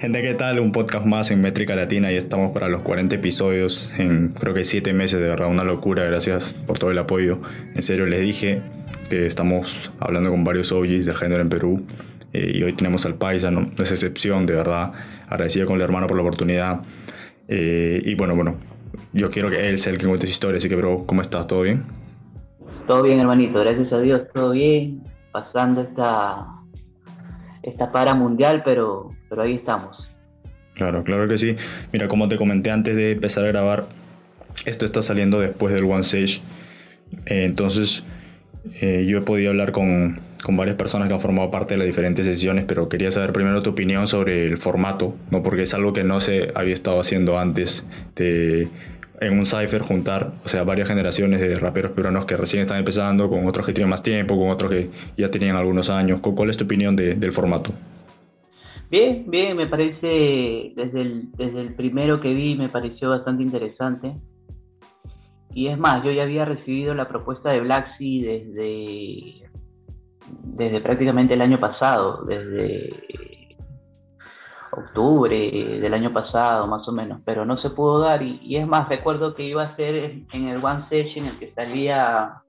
Gente, 0.00 0.22
¿qué 0.22 0.32
tal? 0.32 0.58
Un 0.60 0.72
podcast 0.72 1.04
más 1.04 1.30
en 1.30 1.42
Métrica 1.42 1.76
Latina 1.76 2.10
y 2.10 2.16
estamos 2.16 2.52
para 2.52 2.70
los 2.70 2.80
40 2.80 3.16
episodios 3.16 3.92
en 3.98 4.28
creo 4.28 4.54
que 4.54 4.64
7 4.64 4.94
meses, 4.94 5.20
de 5.20 5.28
verdad, 5.28 5.50
una 5.50 5.62
locura. 5.62 6.04
Gracias 6.04 6.54
por 6.54 6.78
todo 6.78 6.90
el 6.90 6.96
apoyo. 6.96 7.40
En 7.74 7.82
serio, 7.82 8.06
les 8.06 8.22
dije 8.22 8.62
que 9.10 9.26
estamos 9.26 9.92
hablando 10.00 10.30
con 10.30 10.42
varios 10.42 10.72
OGs 10.72 11.04
del 11.04 11.16
género 11.16 11.42
en 11.42 11.50
Perú 11.50 11.82
eh, 12.32 12.50
y 12.54 12.62
hoy 12.62 12.72
tenemos 12.72 13.04
al 13.04 13.16
Paisa, 13.16 13.50
no, 13.50 13.60
es 13.78 13.92
excepción, 13.92 14.46
de 14.46 14.54
verdad. 14.54 14.92
Agradecido 15.28 15.66
con 15.66 15.76
el 15.76 15.82
hermano 15.82 16.06
por 16.06 16.16
la 16.16 16.22
oportunidad. 16.22 16.80
Eh, 17.46 18.00
y 18.02 18.14
bueno, 18.14 18.34
bueno, 18.34 18.54
yo 19.12 19.28
quiero 19.28 19.50
que 19.50 19.68
él 19.68 19.78
sea 19.78 19.92
el 19.92 19.98
que 19.98 20.06
cuente 20.06 20.26
su 20.26 20.32
historia, 20.32 20.56
así 20.56 20.70
que, 20.70 20.76
bro, 20.76 21.04
¿cómo 21.04 21.20
estás? 21.20 21.46
¿Todo 21.46 21.60
bien? 21.60 21.84
Todo 22.86 23.02
bien, 23.02 23.20
hermanito, 23.20 23.60
gracias 23.60 23.92
a 23.92 23.98
Dios, 23.98 24.22
todo 24.32 24.52
bien. 24.52 25.02
Pasando 25.30 25.82
esta, 25.82 26.59
esta 27.62 27.92
para 27.92 28.14
mundial, 28.14 28.62
pero 28.64 29.10
pero 29.28 29.42
ahí 29.42 29.54
estamos. 29.54 29.96
Claro, 30.74 31.04
claro 31.04 31.28
que 31.28 31.36
sí. 31.36 31.56
Mira, 31.92 32.08
como 32.08 32.28
te 32.28 32.36
comenté 32.36 32.70
antes 32.70 32.96
de 32.96 33.12
empezar 33.12 33.44
a 33.44 33.48
grabar, 33.48 33.84
esto 34.64 34.84
está 34.84 35.02
saliendo 35.02 35.40
después 35.40 35.74
del 35.74 35.84
One 35.84 36.02
Sage. 36.02 36.40
Eh, 37.26 37.44
entonces, 37.44 38.04
eh, 38.80 39.04
yo 39.06 39.18
he 39.18 39.20
podido 39.20 39.50
hablar 39.50 39.72
con, 39.72 40.20
con, 40.42 40.56
varias 40.56 40.76
personas 40.76 41.08
que 41.08 41.14
han 41.14 41.20
formado 41.20 41.50
parte 41.50 41.74
de 41.74 41.78
las 41.78 41.86
diferentes 41.86 42.26
sesiones, 42.26 42.64
pero 42.66 42.88
quería 42.88 43.10
saber 43.10 43.32
primero 43.32 43.62
tu 43.62 43.70
opinión 43.70 44.06
sobre 44.06 44.44
el 44.44 44.58
formato, 44.58 45.14
¿no? 45.30 45.42
porque 45.42 45.62
es 45.62 45.74
algo 45.74 45.92
que 45.92 46.04
no 46.04 46.20
se 46.20 46.50
había 46.54 46.74
estado 46.74 47.00
haciendo 47.00 47.38
antes 47.38 47.84
de 48.16 48.68
en 49.20 49.38
un 49.38 49.44
cipher 49.44 49.82
juntar, 49.82 50.32
o 50.44 50.48
sea, 50.48 50.64
varias 50.64 50.88
generaciones 50.88 51.40
de 51.40 51.54
raperos 51.56 51.92
peruanos 51.92 52.24
que 52.24 52.36
recién 52.36 52.62
están 52.62 52.78
empezando, 52.78 53.28
con 53.28 53.46
otros 53.46 53.66
que 53.66 53.74
tienen 53.74 53.90
más 53.90 54.02
tiempo, 54.02 54.36
con 54.38 54.48
otros 54.48 54.70
que 54.70 54.90
ya 55.16 55.28
tenían 55.28 55.56
algunos 55.56 55.90
años. 55.90 56.20
¿Cuál 56.20 56.48
es 56.48 56.56
tu 56.56 56.64
opinión 56.64 56.96
de, 56.96 57.14
del 57.14 57.32
formato? 57.32 57.72
Bien, 58.90 59.24
bien, 59.28 59.56
me 59.56 59.66
parece, 59.66 60.72
desde 60.74 61.02
el, 61.02 61.32
desde 61.32 61.60
el 61.60 61.74
primero 61.74 62.20
que 62.20 62.32
vi 62.32 62.56
me 62.56 62.68
pareció 62.68 63.10
bastante 63.10 63.42
interesante. 63.42 64.14
Y 65.52 65.68
es 65.68 65.78
más, 65.78 66.02
yo 66.02 66.10
ya 66.12 66.22
había 66.22 66.44
recibido 66.44 66.94
la 66.94 67.06
propuesta 67.08 67.52
de 67.52 67.60
Black 67.60 67.98
desde, 67.98 69.42
desde 70.44 70.80
prácticamente 70.80 71.34
el 71.34 71.42
año 71.42 71.58
pasado, 71.58 72.24
desde 72.24 72.90
octubre 74.72 75.78
del 75.80 75.94
año 75.94 76.12
pasado 76.12 76.66
más 76.66 76.86
o 76.88 76.92
menos, 76.92 77.20
pero 77.24 77.44
no 77.44 77.58
se 77.58 77.70
pudo 77.70 78.00
dar. 78.00 78.22
Y, 78.22 78.56
es 78.56 78.66
más, 78.66 78.88
recuerdo 78.88 79.34
que 79.34 79.44
iba 79.44 79.62
a 79.62 79.76
ser 79.76 80.24
en 80.32 80.48
el 80.48 80.64
One 80.64 80.86
Session 80.88 81.26
en 81.26 81.32
el 81.32 81.38
que 81.38 81.52
salía 81.52 82.42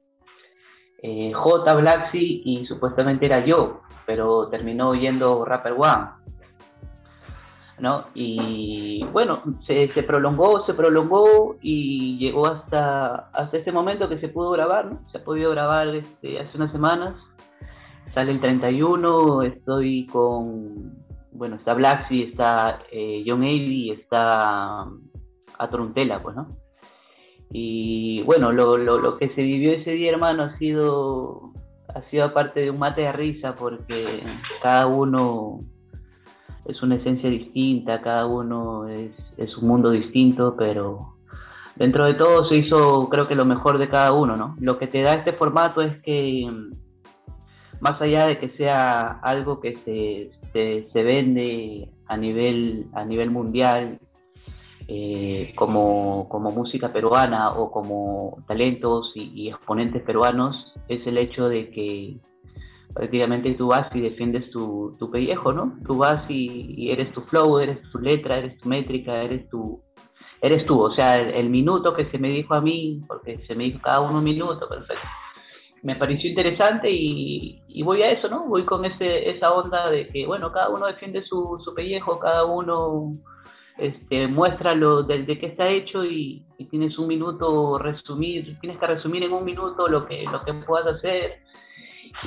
eh, 1.02 1.32
J 1.34 1.74
Blacksy 1.74 2.42
y 2.46 2.66
supuestamente 2.66 3.26
era 3.26 3.46
yo, 3.46 3.82
pero 4.06 4.50
terminó 4.50 4.94
yendo 4.94 5.46
Rapper 5.46 5.74
One. 5.74 6.22
¿no? 7.82 8.06
Y 8.14 9.04
bueno, 9.12 9.42
se, 9.66 9.88
prolongó, 10.04 10.64
se 10.68 10.76
prolongó 10.76 11.56
y 11.62 12.20
llegó 12.20 12.46
hasta, 12.46 13.30
hasta 13.34 13.58
este 13.58 13.72
momento 13.72 14.08
que 14.08 14.20
se 14.20 14.28
pudo 14.28 14.52
grabar, 14.52 14.86
¿no? 14.86 15.00
Se 15.12 15.18
ha 15.18 15.24
podido 15.24 15.50
grabar 15.50 15.88
este, 15.88 16.40
hace 16.40 16.58
unas 16.58 16.72
semanas. 16.72 17.16
Sale 18.14 18.34
el 18.34 18.40
31, 18.40 19.42
estoy 19.42 20.06
con, 20.06 20.94
bueno, 21.32 21.56
está 21.56 21.74
Blacksy, 21.74 22.24
está 22.24 22.80
eh, 22.92 23.24
John 23.26 23.44
Ailey, 23.44 23.92
está 23.92 24.88
Atoruntela, 25.58 26.22
pues, 26.22 26.36
¿no? 26.36 26.48
Y 27.50 28.22
bueno, 28.24 28.52
lo, 28.52 28.78
lo, 28.78 28.98
lo, 29.00 29.18
que 29.18 29.30
se 29.30 29.42
vivió 29.42 29.74
ese 29.74 29.92
día, 29.92 30.12
hermano, 30.12 30.44
ha 30.44 30.58
sido, 30.58 31.52
ha 31.94 32.02
sido 32.10 32.26
aparte 32.26 32.62
de 32.62 32.72
un 32.72 32.80
mate 32.80 33.02
de 33.02 33.12
risa, 33.12 33.56
porque 33.56 34.24
cada 34.64 34.88
uno 34.88 35.60
es 36.66 36.82
una 36.82 36.96
esencia 36.96 37.30
distinta, 37.30 38.02
cada 38.02 38.26
uno 38.26 38.88
es, 38.88 39.12
es, 39.38 39.58
un 39.58 39.68
mundo 39.68 39.92
distinto, 39.92 40.56
pero 40.58 41.16
dentro 41.76 42.06
de 42.06 42.14
todo 42.14 42.48
se 42.48 42.56
hizo 42.56 43.10
creo 43.10 43.28
que 43.28 43.36
lo 43.36 43.46
mejor 43.46 43.78
de 43.78 43.90
cada 43.90 44.14
uno, 44.14 44.38
¿no? 44.38 44.56
Lo 44.60 44.78
que 44.78 44.88
te 44.88 45.02
da 45.02 45.16
este 45.16 45.34
formato 45.34 45.82
es 45.82 46.02
que 46.04 46.50
más 47.82 48.00
allá 48.00 48.28
de 48.28 48.38
que 48.38 48.50
sea 48.50 49.20
algo 49.24 49.60
que 49.60 49.76
se, 49.76 50.32
se, 50.54 51.04
vende 51.04 51.90
a 52.08 52.18
nivel, 52.18 52.88
a 52.94 53.06
nivel 53.06 53.32
mundial 53.32 54.00
eh, 54.88 55.54
como, 55.56 56.28
como, 56.30 56.52
música 56.52 56.92
peruana 56.92 57.52
o 57.54 57.72
como 57.72 58.44
talentos 58.48 59.12
y, 59.16 59.50
exponentes 59.50 60.02
peruanos, 60.04 60.74
es 60.88 61.06
el 61.08 61.18
hecho 61.18 61.48
de 61.48 61.70
que 61.70 62.18
prácticamente 62.94 63.54
tú 63.54 63.68
vas 63.68 63.88
y 63.96 64.02
defiendes 64.02 64.50
tu, 64.52 64.94
tu 65.00 65.10
pellejo, 65.10 65.54
¿no? 65.54 65.78
Tú 65.86 65.96
vas 65.98 66.30
y, 66.30 66.92
eres 66.92 67.14
tu 67.14 67.22
flow, 67.22 67.60
eres 67.60 67.80
tu 67.92 68.00
letra, 68.00 68.40
eres 68.40 68.58
tu 68.58 68.68
métrica, 68.68 69.22
eres 69.24 69.48
tu, 69.50 69.82
eres 70.42 70.66
tú. 70.66 70.82
O 70.82 70.94
sea, 70.94 71.16
el, 71.16 71.50
minuto 71.50 71.94
que 71.94 72.06
se 72.12 72.18
me 72.18 72.30
dijo 72.30 72.54
a 72.54 72.62
mí, 72.62 73.00
porque 73.08 73.38
se 73.48 73.56
me 73.56 73.66
dijo 73.66 73.80
cada 73.82 74.02
uno 74.02 74.18
un 74.18 74.24
minuto, 74.26 74.68
perfecto. 74.68 75.08
Me 75.84 75.96
pareció 75.96 76.30
interesante 76.30 76.90
y, 76.92 77.82
voy 77.84 78.04
a 78.04 78.12
eso, 78.12 78.28
¿no? 78.28 78.48
Voy 78.48 78.66
con 78.66 78.86
ese, 78.86 79.30
esa 79.30 79.52
onda 79.54 79.90
de 79.90 80.08
que, 80.08 80.26
bueno, 80.26 80.52
cada 80.52 80.70
uno 80.70 80.86
defiende 80.86 81.24
su, 81.24 81.60
su 81.64 81.74
pellejo, 81.74 82.20
cada 82.20 82.46
uno 82.46 83.12
este, 83.78 84.28
muestra 84.28 84.76
lo 84.76 85.04
de, 85.04 85.24
de 85.24 85.40
qué 85.40 85.48
está 85.48 85.68
hecho 85.68 86.06
y, 86.06 86.46
y, 86.58 86.66
tienes 86.66 86.98
un 87.00 87.08
minuto 87.08 87.78
resumir, 87.80 88.60
tienes 88.60 88.80
que 88.80 88.88
resumir 88.88 89.24
en 89.24 89.34
un 89.34 89.44
minuto 89.44 89.88
lo 89.88 90.06
que, 90.06 90.24
lo 90.32 90.44
que 90.44 90.54
puedas 90.54 90.96
hacer 90.96 91.42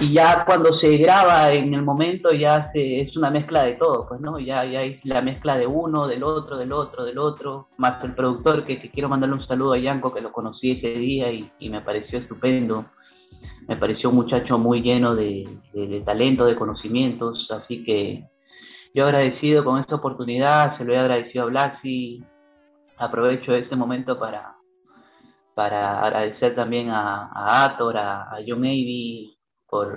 y 0.00 0.12
ya 0.12 0.44
cuando 0.44 0.76
se 0.78 0.96
graba 0.96 1.50
en 1.50 1.72
el 1.72 1.82
momento 1.82 2.32
ya 2.32 2.70
se, 2.72 3.00
es 3.00 3.16
una 3.16 3.30
mezcla 3.30 3.64
de 3.64 3.74
todo, 3.74 4.06
pues, 4.08 4.20
¿no? 4.20 4.38
Ya, 4.40 4.64
ya 4.64 4.82
es 4.82 5.04
la 5.04 5.22
mezcla 5.22 5.56
de 5.56 5.66
uno, 5.66 6.08
del 6.08 6.24
otro, 6.24 6.56
del 6.56 6.72
otro, 6.72 7.04
del 7.04 7.18
otro, 7.18 7.68
más 7.78 8.02
el 8.02 8.14
productor, 8.14 8.64
que, 8.64 8.78
quiero 8.90 9.08
mandarle 9.08 9.36
un 9.36 9.46
saludo 9.46 9.74
a 9.74 9.78
Yanko, 9.78 10.12
que 10.12 10.20
lo 10.20 10.32
conocí 10.32 10.72
ese 10.72 10.88
día 10.98 11.30
y, 11.30 11.68
me 11.68 11.80
pareció 11.80 12.18
estupendo. 12.18 12.86
Me 13.68 13.76
pareció 13.76 14.10
un 14.10 14.16
muchacho 14.16 14.58
muy 14.58 14.82
lleno 14.82 15.14
de, 15.14 15.46
talento, 16.04 16.44
de 16.44 16.56
conocimientos, 16.56 17.48
así 17.50 17.82
que 17.84 18.24
yo 18.94 19.06
agradecido 19.06 19.64
con 19.64 19.80
esta 19.80 19.96
oportunidad, 19.96 20.76
se 20.76 20.84
lo 20.84 20.92
he 20.92 20.98
agradecido 20.98 21.44
a 21.44 21.48
Blaxi, 21.48 22.22
aprovecho 22.98 23.54
este 23.54 23.74
momento 23.74 24.18
para, 24.18 24.54
para 25.54 26.00
agradecer 26.00 26.54
también 26.54 26.90
a, 26.90 27.30
a 27.32 27.64
Ator, 27.64 27.96
a, 27.96 28.22
a 28.24 28.36
John 28.46 28.58
Avey, 28.58 29.34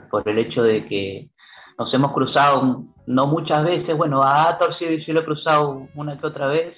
por, 0.09 0.23
el 0.25 0.37
hecho 0.39 0.63
de 0.63 0.85
que 0.87 1.29
nos 1.77 1.93
hemos 1.93 2.11
cruzado, 2.11 2.85
no 3.05 3.27
muchas 3.27 3.63
veces, 3.63 3.95
bueno, 3.95 4.21
a 4.23 4.49
Ator 4.49 4.75
sí, 4.79 5.11
lo 5.11 5.19
he 5.19 5.25
cruzado 5.25 5.87
una 5.93 6.17
que 6.17 6.25
otra 6.25 6.47
vez, 6.47 6.75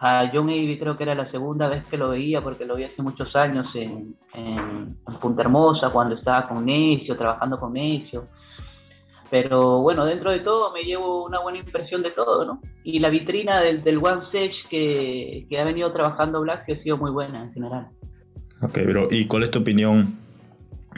a 0.00 0.30
John 0.32 0.48
Avey 0.48 0.78
creo 0.78 0.96
que 0.96 1.04
era 1.04 1.14
la 1.14 1.30
segunda 1.30 1.68
vez 1.68 1.86
que 1.86 1.96
lo 1.96 2.10
veía, 2.10 2.40
porque 2.42 2.64
lo 2.64 2.76
vi 2.76 2.84
hace 2.84 3.02
muchos 3.02 3.34
años 3.36 3.66
en, 3.74 4.14
en, 4.34 4.96
Punta 5.20 5.42
Hermosa, 5.42 5.90
cuando 5.90 6.16
estaba 6.16 6.48
con 6.48 6.64
Necio, 6.64 7.16
trabajando 7.16 7.58
con 7.58 7.74
Necio. 7.74 8.24
Pero 9.30 9.80
bueno, 9.80 10.04
dentro 10.06 10.30
de 10.30 10.40
todo 10.40 10.72
me 10.72 10.82
llevo 10.82 11.24
una 11.24 11.40
buena 11.40 11.58
impresión 11.58 12.02
de 12.02 12.10
todo, 12.10 12.44
¿no? 12.44 12.60
Y 12.82 12.98
la 12.98 13.10
vitrina 13.10 13.60
del, 13.60 13.84
del 13.84 13.98
One 13.98 14.22
Sage 14.32 14.54
que, 14.68 15.46
que 15.48 15.60
ha 15.60 15.64
venido 15.64 15.92
trabajando 15.92 16.40
Black 16.40 16.68
ha 16.68 16.82
sido 16.82 16.96
muy 16.96 17.10
buena 17.10 17.42
en 17.42 17.52
general. 17.52 17.88
Ok, 18.62 18.72
pero 18.72 19.08
¿y 19.10 19.26
cuál 19.26 19.44
es 19.44 19.50
tu 19.50 19.60
opinión 19.60 20.18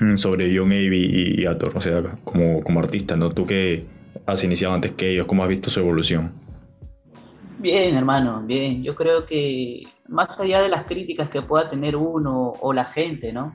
Mm, 0.01 0.17
sobre 0.17 0.57
John 0.57 0.73
Avey 0.73 1.41
y, 1.41 1.47
Ator, 1.47 1.73
o 1.75 1.81
sea, 1.81 2.03
como, 2.25 2.63
como 2.63 2.81
artista, 2.81 3.17
¿no? 3.17 3.31
Tú 3.31 3.47
que 3.47 3.85
has 4.27 4.43
iniciado 4.43 4.75
antes 4.75 4.93
que 4.93 5.13
ellos, 5.13 5.27
¿cómo 5.27 5.43
has 5.43 5.49
visto 5.49 5.71
su 5.71 5.81
evolución? 5.81 6.33
Bien, 7.63 7.95
hermano, 7.95 8.43
bien. 8.45 8.83
Yo 8.83 8.97
creo 8.97 9.25
que 9.25 9.85
más 10.09 10.29
allá 10.41 10.63
de 10.63 10.69
las 10.69 10.85
críticas 10.85 11.29
que 11.29 11.43
pueda 11.43 11.71
tener 11.71 11.95
uno 11.95 12.55
o 12.61 12.73
la 12.73 12.87
gente, 12.87 13.33
¿no? 13.33 13.55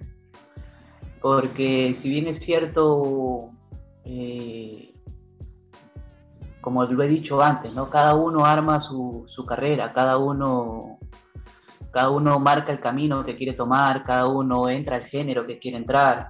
Porque 1.21 1.99
si 2.01 2.09
bien 2.09 2.27
es 2.27 2.41
cierto, 2.45 3.49
eh, 4.05 4.93
como 6.61 6.85
lo 6.85 7.03
he 7.03 7.09
dicho 7.09 7.41
antes, 7.41 7.73
¿no? 7.73 7.89
Cada 7.89 8.15
uno 8.15 8.45
arma 8.45 8.81
su, 8.87 9.25
su 9.27 9.45
carrera, 9.45 9.91
cada 9.91 10.17
uno 10.17 10.99
cada 11.91 12.09
uno 12.09 12.39
marca 12.39 12.71
el 12.71 12.79
camino 12.79 13.25
que 13.25 13.35
quiere 13.35 13.53
tomar, 13.53 14.05
cada 14.05 14.27
uno 14.27 14.69
entra 14.69 14.95
al 14.95 15.05
género 15.07 15.45
que 15.45 15.59
quiere 15.59 15.75
entrar, 15.75 16.29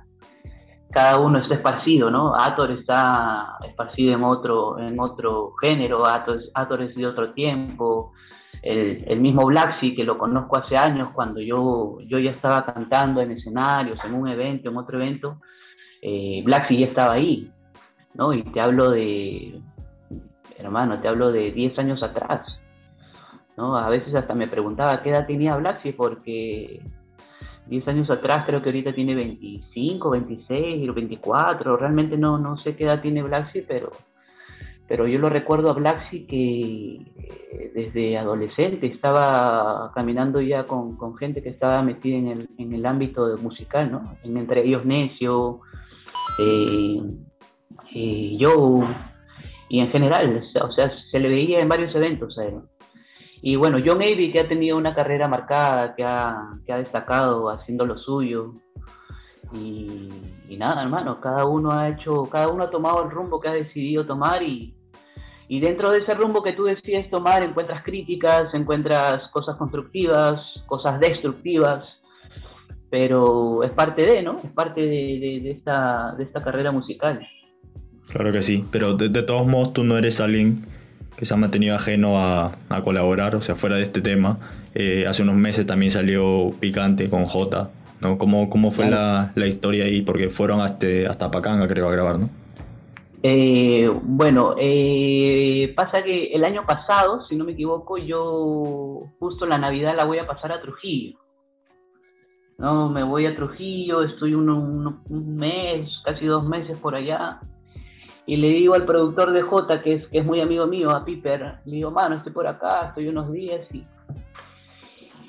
cada 0.91 1.19
uno 1.19 1.39
está 1.39 1.55
esparcido, 1.55 2.09
¿no? 2.09 2.35
Ator 2.35 2.71
está 2.71 3.57
esparcido 3.67 4.13
en 4.13 4.23
otro, 4.23 4.79
en 4.79 4.99
otro 4.99 5.53
género, 5.61 6.05
Ator, 6.05 6.39
Ator 6.53 6.81
es 6.83 6.95
de 6.95 7.05
otro 7.05 7.31
tiempo, 7.31 8.13
el, 8.61 9.03
el 9.07 9.19
mismo 9.19 9.45
Blacksy, 9.45 9.95
que 9.95 10.03
lo 10.03 10.17
conozco 10.17 10.57
hace 10.57 10.77
años, 10.77 11.09
cuando 11.09 11.41
yo, 11.41 11.97
yo 12.05 12.19
ya 12.19 12.31
estaba 12.31 12.65
cantando 12.65 13.21
en 13.21 13.31
escenarios, 13.31 13.99
en 14.03 14.13
un 14.13 14.27
evento, 14.27 14.69
en 14.69 14.77
otro 14.77 14.97
evento, 14.97 15.39
eh, 16.01 16.41
Blacksy 16.43 16.79
ya 16.79 16.87
estaba 16.87 17.13
ahí, 17.13 17.51
¿no? 18.13 18.33
Y 18.33 18.43
te 18.43 18.61
hablo 18.61 18.91
de, 18.91 19.59
hermano, 20.57 20.99
te 21.01 21.07
hablo 21.07 21.31
de 21.31 21.51
10 21.51 21.79
años 21.79 22.01
atrás, 22.01 22.41
¿no? 23.57 23.77
A 23.77 23.89
veces 23.89 24.15
hasta 24.15 24.33
me 24.33 24.47
preguntaba 24.47 25.01
qué 25.01 25.09
edad 25.09 25.27
tenía 25.27 25.55
Blacksy 25.57 25.91
porque 25.91 26.81
10 27.69 27.87
años 27.87 28.09
atrás 28.09 28.45
creo 28.45 28.61
que 28.61 28.69
ahorita 28.69 28.93
tiene 28.93 29.15
25, 29.15 30.09
26, 30.09 30.93
24, 30.93 31.77
realmente 31.77 32.17
no, 32.17 32.37
no 32.37 32.57
sé 32.57 32.75
qué 32.75 32.85
edad 32.85 33.01
tiene 33.01 33.23
Blacksy, 33.23 33.61
pero, 33.61 33.91
pero 34.87 35.07
yo 35.07 35.19
lo 35.19 35.29
recuerdo 35.29 35.69
a 35.69 35.73
Blacksy 35.73 36.25
que 36.25 36.95
eh, 36.95 37.71
desde 37.73 38.17
adolescente 38.17 38.87
estaba 38.87 39.91
caminando 39.93 40.41
ya 40.41 40.63
con, 40.63 40.95
con 40.95 41.17
gente 41.17 41.43
que 41.43 41.49
estaba 41.49 41.81
metida 41.81 42.17
en 42.17 42.27
el, 42.27 42.49
en 42.57 42.73
el, 42.73 42.85
ámbito 42.85 43.35
musical, 43.41 43.91
¿no? 43.91 44.03
En, 44.23 44.37
entre 44.37 44.65
ellos 44.65 44.85
Necio, 44.85 45.59
eh, 46.39 47.01
eh, 47.93 48.37
Joe, 48.39 48.87
y 49.69 49.79
en 49.79 49.91
general, 49.91 50.43
o 50.61 50.71
sea, 50.71 50.91
se 51.11 51.19
le 51.19 51.27
veía 51.27 51.59
en 51.59 51.67
varios 51.67 51.93
eventos 51.93 52.37
a 52.37 52.45
él. 52.45 52.61
Y 53.41 53.55
bueno, 53.55 53.77
John 53.83 54.01
Avey, 54.01 54.31
que 54.31 54.41
ha 54.41 54.47
tenido 54.47 54.77
una 54.77 54.95
carrera 54.95 55.27
marcada, 55.27 55.95
que 55.95 56.03
ha, 56.03 56.49
que 56.65 56.73
ha 56.73 56.77
destacado 56.77 57.49
haciendo 57.49 57.85
lo 57.85 57.97
suyo, 57.97 58.53
y, 59.53 60.09
y, 60.49 60.57
nada, 60.57 60.83
hermano, 60.83 61.21
cada 61.21 61.45
uno 61.45 61.71
ha 61.71 61.89
hecho, 61.89 62.23
cada 62.23 62.49
uno 62.49 62.63
ha 62.63 62.69
tomado 62.69 63.03
el 63.03 63.11
rumbo 63.11 63.39
que 63.39 63.47
ha 63.47 63.53
decidido 63.53 64.05
tomar 64.05 64.43
y, 64.43 64.75
y 65.47 65.59
dentro 65.61 65.91
de 65.91 65.99
ese 65.99 66.13
rumbo 66.13 66.43
que 66.43 66.53
tú 66.53 66.65
decides 66.65 67.09
tomar 67.09 67.43
encuentras 67.43 67.83
críticas, 67.83 68.53
encuentras 68.53 69.29
cosas 69.31 69.55
constructivas, 69.55 70.41
cosas 70.65 70.99
destructivas, 70.99 71.85
pero 72.89 73.63
es 73.63 73.71
parte 73.71 74.03
de, 74.03 74.21
¿no? 74.21 74.37
Es 74.43 74.51
parte 74.51 74.81
de, 74.81 75.39
de, 75.41 75.51
esta, 75.51 76.13
de 76.17 76.23
esta 76.23 76.41
carrera 76.41 76.71
musical. 76.71 77.25
Claro 78.07 78.31
que 78.31 78.41
sí, 78.41 78.65
pero 78.71 78.93
de, 78.93 79.09
todos 79.23 79.47
modos 79.47 79.73
tú 79.73 79.83
no 79.83 79.97
eres 79.97 80.19
alguien 80.19 80.65
que 81.17 81.25
se 81.25 81.33
ha 81.33 81.37
mantenido 81.37 81.75
ajeno 81.75 82.17
a, 82.17 82.51
a 82.69 82.81
colaborar, 82.83 83.35
o 83.35 83.41
sea, 83.41 83.55
fuera 83.55 83.75
de 83.75 83.83
este 83.83 84.01
tema. 84.01 84.37
Eh, 84.75 85.05
hace 85.07 85.23
unos 85.23 85.35
meses 85.35 85.65
también 85.65 85.91
salió 85.91 86.51
Picante 86.59 87.09
con 87.09 87.25
J, 87.25 87.71
¿no? 87.99 88.17
¿Cómo, 88.19 88.49
cómo 88.49 88.71
fue 88.71 88.87
la, 88.89 89.31
la, 89.33 89.47
historia 89.47 89.85
ahí? 89.85 90.03
Porque 90.03 90.29
fueron 90.29 90.61
hasta, 90.61 90.85
hasta 91.09 91.31
Pacanga, 91.31 91.67
creo, 91.67 91.89
a 91.89 91.91
grabar, 91.91 92.19
¿no? 92.19 92.29
Eh, 93.23 93.89
bueno, 94.03 94.55
eh, 94.59 95.73
pasa 95.75 96.03
que 96.03 96.27
el 96.27 96.43
año 96.43 96.63
pasado, 96.65 97.25
si 97.27 97.35
no 97.35 97.45
me 97.45 97.53
equivoco, 97.53 97.97
yo 97.97 98.99
justo 99.19 99.47
la 99.47 99.57
Navidad 99.57 99.95
la 99.97 100.05
voy 100.05 100.19
a 100.19 100.27
pasar 100.27 100.51
a 100.51 100.61
Trujillo. 100.61 101.17
No, 102.59 102.89
me 102.89 103.03
voy 103.03 103.25
a 103.25 103.35
Trujillo, 103.35 104.03
estoy 104.03 104.35
un, 104.35 105.01
mes, 105.09 105.89
casi 106.05 106.25
dos 106.25 106.47
meses 106.47 106.79
por 106.79 106.93
allá, 106.93 107.39
y 108.27 108.35
le 108.35 108.49
digo 108.49 108.75
al 108.75 108.85
productor 108.85 109.31
de 109.31 109.41
J, 109.41 109.81
que 109.81 109.93
es, 109.93 110.07
que 110.09 110.19
es 110.19 110.25
muy 110.25 110.41
amigo 110.41 110.67
mío, 110.67 110.91
a 110.91 111.05
Piper, 111.05 111.59
le 111.63 111.75
digo, 111.77 111.91
mano, 111.91 112.15
estoy 112.15 112.33
por 112.33 112.45
acá, 112.45 112.89
estoy 112.89 113.07
unos 113.07 113.31
días, 113.31 113.65
y, 113.73 113.83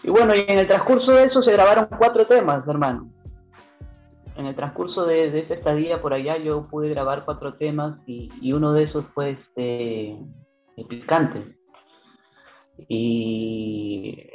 y 0.03 0.11
bueno, 0.11 0.35
y 0.35 0.41
en 0.41 0.59
el 0.59 0.67
transcurso 0.67 1.12
de 1.12 1.23
eso 1.23 1.41
se 1.43 1.53
grabaron 1.53 1.89
cuatro 1.97 2.25
temas, 2.25 2.67
hermano. 2.67 3.09
En 4.37 4.47
el 4.47 4.56
transcurso 4.56 5.06
de, 5.06 5.31
de, 5.31 5.41
esa 5.41 5.55
estadía 5.55 6.03
por 6.03 6.12
allá 6.12 6.39
yo 6.39 6.62
pude 6.62 6.89
grabar 6.89 7.25
cuatro 7.25 7.55
temas 7.55 7.99
y, 8.06 8.53
uno 8.53 8.73
de 8.73 8.85
esos 8.85 9.05
fue 9.06 9.31
este 9.31 10.19
picante. 10.89 11.56
Y 12.89 14.29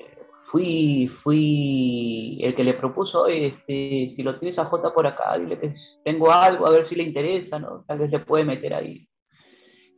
fui 0.53 1.07
fui 1.23 2.39
el 2.44 2.53
que 2.53 2.63
le 2.63 2.75
propuso 2.75 3.25
este 3.25 4.13
si 4.15 4.21
lo 4.21 4.38
tienes 4.38 4.59
a 4.59 4.65
J 4.65 4.94
por 4.94 5.07
acá 5.07 5.35
dile 5.39 5.57
que 5.59 5.73
tengo 6.03 6.31
algo 6.31 6.67
a 6.67 6.69
ver 6.69 6.88
si 6.88 6.94
le 6.94 7.01
interesa 7.01 7.57
no 7.57 7.83
tal 7.88 7.97
vez 7.97 8.11
le 8.11 8.19
puede 8.19 8.45
meter 8.45 8.75
ahí. 8.75 9.07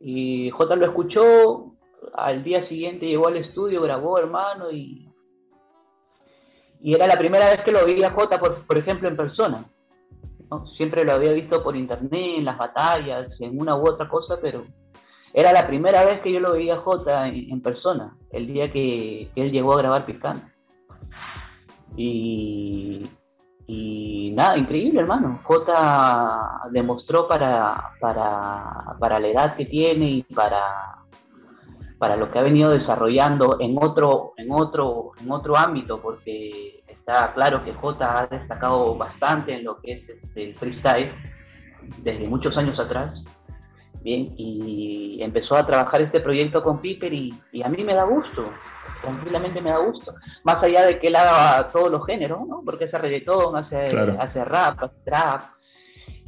Y 0.00 0.48
J 0.50 0.76
lo 0.76 0.86
escuchó 0.86 1.74
al 2.14 2.42
día 2.42 2.66
siguiente 2.68 3.04
llegó 3.04 3.28
al 3.28 3.36
estudio 3.36 3.82
grabó 3.82 4.18
hermano 4.18 4.72
y 4.72 5.06
y 6.80 6.94
era 6.94 7.06
la 7.06 7.18
primera 7.18 7.50
vez 7.50 7.60
que 7.60 7.72
lo 7.72 7.84
veía 7.84 8.12
J 8.12 8.40
por, 8.40 8.66
por 8.66 8.78
ejemplo 8.78 9.08
en 9.08 9.16
persona 9.16 9.62
Siempre 10.76 11.04
lo 11.04 11.12
había 11.12 11.32
visto 11.32 11.60
por 11.60 11.74
internet, 11.74 12.36
en 12.36 12.44
las 12.44 12.56
batallas, 12.56 13.32
en 13.40 13.60
una 13.60 13.74
u 13.74 13.88
otra 13.88 14.08
cosa, 14.08 14.38
pero 14.40 14.62
era 15.36 15.52
la 15.52 15.66
primera 15.66 16.02
vez 16.06 16.22
que 16.22 16.32
yo 16.32 16.40
lo 16.40 16.54
veía 16.54 16.76
a 16.76 16.80
Jota 16.80 17.28
en, 17.28 17.60
persona, 17.60 18.16
el 18.30 18.46
día 18.46 18.72
que, 18.72 19.28
él 19.36 19.52
llegó 19.52 19.74
a 19.74 19.82
grabar 19.82 20.06
Picante. 20.06 20.46
Y, 21.94 23.06
y 23.66 24.32
nada, 24.34 24.56
increíble, 24.56 25.00
hermano. 25.00 25.38
Jota 25.42 26.62
demostró 26.70 27.28
para, 27.28 27.92
para, 28.00 28.96
para 28.98 29.20
la 29.20 29.28
edad 29.28 29.56
que 29.56 29.66
tiene 29.66 30.08
y 30.08 30.22
para, 30.22 31.04
para 31.98 32.16
lo 32.16 32.30
que 32.30 32.38
ha 32.38 32.42
venido 32.42 32.70
desarrollando 32.70 33.58
en 33.60 33.76
otro, 33.78 34.32
en 34.38 34.50
otro, 34.50 35.12
en 35.20 35.30
otro 35.30 35.54
ámbito, 35.54 36.00
porque 36.00 36.82
está 36.88 37.34
claro 37.34 37.62
que 37.62 37.74
J 37.74 38.20
ha 38.20 38.26
destacado 38.26 38.96
bastante 38.96 39.54
en 39.54 39.64
lo 39.64 39.82
que 39.82 39.92
es 39.92 40.08
este, 40.08 40.44
el 40.48 40.56
freestyle 40.56 41.12
desde 41.98 42.26
muchos 42.26 42.56
años 42.56 42.80
atrás. 42.80 43.22
Bien, 44.06 44.32
y 44.36 45.18
empezó 45.20 45.56
a 45.56 45.66
trabajar 45.66 46.00
este 46.00 46.20
proyecto 46.20 46.62
con 46.62 46.80
Piper 46.80 47.12
y, 47.12 47.34
a 47.60 47.68
mí 47.68 47.82
me 47.82 47.92
da 47.92 48.04
gusto, 48.04 48.52
tranquilamente 49.02 49.60
me 49.60 49.70
da 49.70 49.78
gusto. 49.78 50.14
Más 50.44 50.62
allá 50.62 50.86
de 50.86 51.00
que 51.00 51.08
él 51.08 51.16
haga 51.16 51.66
todos 51.72 51.90
los 51.90 52.06
géneros, 52.06 52.46
¿no? 52.46 52.62
Porque 52.64 52.84
hace 52.84 52.98
reggaetón, 52.98 53.56
hace, 53.56 53.82
hace 54.20 54.44
rap, 54.44 54.80
hace 54.80 54.94
trap, 55.04 55.42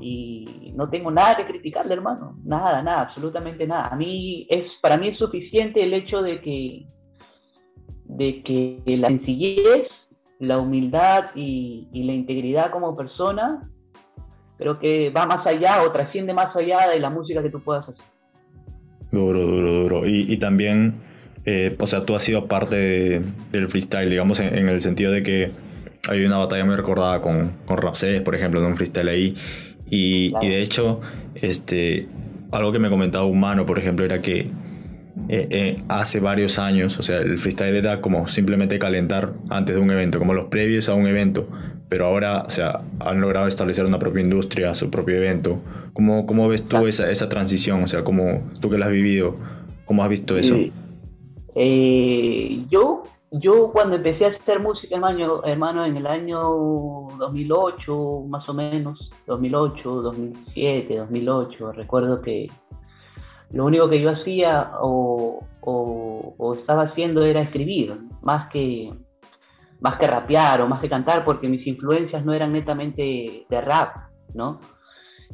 y 0.01 0.73
no 0.75 0.91
tengo 0.91 1.13
nada 1.13 1.37
que 1.37 1.47
criticarle, 1.47 1.95
hermano, 1.95 2.37
nada, 2.43 2.83
nada, 2.83 3.03
absolutamente 3.03 3.65
nada. 3.65 3.87
A 3.87 3.95
mí 3.95 4.45
es, 4.51 4.65
para 4.83 4.97
mí 4.97 5.11
es 5.11 5.19
suficiente 5.19 5.81
el 5.81 5.95
hecho 5.95 6.21
de 6.21 6.41
que, 6.41 6.85
de 8.07 8.43
que 8.43 8.97
la 8.97 9.07
sencillez, 9.07 9.87
la 10.41 10.59
humildad 10.59 11.27
y, 11.37 11.89
la 11.93 12.13
integridad 12.13 12.73
como 12.73 12.97
persona, 12.97 13.63
pero 14.59 14.79
que 14.79 15.11
va 15.11 15.27
más 15.27 15.47
allá 15.47 15.83
o 15.83 15.93
trasciende 15.93 16.35
más 16.35 16.55
allá 16.55 16.89
de 16.89 17.01
la 17.01 17.11
música 17.11 17.43
que 17.43 17.51
tú 17.51 17.61
puedas 17.61 17.89
hacer. 17.89 18.05
Duro, 19.11 19.41
duro, 19.41 19.73
duro. 19.73 20.07
Y, 20.07 20.37
también, 20.37 20.95
eh, 21.47 21.75
o 21.79 21.87
sea, 21.87 22.05
tú 22.05 22.15
has 22.15 22.23
sido 22.23 22.47
parte 22.47 23.23
del 23.53 23.69
freestyle, 23.69 24.11
digamos, 24.11 24.41
en, 24.41 24.69
el 24.69 24.83
sentido 24.83 25.13
de 25.13 25.23
que 25.23 25.51
hay 26.11 26.25
una 26.25 26.39
batalla 26.39 26.65
muy 26.65 26.77
recordada 26.77 27.23
con, 27.23 27.53
con 27.65 27.79
Rapsés, 27.79 28.21
por 28.21 28.35
ejemplo, 28.35 28.61
de 28.61 28.67
un 28.67 28.77
freestyle 28.77 29.09
ahí, 29.09 29.35
y, 29.91 30.33
de 30.41 30.61
hecho, 30.61 31.01
este, 31.35 32.09
algo 32.51 32.73
que 32.73 32.79
me 32.79 32.91
comentaba 32.91 33.25
Humano, 33.25 33.65
por 33.65 33.79
ejemplo, 33.79 34.05
era 34.05 34.21
que 34.21 34.51
eh, 35.29 35.49
eh, 35.51 35.83
hace 35.89 36.21
varios 36.21 36.59
años, 36.59 36.99
o 36.99 37.03
sea, 37.03 37.19
el 37.19 37.39
freestyle 37.39 37.77
era 37.77 38.01
como 38.01 38.29
simplemente 38.29 38.79
calentar 38.79 39.33
antes 39.49 39.75
de 39.75 39.81
un 39.81 39.91
evento, 39.91 40.19
como 40.19 40.35
los 40.35 40.49
previos 40.49 40.89
a 40.89 40.95
un 40.95 41.07
evento, 41.07 41.49
pero 41.89 42.07
ahora, 42.07 42.45
o 42.47 42.51
sea, 42.51 42.83
han 43.01 43.21
logrado 43.21 43.47
establecer 43.47 43.85
una 43.85 43.99
propia 43.99 44.23
industria, 44.23 44.75
su 44.75 44.91
propio 44.91 45.17
evento. 45.17 45.59
¿Cómo, 45.93 46.27
cómo 46.27 46.49
ves 46.49 46.67
tú 46.69 46.87
esa, 46.87 47.29
transición? 47.29 47.83
O 47.83 47.89
sea, 47.89 48.05
¿cómo, 48.05 48.43
tú 48.61 48.71
que 48.71 48.79
la 48.79 48.87
has 48.87 48.93
vivido, 48.93 49.35
¿cómo 49.85 50.03
has 50.03 50.09
visto 50.09 50.37
eso? 50.37 50.57
Eh, 51.55 52.65
yo 52.71 53.03
yo 53.31 53.71
cuando 53.73 53.97
empecé 53.97 54.25
a 54.25 54.29
hacer 54.31 54.61
música, 54.61 54.95
hermano, 54.95 55.45
hermano, 55.45 55.85
en 55.85 55.97
el 55.97 56.07
año 56.07 56.39
2008, 57.19 58.25
más 58.29 58.49
o 58.49 58.55
menos, 58.55 59.11
2008, 59.27 60.03
2007, 60.03 60.97
2008, 60.97 61.73
recuerdo 61.73 62.23
que 62.23 62.47
lo 63.51 63.67
único 63.67 63.89
que 63.89 64.01
yo 64.01 64.11
hacía 64.11 64.73
o, 64.81 65.45
estaba 66.55 66.85
haciendo 66.85 67.23
era 67.25 67.43
escribir, 67.43 67.95
más 68.23 68.49
que, 68.51 68.91
más 69.81 69.99
que 69.99 70.07
rapear 70.07 70.61
o 70.61 70.69
más 70.69 70.81
que 70.81 70.89
cantar, 70.89 71.25
porque 71.25 71.49
mis 71.49 71.67
influencias 71.67 72.25
no 72.25 72.33
eran 72.33 72.53
netamente 72.53 73.47
de 73.49 73.61
rap, 73.61 73.97
¿no? 74.35 74.61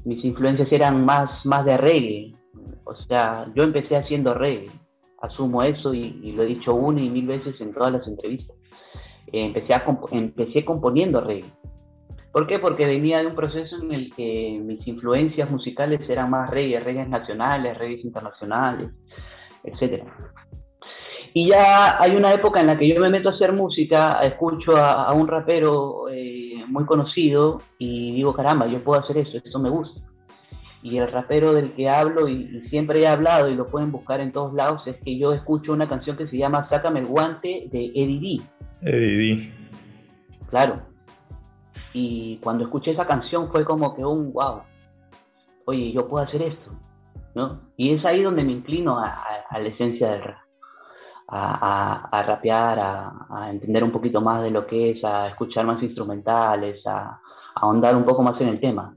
Mis 0.05 0.25
influencias 0.25 0.71
eran 0.73 1.05
más, 1.05 1.45
más 1.45 1.65
de 1.65 1.77
reggae. 1.77 2.33
O 2.85 2.95
sea, 2.95 3.47
yo 3.55 3.63
empecé 3.63 3.97
haciendo 3.97 4.35
reggae 4.35 4.71
asumo 5.25 5.63
eso 5.63 5.95
y, 5.95 6.33
lo 6.33 6.43
he 6.43 6.47
dicho 6.47 6.75
una 6.75 7.01
y 7.01 7.09
mil 7.09 7.27
veces 7.27 7.61
en 7.61 7.73
todas 7.73 7.93
las 7.93 8.07
entrevistas. 8.07 8.57
Eh, 9.33 9.47
empecé, 9.47 9.75
a 9.75 9.85
empecé 10.13 10.65
componiendo 10.65 11.21
reggae. 11.21 11.51
¿Por 12.33 12.47
qué? 12.47 12.59
Porque 12.59 12.85
venía 12.85 13.21
de 13.21 13.27
un 13.27 13.35
proceso 13.35 13.77
en 13.81 13.93
el 13.93 14.13
que 14.15 14.61
mis 14.63 14.87
influencias 14.87 15.51
musicales 15.51 16.01
eran 16.09 16.31
más 16.31 16.51
reggae, 16.51 16.81
reggae 16.81 17.07
nacionales, 17.07 17.79
reggae 17.79 18.01
internacionales, 18.03 18.91
etc. 19.63 20.05
Y 21.35 21.51
ya 21.51 22.01
hay 22.01 22.15
una 22.15 22.33
época 22.33 22.61
en 22.61 22.69
la 22.69 22.79
que 22.79 22.89
yo 22.89 23.01
me 23.01 23.11
meto 23.11 23.29
a 23.29 23.33
hacer 23.33 23.53
música, 23.53 24.21
escucho 24.23 24.77
a, 24.77 25.13
un 25.13 25.27
rapero 25.27 26.09
eh, 26.09 26.65
muy 26.69 26.87
conocido 26.87 27.61
y 27.77 28.15
digo, 28.15 28.33
caramba, 28.33 28.67
yo 28.67 28.83
puedo 28.83 29.01
hacer 29.01 29.19
eso, 29.19 29.39
esto 29.39 29.59
me 29.59 29.69
gusta 29.69 30.01
y 30.85 30.99
el 30.99 31.11
rapero 31.11 31.55
del 31.55 31.73
que 31.73 31.89
hablo 31.89 32.29
y, 32.29 32.61
siempre 32.69 33.01
he 33.01 33.07
hablado 33.07 33.49
y 33.49 33.55
lo 33.55 33.67
pueden 33.67 33.91
buscar 33.91 34.21
en 34.21 34.31
todos 34.31 34.53
lados 34.53 34.87
es 34.87 34.97
que 34.99 35.19
yo 35.19 35.33
escucho 35.33 35.73
una 35.73 35.89
canción 35.89 36.15
que 36.15 36.29
se 36.29 36.37
llama 36.37 36.69
Sácame 36.69 37.01
el 37.01 37.07
guante 37.07 37.69
de 37.73 37.87
Eddie 37.87 38.21
D. 38.83 38.91
Eddie 38.91 39.37
D. 39.37 39.53
Claro. 40.51 40.83
Y 41.95 42.37
cuando 42.43 42.65
escuché 42.65 42.91
esa 42.91 43.07
canción 43.07 43.49
fue 43.51 43.65
como 43.65 43.97
que 43.97 44.05
un 44.05 44.31
wow. 44.35 44.61
Oye, 45.65 45.91
yo 45.91 46.07
puedo 46.07 46.23
hacer 46.23 46.43
esto. 46.43 46.71
¿no? 47.35 47.63
Y 47.79 47.95
es 47.95 48.05
ahí 48.05 48.23
donde 48.23 48.45
me 48.45 48.53
inclino 48.53 48.99
a, 48.99 49.25
la 49.53 49.67
esencia 49.67 50.11
del 50.11 50.23
rap. 50.23 50.44
A, 51.27 52.09
a, 52.11 52.23
rapear, 52.23 52.79
a, 52.79 53.49
entender 53.51 53.83
un 53.83 53.91
poquito 53.91 54.21
más 54.21 54.43
de 54.43 54.51
lo 54.51 54.67
que 54.67 54.91
es, 54.91 55.05
a 55.05 55.29
escuchar 55.29 55.65
más 55.67 55.83
instrumentales, 55.83 56.87
a 56.87 57.19
ahondar 57.55 57.97
un 57.97 58.05
poco 58.05 58.23
más 58.23 58.41
en 58.41 58.49
el 58.49 58.61
tema. 58.61 58.95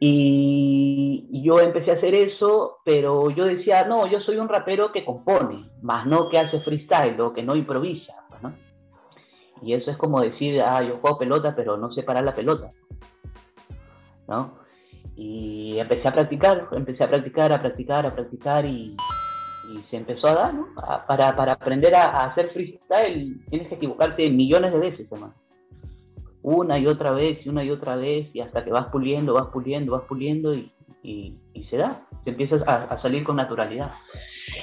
Y 0.00 1.42
yo 1.42 1.60
empecé 1.60 1.92
a 1.92 1.94
hacer 1.94 2.14
eso, 2.14 2.78
pero 2.84 3.30
yo 3.30 3.44
decía, 3.44 3.84
no, 3.84 4.06
yo 4.06 4.20
soy 4.20 4.36
un 4.36 4.48
rapero 4.48 4.92
que 4.92 5.04
compone, 5.04 5.70
más 5.80 6.06
no 6.06 6.28
que 6.28 6.38
hace 6.38 6.60
freestyle 6.60 7.18
o 7.20 7.32
que 7.32 7.42
no 7.42 7.56
improvisa. 7.56 8.12
Pues, 8.28 8.42
¿no? 8.42 8.52
Y 9.62 9.72
eso 9.72 9.90
es 9.90 9.96
como 9.96 10.20
decir, 10.20 10.60
ah, 10.60 10.82
yo 10.82 10.98
juego 10.98 11.18
pelota, 11.18 11.54
pero 11.56 11.76
no 11.76 11.90
sé 11.92 12.02
parar 12.02 12.24
la 12.24 12.34
pelota. 12.34 12.68
¿No? 14.28 14.58
Y 15.16 15.78
empecé 15.78 16.08
a 16.08 16.12
practicar, 16.12 16.68
empecé 16.72 17.04
a 17.04 17.08
practicar, 17.08 17.52
a 17.52 17.60
practicar, 17.60 18.06
a 18.06 18.14
practicar 18.14 18.66
y, 18.66 18.96
se 19.90 19.96
empezó 19.96 20.28
a 20.28 20.34
dar, 20.34 20.54
¿no? 20.54 20.66
para, 21.06 21.28
aprender 21.52 21.94
a, 21.94 22.26
hacer 22.26 22.48
freestyle 22.48 23.40
tienes 23.48 23.68
que 23.68 23.74
equivocarte 23.76 24.28
millones 24.30 24.72
de 24.72 24.78
veces, 24.78 25.12
hermano 25.12 25.34
una 26.44 26.78
y 26.78 26.86
otra 26.86 27.10
vez 27.10 27.44
y 27.44 27.48
una 27.48 27.64
y 27.64 27.70
otra 27.70 27.96
vez 27.96 28.28
y 28.34 28.40
hasta 28.40 28.62
que 28.62 28.70
vas 28.70 28.92
puliendo, 28.92 29.32
vas 29.32 29.46
puliendo, 29.46 29.92
vas 29.92 30.04
puliendo 30.06 30.54
y, 30.54 30.70
se 31.70 31.76
da, 31.78 32.02
se 32.22 32.30
empieza 32.30 32.56
a, 32.66 33.00
salir 33.00 33.24
con 33.24 33.36
naturalidad. 33.36 33.90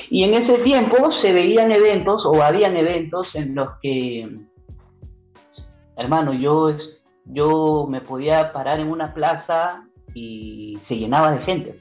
Y 0.09 0.23
en 0.23 0.35
ese 0.35 0.59
tiempo 0.59 0.95
se 1.23 1.33
veían 1.33 1.71
eventos 1.71 2.23
o 2.25 2.41
habían 2.43 2.77
eventos 2.77 3.27
en 3.33 3.55
los 3.55 3.79
que, 3.81 4.29
hermano, 5.97 6.33
yo, 6.33 6.69
yo 7.25 7.87
me 7.89 8.01
podía 8.01 8.53
parar 8.53 8.79
en 8.79 8.91
una 8.91 9.11
plaza 9.13 9.87
y 10.13 10.77
se 10.87 10.95
llenaba 10.95 11.31
de 11.31 11.39
gente, 11.45 11.75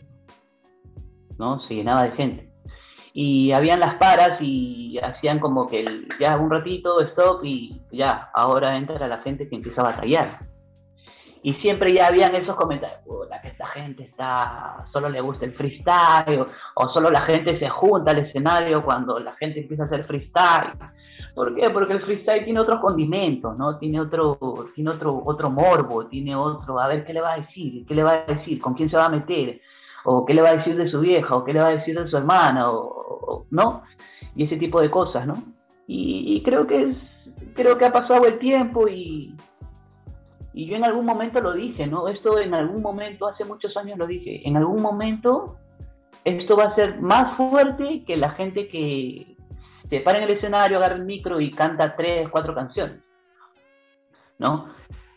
¿no? 1.38 1.60
Se 1.60 1.74
llenaba 1.74 2.04
de 2.04 2.12
gente 2.12 2.49
y 3.12 3.52
habían 3.52 3.80
las 3.80 3.96
paras 3.96 4.40
y 4.40 4.98
hacían 4.98 5.38
como 5.38 5.66
que 5.66 5.84
ya 6.20 6.36
un 6.36 6.50
ratito, 6.50 7.00
stop 7.00 7.44
y 7.44 7.80
ya, 7.90 8.30
ahora 8.34 8.76
entra 8.76 9.06
la 9.08 9.18
gente 9.18 9.48
que 9.48 9.56
empieza 9.56 9.82
a 9.82 9.90
batallar. 9.90 10.38
Y 11.42 11.54
siempre 11.54 11.94
ya 11.94 12.08
habían 12.08 12.34
esos 12.34 12.54
comentarios, 12.54 13.00
puta, 13.06 13.40
que 13.40 13.48
esta 13.48 13.66
gente 13.68 14.02
está, 14.04 14.76
solo 14.92 15.08
le 15.08 15.22
gusta 15.22 15.46
el 15.46 15.52
freestyle, 15.52 16.44
o, 16.74 16.88
solo 16.92 17.10
la 17.10 17.22
gente 17.22 17.58
se 17.58 17.68
junta 17.68 18.10
al 18.10 18.18
escenario 18.18 18.82
cuando 18.84 19.18
la 19.18 19.32
gente 19.36 19.60
empieza 19.60 19.84
a 19.84 19.86
hacer 19.86 20.04
freestyle. 20.04 20.74
¿Por 21.34 21.54
qué? 21.54 21.70
Porque 21.70 21.94
el 21.94 22.02
freestyle 22.02 22.44
tiene 22.44 22.60
otros 22.60 22.80
condimentos, 22.80 23.56
¿no? 23.56 23.78
Tiene 23.78 24.00
otro, 24.00 24.38
tiene 24.74 24.90
otro, 24.90 25.22
otro 25.24 25.48
morbo, 25.48 26.06
tiene 26.06 26.36
otro, 26.36 26.78
a 26.78 26.88
ver 26.88 27.06
qué 27.06 27.14
le 27.14 27.22
va 27.22 27.32
a 27.32 27.40
decir, 27.40 27.86
qué 27.86 27.94
le 27.94 28.02
va 28.02 28.12
a 28.12 28.34
decir, 28.34 28.60
con 28.60 28.74
quién 28.74 28.90
se 28.90 28.96
va 28.96 29.06
a 29.06 29.10
meter, 29.10 29.60
o 30.04 30.24
qué 30.24 30.34
le 30.34 30.42
va 30.42 30.50
a 30.50 30.56
decir 30.56 30.76
de 30.76 30.90
su 30.90 31.00
vieja, 31.00 31.36
o 31.36 31.44
qué 31.44 31.52
le 31.52 31.60
va 31.60 31.68
a 31.68 31.76
decir 31.76 31.98
de 31.98 32.08
su 32.08 32.16
hermana, 32.16 32.70
o, 32.70 33.46
¿no? 33.50 33.82
Y 34.34 34.44
ese 34.44 34.56
tipo 34.56 34.80
de 34.80 34.90
cosas, 34.90 35.26
¿no? 35.26 35.34
Y, 35.86 36.40
creo 36.44 36.66
que 36.68 36.82
es, 36.82 36.96
creo 37.54 37.76
que 37.76 37.84
ha 37.84 37.92
pasado 37.92 38.24
el 38.26 38.38
tiempo 38.38 38.86
y, 38.86 39.34
y 40.52 40.66
yo 40.66 40.76
en 40.76 40.84
algún 40.84 41.04
momento 41.04 41.40
lo 41.40 41.52
dije, 41.52 41.86
¿no? 41.86 42.06
Esto 42.06 42.38
en 42.38 42.54
algún 42.54 42.80
momento, 42.80 43.26
hace 43.26 43.44
muchos 43.44 43.76
años 43.76 43.98
lo 43.98 44.06
dije, 44.06 44.46
en 44.46 44.56
algún 44.56 44.80
momento 44.80 45.56
esto 46.24 46.56
va 46.56 46.64
a 46.64 46.74
ser 46.76 47.00
más 47.00 47.36
fuerte 47.36 48.04
que 48.06 48.16
la 48.16 48.30
gente 48.30 48.68
que 48.68 49.36
se 49.88 50.00
para 50.00 50.18
en 50.18 50.24
el 50.24 50.36
escenario, 50.36 50.76
agarra 50.76 50.94
el 50.94 51.04
micro 51.04 51.40
y 51.40 51.50
canta 51.50 51.96
tres, 51.96 52.28
cuatro 52.28 52.54
canciones, 52.54 53.00
¿no? 54.38 54.68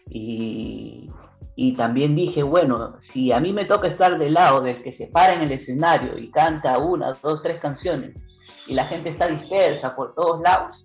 Y, 0.09 1.07
y 1.55 1.73
también 1.73 2.15
dije, 2.15 2.43
bueno, 2.43 2.97
si 3.11 3.31
a 3.31 3.39
mí 3.39 3.53
me 3.53 3.65
toca 3.65 3.87
estar 3.87 4.17
del 4.17 4.33
lado 4.33 4.61
del 4.61 4.81
que 4.81 4.95
se 4.97 5.07
para 5.07 5.33
en 5.33 5.41
el 5.41 5.51
escenario 5.51 6.17
y 6.17 6.31
canta 6.31 6.77
una, 6.79 7.13
dos, 7.21 7.41
tres 7.43 7.59
canciones 7.59 8.15
y 8.67 8.73
la 8.73 8.85
gente 8.87 9.09
está 9.09 9.27
dispersa 9.27 9.95
por 9.95 10.15
todos 10.15 10.41
lados, 10.41 10.83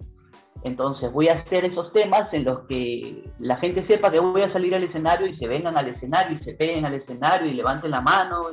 entonces 0.64 1.12
voy 1.12 1.28
a 1.28 1.34
hacer 1.34 1.64
esos 1.64 1.92
temas 1.92 2.32
en 2.32 2.44
los 2.44 2.66
que 2.66 3.24
la 3.38 3.56
gente 3.56 3.86
sepa 3.86 4.10
que 4.10 4.18
voy 4.18 4.42
a 4.42 4.52
salir 4.52 4.74
al 4.74 4.82
escenario 4.82 5.26
y 5.26 5.36
se 5.36 5.46
vengan 5.46 5.76
al 5.76 5.88
escenario 5.88 6.36
y 6.36 6.44
se 6.44 6.54
peguen 6.54 6.84
al 6.84 6.94
escenario 6.94 7.48
y 7.48 7.54
levanten 7.54 7.92
la 7.92 8.00
mano 8.00 8.48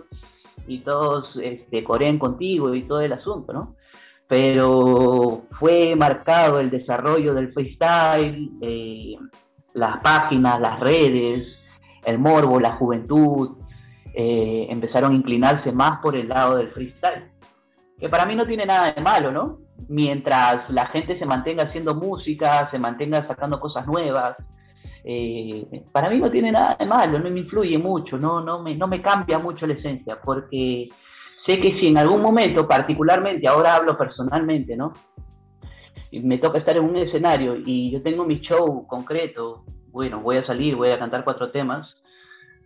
y 0.68 0.80
todos 0.80 1.36
este, 1.42 1.84
coreen 1.84 2.20
contigo 2.20 2.74
y 2.74 2.84
todo 2.84 3.02
el 3.02 3.14
asunto, 3.14 3.54
¿no? 3.54 3.76
Pero 4.28 5.44
fue 5.60 5.96
marcado 5.96 6.60
el 6.60 6.70
desarrollo 6.70 7.34
del 7.34 7.54
freestyle, 7.54 8.50
eh, 8.62 9.16
las 9.74 10.00
páginas, 10.02 10.60
las 10.60 10.80
redes, 10.80 11.48
el 12.06 12.20
morbo, 12.20 12.60
la 12.60 12.74
juventud, 12.74 13.58
eh, 14.14 14.68
empezaron 14.70 15.12
a 15.12 15.16
inclinarse 15.16 15.72
más 15.72 16.00
por 16.00 16.16
el 16.16 16.30
lado 16.30 16.58
del 16.58 16.70
freestyle. 16.70 17.32
Que 18.00 18.10
para 18.10 18.26
mí 18.26 18.36
no 18.36 18.46
tiene 18.46 18.66
nada 18.66 18.94
de 18.94 19.02
malo, 19.02 19.32
¿no? 19.32 19.60
Mientras 19.90 20.70
la 20.70 20.88
gente 20.88 21.18
se 21.20 21.26
mantenga 21.26 21.64
haciendo 21.64 21.96
música, 21.96 22.70
se 22.72 22.80
mantenga 22.80 23.28
sacando 23.28 23.60
cosas 23.60 23.86
nuevas, 23.88 24.36
eh, 25.08 25.84
para 25.92 26.10
mí 26.10 26.18
no 26.18 26.32
tiene 26.32 26.52
nada 26.52 26.76
de 26.80 26.86
malo, 26.88 27.20
no 27.20 27.30
me 27.30 27.42
influye 27.42 27.78
mucho, 27.78 28.18
no, 28.18 28.42
no, 28.42 28.64
me, 28.64 28.76
no 28.76 28.88
me 28.88 29.04
cambia 29.04 29.38
mucho 29.38 29.68
la 29.68 29.76
esencia, 29.76 30.20
porque 30.20 30.90
sé 31.46 31.60
que 31.60 31.80
si 31.80 31.88
en 31.88 32.00
algún 32.00 32.22
momento, 32.22 32.68
particularmente, 32.68 33.48
ahora 33.48 33.76
hablo 33.76 33.96
personalmente, 33.96 34.76
¿no? 34.76 34.94
Me 36.12 36.40
toca 36.40 36.58
estar 36.58 36.78
en 36.78 36.86
un 36.86 36.96
escenario 36.96 37.56
y 37.56 37.92
yo 37.92 38.02
tengo 38.02 38.26
mi 38.26 38.40
show 38.40 38.88
concreto, 38.88 39.66
bueno, 39.96 40.20
voy 40.20 40.36
a 40.36 40.46
salir, 40.46 40.76
voy 40.76 40.92
a 40.92 41.00
cantar 41.00 41.24
cuatro 41.24 41.52
temas, 41.52 41.88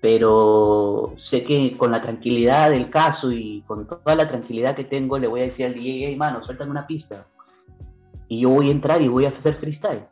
pero 0.02 1.14
sé 1.30 1.44
que 1.44 1.76
con 1.78 1.92
la 1.92 2.02
tranquilidad 2.02 2.72
del 2.72 2.90
caso 2.90 3.32
y 3.32 3.62
con 3.68 3.86
toda 3.86 4.16
la 4.16 4.28
tranquilidad 4.28 4.76
que 4.76 4.86
tengo, 4.86 5.20
le 5.20 5.28
voy 5.28 5.42
a 5.42 5.46
decir 5.46 5.68
al 5.68 5.76
DJ, 5.76 6.08
hey, 6.08 6.16
mano, 6.16 6.44
suéltame 6.44 6.72
una 6.72 6.88
pista. 6.88 7.28
Y 8.28 8.42
yo 8.42 8.50
voy 8.50 8.70
a 8.70 8.72
entrar 8.72 9.00
y 9.04 9.08
voy 9.08 9.26
a 9.26 9.30
hacer 9.30 9.60
freestyle. 9.60 10.06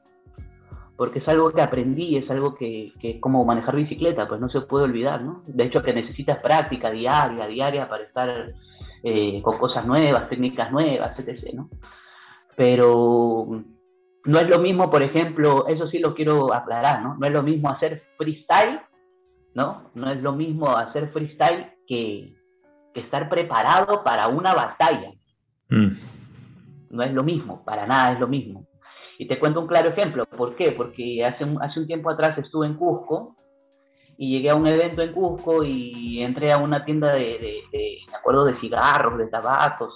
Porque 0.95 1.17
es 1.17 1.27
algo 1.27 1.49
que 1.49 1.61
aprendí, 1.63 2.17
es 2.17 2.29
algo 2.29 2.53
que, 2.53 2.93
que 3.01 3.19
como 3.19 3.43
manejar 3.43 3.75
bicicleta, 3.75 4.27
pues 4.27 4.39
no 4.39 4.49
se 4.49 4.61
puede 4.61 4.85
olvidar, 4.85 5.23
¿no? 5.23 5.41
De 5.47 5.65
hecho, 5.65 5.81
que 5.81 5.93
necesitas 5.93 6.37
práctica 6.37 6.91
diaria, 6.91 7.47
diaria 7.47 7.89
para 7.89 8.03
estar 8.03 8.53
eh, 9.01 9.41
con 9.41 9.57
cosas 9.57 9.87
nuevas, 9.87 10.29
técnicas 10.29 10.71
nuevas, 10.71 11.17
etc., 11.17 11.51
¿no? 11.55 11.67
Pero 12.55 13.63
no 14.27 14.39
es 14.39 14.49
lo 14.49 14.59
mismo, 14.59 14.91
por 14.91 15.01
ejemplo, 15.01 15.65
eso 15.67 15.87
sí 15.87 15.99
lo 15.99 16.13
quiero 16.13 16.53
aclarar, 16.53 17.01
¿no? 17.01 17.15
No 17.15 17.25
es 17.25 17.31
lo 17.31 17.43
mismo 17.43 17.69
hacer 17.69 18.03
freestyle, 18.17 18.81
¿no? 19.53 19.89
No 19.95 20.11
es 20.11 20.21
lo 20.21 20.33
mismo 20.33 20.69
hacer 20.75 21.09
freestyle 21.11 21.73
que, 21.87 22.35
estar 22.93 23.29
preparado 23.29 24.03
para 24.03 24.27
una 24.27 24.55
batalla. 24.55 25.11
Mm. 25.69 25.91
No 26.89 27.03
es 27.03 27.13
lo 27.13 27.23
mismo, 27.23 27.63
para 27.63 27.85
nada 27.85 28.13
es 28.13 28.19
lo 28.19 28.27
mismo. 28.27 28.65
Y 29.19 29.27
te 29.27 29.37
cuento 29.37 29.61
un 29.61 29.67
claro 29.67 29.89
ejemplo. 29.89 30.25
¿Por 30.25 30.55
qué? 30.55 30.71
Porque 30.71 31.23
hace, 31.23 31.45
hace 31.61 31.79
un 31.79 31.85
tiempo 31.85 32.09
atrás 32.09 32.35
estuve 32.39 32.65
en 32.65 32.73
Cusco 32.73 33.35
y 34.17 34.31
llegué 34.31 34.49
a 34.49 34.55
un 34.55 34.65
evento 34.65 35.03
en 35.03 35.13
Cusco 35.13 35.63
y 35.63 36.23
entré 36.23 36.51
a 36.51 36.57
una 36.57 36.83
tienda 36.83 37.13
de, 37.13 37.37
de, 37.37 37.61
de 37.71 37.97
me 38.09 38.17
acuerdo, 38.17 38.45
de 38.45 38.59
cigarros, 38.59 39.19
de 39.19 39.27
tabacos 39.27 39.93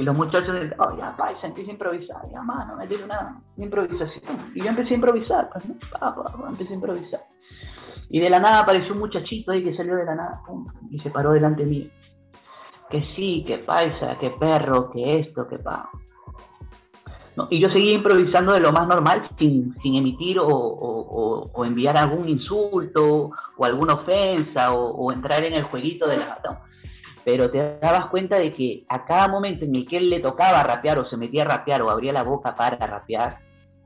y 0.00 0.02
los 0.02 0.16
muchachos 0.16 0.54
decían, 0.54 0.74
oh, 0.78 0.96
ya, 0.96 1.14
paisa, 1.14 1.46
empieza 1.46 1.68
a 1.68 1.74
improvisar. 1.74 2.22
Ya, 2.32 2.40
mano, 2.40 2.74
me 2.74 2.86
dio 2.86 3.04
una, 3.04 3.38
improvisación. 3.58 4.50
Y 4.54 4.62
yo 4.62 4.68
empecé 4.68 4.92
a 4.92 4.94
improvisar, 4.94 5.50
pues, 5.52 5.66
empecé 6.48 6.72
a 6.72 6.74
improvisar. 6.74 7.20
Y 8.08 8.18
de 8.18 8.30
la 8.30 8.40
nada 8.40 8.60
apareció 8.60 8.94
un 8.94 9.00
muchachito 9.00 9.52
ahí 9.52 9.62
que 9.62 9.76
salió 9.76 9.96
de 9.96 10.06
la 10.06 10.14
nada, 10.14 10.40
y 10.90 10.98
se 11.00 11.10
paró 11.10 11.32
delante 11.32 11.66
mío. 11.66 11.90
Que 12.88 13.02
sí, 13.14 13.44
que 13.46 13.58
paisa, 13.58 14.16
que 14.18 14.30
perro, 14.30 14.90
que 14.90 15.18
esto, 15.18 15.46
que 15.46 15.58
pa. 15.58 15.90
No, 17.36 17.48
y 17.50 17.60
yo 17.60 17.68
seguía 17.68 17.92
improvisando 17.92 18.54
de 18.54 18.60
lo 18.60 18.72
más 18.72 18.88
normal, 18.88 19.28
sin, 19.38 19.74
sin 19.82 19.96
emitir 19.96 20.38
o, 20.38 20.48
o, 20.48 21.50
o, 21.52 21.64
enviar 21.66 21.98
algún 21.98 22.26
insulto 22.26 23.32
o 23.58 23.64
alguna 23.66 23.92
ofensa 23.92 24.72
o, 24.72 25.12
entrar 25.12 25.44
en 25.44 25.52
el 25.52 25.64
jueguito 25.64 26.08
de 26.08 26.16
la 26.16 26.26
pero 27.24 27.50
te 27.50 27.78
dabas 27.78 28.06
cuenta 28.06 28.38
de 28.38 28.50
que 28.50 28.84
a 28.88 29.04
cada 29.04 29.28
momento 29.28 29.64
en 29.64 29.74
el 29.74 29.86
que 29.86 29.98
él 29.98 30.08
le 30.10 30.20
tocaba 30.20 30.62
rapear 30.62 30.98
o 30.98 31.08
se 31.08 31.16
metía 31.16 31.42
a 31.42 31.46
rapear 31.46 31.82
o 31.82 31.90
abría 31.90 32.12
la 32.12 32.22
boca 32.22 32.54
para 32.54 32.76
rapear, 32.86 33.38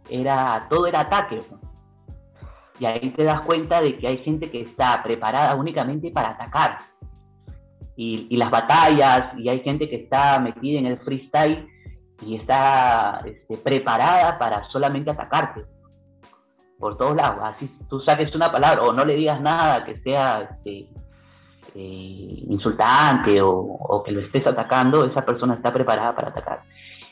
era, 0.08 0.66
todo 0.70 0.86
era 0.86 1.00
ataque. 1.00 1.40
Y 2.78 2.86
ahí 2.86 3.10
te 3.10 3.24
das 3.24 3.40
cuenta 3.42 3.80
de 3.80 3.96
que 3.96 4.06
hay 4.06 4.18
gente 4.18 4.50
que 4.50 4.60
está 4.60 5.02
preparada 5.02 5.54
únicamente 5.54 6.10
para 6.10 6.30
atacar. 6.30 6.78
Y, 7.96 8.36
las 8.36 8.50
batallas, 8.50 9.38
y 9.38 9.48
hay 9.48 9.60
gente 9.60 9.88
que 9.88 9.96
está 9.96 10.40
metida 10.40 10.80
en 10.80 10.86
el 10.86 10.98
freestyle 10.98 11.68
y 12.26 12.36
está 12.36 13.20
este, 13.24 13.56
preparada 13.56 14.36
para 14.38 14.68
solamente 14.70 15.10
atacarte. 15.10 15.64
Por 16.78 16.96
todos 16.96 17.14
lados. 17.14 17.38
Así 17.42 17.70
tú 17.88 18.00
saques 18.00 18.34
una 18.34 18.50
palabra 18.50 18.82
o 18.82 18.92
no 18.92 19.04
le 19.04 19.14
digas 19.14 19.40
nada 19.40 19.84
que 19.84 19.96
sea 19.98 20.48
este, 20.50 20.88
eh, 21.74 22.44
insultante 22.48 23.40
o, 23.40 24.02
que 24.04 24.12
lo 24.12 24.20
estés 24.20 24.46
atacando, 24.46 25.04
esa 25.04 25.24
persona 25.24 25.54
está 25.54 25.72
preparada 25.72 26.14
para 26.14 26.28
atacar. 26.28 26.62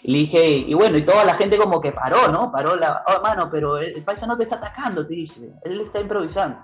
Y 0.03 0.13
le 0.13 0.19
dije, 0.19 0.49
y 0.49 0.75
bueno, 0.75 0.99
y 0.99 1.05
toda 1.05 1.25
la 1.25 1.37
gente 1.37 1.57
como 1.57 1.81
que 1.81 1.93
paró, 1.93 2.29
¿no? 2.31 2.51
Paró 2.51 2.77
la, 2.77 3.03
oh, 3.07 3.17
hermano, 3.17 3.49
pero 3.51 3.79
el, 3.79 4.03
paisa 4.03 4.27
no 4.27 4.37
te 4.37 4.45
está 4.45 4.57
atacando, 4.57 5.07
te 5.07 5.15
dice, 5.15 5.53
él 5.65 5.81
está 5.81 6.01
improvisando. 6.01 6.59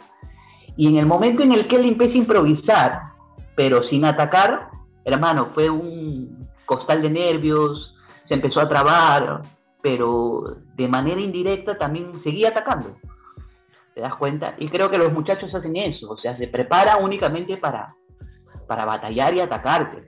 Y 0.77 0.89
en 0.89 0.99
el 0.99 1.07
momento 1.07 1.43
en 1.43 1.53
el 1.53 1.69
que 1.69 1.77
él 1.77 1.87
empieza 1.87 2.15
a 2.15 2.19
improvisar, 2.19 3.03
pero 3.55 3.83
sin 3.89 4.05
atacar, 4.05 4.69
hermano, 5.05 5.47
fue 5.55 5.69
un 5.71 6.47
costal 6.67 7.03
de 7.03 7.11
nervios, 7.11 7.95
se 8.27 8.35
empezó 8.35 8.61
a 8.61 8.69
trabar, 8.69 9.43
pero 9.83 10.57
de 10.75 10.89
manera 10.89 11.21
indirecta 11.21 11.79
también 11.79 12.13
seguía 12.23 12.49
atacando 12.49 12.91
¿Te 13.99 14.03
das 14.03 14.15
cuenta? 14.15 14.55
Y 14.59 14.69
creo 14.69 14.89
que 14.89 14.97
los 14.97 15.13
muchachos 15.13 15.53
hacen 15.53 15.75
eso, 15.75 16.09
o 16.09 16.17
sea, 16.17 16.37
se 16.37 16.47
preparan 16.47 17.03
únicamente 17.03 17.57
para, 17.57 17.97
para 18.69 18.85
batallar 18.85 19.35
y 19.35 19.41
atacarte. 19.41 20.05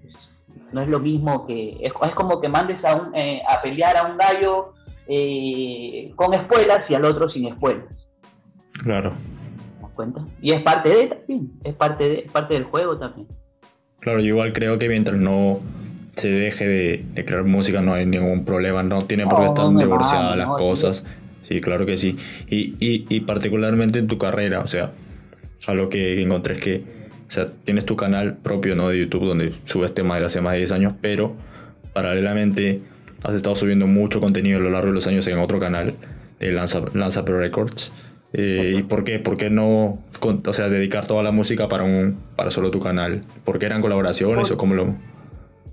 No 0.70 0.80
es 0.80 0.86
lo 0.86 1.00
mismo 1.00 1.44
que. 1.44 1.76
Es, 1.80 1.92
como 2.14 2.40
que 2.40 2.48
mandes 2.48 2.84
a, 2.84 2.94
un, 2.94 3.12
eh, 3.16 3.42
a 3.48 3.60
pelear 3.60 3.96
a 3.96 4.06
un 4.06 4.16
gallo 4.16 4.74
eh, 5.08 6.12
con 6.14 6.32
espuelas 6.34 6.88
y 6.88 6.94
al 6.94 7.04
otro 7.04 7.28
sin 7.30 7.48
espuelas. 7.48 7.86
Claro. 8.74 9.10
¿Te 9.10 9.82
das 9.82 9.90
cuenta? 9.90 10.24
Y 10.40 10.52
es 10.52 10.62
parte 10.62 10.88
de 10.90 11.06
también, 11.08 11.50
es 11.64 11.74
parte, 11.74 12.04
de, 12.08 12.26
parte 12.30 12.54
del 12.54 12.62
juego 12.62 12.96
también. 12.96 13.26
Claro, 13.98 14.20
yo 14.20 14.26
igual 14.26 14.52
creo 14.52 14.78
que 14.78 14.88
mientras 14.88 15.16
no 15.16 15.58
se 16.14 16.30
deje 16.30 16.68
de, 16.68 17.24
crear 17.24 17.42
música 17.42 17.80
no 17.80 17.94
hay 17.94 18.06
ningún 18.06 18.44
problema, 18.44 18.84
no 18.84 19.02
tiene 19.02 19.26
por 19.26 19.40
qué 19.40 19.46
estar 19.46 19.68
divorciadas 19.68 20.36
las 20.36 20.46
cosas. 20.46 21.04
Sí, 21.50 21.60
claro 21.60 21.84
que 21.84 21.96
sí. 21.96 22.14
Y, 22.48 22.76
y, 22.78 23.06
y, 23.08 23.20
particularmente 23.22 23.98
en 23.98 24.06
tu 24.06 24.18
carrera, 24.18 24.60
o 24.60 24.68
sea, 24.68 24.92
algo 25.66 25.88
que 25.88 26.22
encontré 26.22 26.54
es 26.54 26.60
que, 26.60 26.82
o 27.28 27.30
sea, 27.30 27.46
tienes 27.46 27.84
tu 27.84 27.96
canal 27.96 28.36
propio, 28.36 28.76
¿no? 28.76 28.88
De 28.88 29.00
YouTube 29.00 29.26
donde 29.26 29.54
subes 29.64 29.92
temas 29.92 30.20
de 30.20 30.26
hace 30.26 30.40
más 30.40 30.52
de 30.52 30.58
10 30.58 30.70
años, 30.70 30.94
pero 31.00 31.34
paralelamente 31.92 32.82
has 33.24 33.34
estado 33.34 33.56
subiendo 33.56 33.88
mucho 33.88 34.20
contenido 34.20 34.58
a 34.58 34.62
lo 34.62 34.70
largo 34.70 34.90
de 34.90 34.94
los 34.94 35.08
años 35.08 35.26
en 35.26 35.38
otro 35.38 35.58
canal 35.58 35.94
de 36.38 36.52
Lanza, 36.52 36.82
Lanza 36.94 37.22
Records. 37.22 37.92
Eh, 38.32 38.76
¿Y 38.78 38.82
por 38.84 39.02
qué? 39.02 39.18
¿Por 39.18 39.36
qué 39.36 39.50
no 39.50 39.98
o 40.22 40.52
sea, 40.52 40.68
dedicar 40.68 41.06
toda 41.06 41.24
la 41.24 41.32
música 41.32 41.68
para, 41.68 41.82
un, 41.82 42.16
para 42.36 42.52
solo 42.52 42.70
tu 42.70 42.78
canal? 42.78 43.22
¿Por 43.42 43.58
qué 43.58 43.66
eran 43.66 43.82
colaboraciones 43.82 44.52
o 44.52 44.56
cómo 44.56 44.76
lo, 44.76 44.94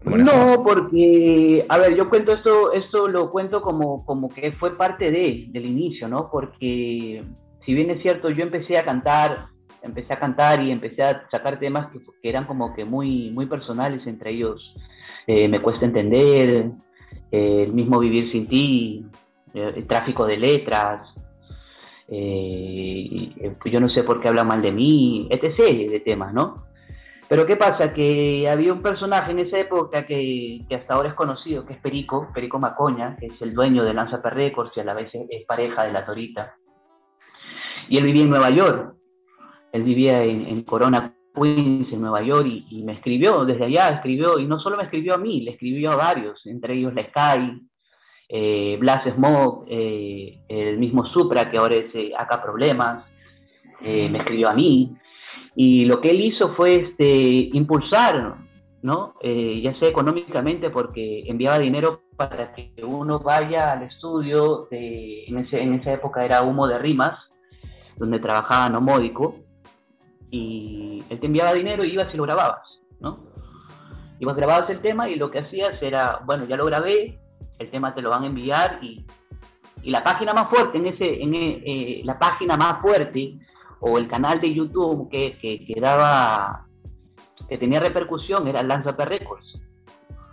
no, 0.09 0.63
porque, 0.63 1.65
a 1.67 1.77
ver, 1.77 1.95
yo 1.95 2.09
cuento 2.09 2.33
esto, 2.33 2.73
esto 2.73 3.07
lo 3.07 3.29
cuento 3.29 3.61
como, 3.61 4.05
como 4.05 4.29
que 4.29 4.51
fue 4.53 4.77
parte 4.77 5.11
de, 5.11 5.47
del 5.49 5.65
inicio, 5.65 6.07
¿no? 6.07 6.29
Porque 6.31 7.23
si 7.65 7.73
bien 7.73 7.89
es 7.89 8.01
cierto, 8.01 8.29
yo 8.29 8.43
empecé 8.43 8.77
a 8.77 8.85
cantar, 8.85 9.47
empecé 9.81 10.13
a 10.13 10.19
cantar 10.19 10.63
y 10.63 10.71
empecé 10.71 11.03
a 11.03 11.27
sacar 11.29 11.59
temas 11.59 11.87
que, 11.91 11.99
eran 12.29 12.45
como 12.45 12.73
que 12.73 12.85
muy, 12.85 13.31
muy 13.31 13.45
personales, 13.45 14.05
entre 14.07 14.31
ellos 14.31 14.73
eh, 15.27 15.47
Me 15.47 15.61
Cuesta 15.61 15.85
Entender, 15.85 16.71
eh, 17.31 17.63
El 17.63 17.73
mismo 17.73 17.99
Vivir 17.99 18.31
Sin 18.31 18.47
Ti, 18.47 19.05
eh, 19.53 19.73
el 19.75 19.87
tráfico 19.87 20.25
de 20.25 20.37
letras, 20.37 21.07
yo 22.09 23.79
no 23.81 23.89
sé 23.89 24.03
por 24.03 24.21
qué 24.21 24.29
habla 24.29 24.45
mal 24.45 24.61
de 24.61 24.71
mí, 24.71 25.27
etc. 25.29 25.89
de 25.89 25.99
temas, 25.99 26.33
¿no? 26.33 26.67
Pero 27.29 27.45
¿qué 27.45 27.57
pasa? 27.57 27.93
Que 27.93 28.47
había 28.49 28.71
un 28.71 28.81
personaje 28.81 29.31
en 29.31 29.39
esa 29.39 29.57
época 29.57 30.05
que, 30.05 30.61
hasta 30.73 30.93
ahora 30.93 31.09
es 31.09 31.15
conocido, 31.15 31.65
que 31.65 31.73
es 31.73 31.79
Perico, 31.79 32.29
Perico 32.33 32.57
Macoña, 32.57 33.17
que 33.19 33.25
es 33.25 33.41
el 33.41 33.53
dueño 33.53 33.83
de 33.83 33.93
Lanza 33.93 34.17
Records 34.17 34.71
y 34.75 34.79
a 34.79 34.85
la 34.85 34.93
vez 34.93 35.11
es 35.13 35.45
pareja 35.45 35.83
de 35.83 35.91
la 35.91 36.05
Torita. 36.05 36.55
Y 37.89 37.97
él 37.97 38.05
vivía 38.05 38.23
en 38.23 38.29
Nueva 38.29 38.49
York. 38.49 38.93
Él 39.73 39.83
vivía 39.83 40.23
en, 40.23 40.63
Corona 40.63 41.13
Queens, 41.35 41.91
en 41.91 42.01
Nueva 42.01 42.21
York, 42.21 42.47
y, 42.47 42.83
me 42.83 42.93
escribió 42.93 43.43
desde 43.45 43.65
allá, 43.65 43.89
escribió, 43.89 44.39
y 44.39 44.45
no 44.45 44.59
solo 44.59 44.77
me 44.77 44.83
escribió 44.83 45.15
a 45.15 45.17
mí, 45.17 45.41
le 45.41 45.51
escribió 45.51 45.91
a 45.91 45.95
varios, 45.95 46.39
entre 46.45 46.73
ellos 46.75 46.93
la 46.93 47.03
Sky, 47.09 47.67
eh, 48.29 48.77
Blas 48.79 49.03
Smoke, 49.13 49.67
eh, 49.69 50.39
el 50.47 50.77
mismo 50.77 51.05
Supra, 51.07 51.51
que 51.51 51.57
ahora 51.57 51.75
es 51.75 51.93
eh, 51.93 52.11
Acá 52.17 52.41
Problemas, 52.41 53.05
eh, 53.81 54.09
me 54.09 54.19
escribió 54.19 54.49
a 54.49 54.53
mí. 54.53 54.95
Y 55.59 55.85
lo 55.85 55.99
que 55.99 56.11
él 56.11 56.21
hizo 56.21 56.53
fue 56.53 56.75
este, 56.75 57.49
impulsar, 57.51 58.35
¿no? 58.83 59.15
Eh, 59.21 59.59
ya 59.63 59.73
sea 59.79 59.89
económicamente, 59.89 60.69
porque 60.69 61.23
enviaba 61.25 61.57
dinero 61.57 62.01
para 62.15 62.53
que 62.53 62.71
uno 62.83 63.17
vaya 63.17 63.71
al 63.71 63.81
estudio, 63.81 64.67
de, 64.69 65.25
en, 65.25 65.47
en 65.51 65.73
esa 65.73 65.93
época 65.93 66.23
era 66.23 66.43
Humo 66.43 66.67
de 66.67 66.77
Rimas, 66.77 67.17
donde 67.95 68.19
trabajaba 68.19 68.69
Nomódico, 68.69 69.33
y 70.29 71.03
él 71.09 71.19
te 71.19 71.25
enviaba 71.25 71.55
dinero 71.55 71.83
y 71.83 71.93
ibas 71.93 72.13
y 72.13 72.17
lo 72.17 72.23
grababas, 72.23 72.61
¿no? 72.99 73.25
Ibas, 74.19 74.35
grababas 74.35 74.69
el 74.69 74.79
tema 74.79 75.09
y 75.09 75.15
lo 75.15 75.31
que 75.31 75.39
hacías 75.39 75.81
era, 75.81 76.21
bueno, 76.23 76.45
ya 76.45 76.55
lo 76.55 76.65
grabé, 76.65 77.17
el 77.57 77.71
tema 77.71 77.95
te 77.95 78.03
lo 78.03 78.11
van 78.11 78.25
a 78.25 78.27
enviar 78.27 78.77
y, 78.83 79.07
y 79.81 79.89
la 79.89 80.03
página 80.03 80.35
más 80.35 80.51
fuerte, 80.51 80.77
en 80.77 80.85
ese, 80.85 81.19
en 81.19 81.33
eh, 81.33 82.01
la 82.03 82.19
página 82.19 82.55
más 82.57 82.79
fuerte 82.79 83.39
o 83.79 83.97
el 83.97 84.07
canal 84.07 84.41
de 84.41 84.53
YouTube 84.53 85.09
que, 85.09 85.37
que, 85.39 85.79
daba, 85.79 86.67
que 87.47 87.57
tenía 87.57 87.79
repercusión 87.79 88.47
era 88.47 88.63
Lanza 88.63 88.91
Records. 88.91 89.45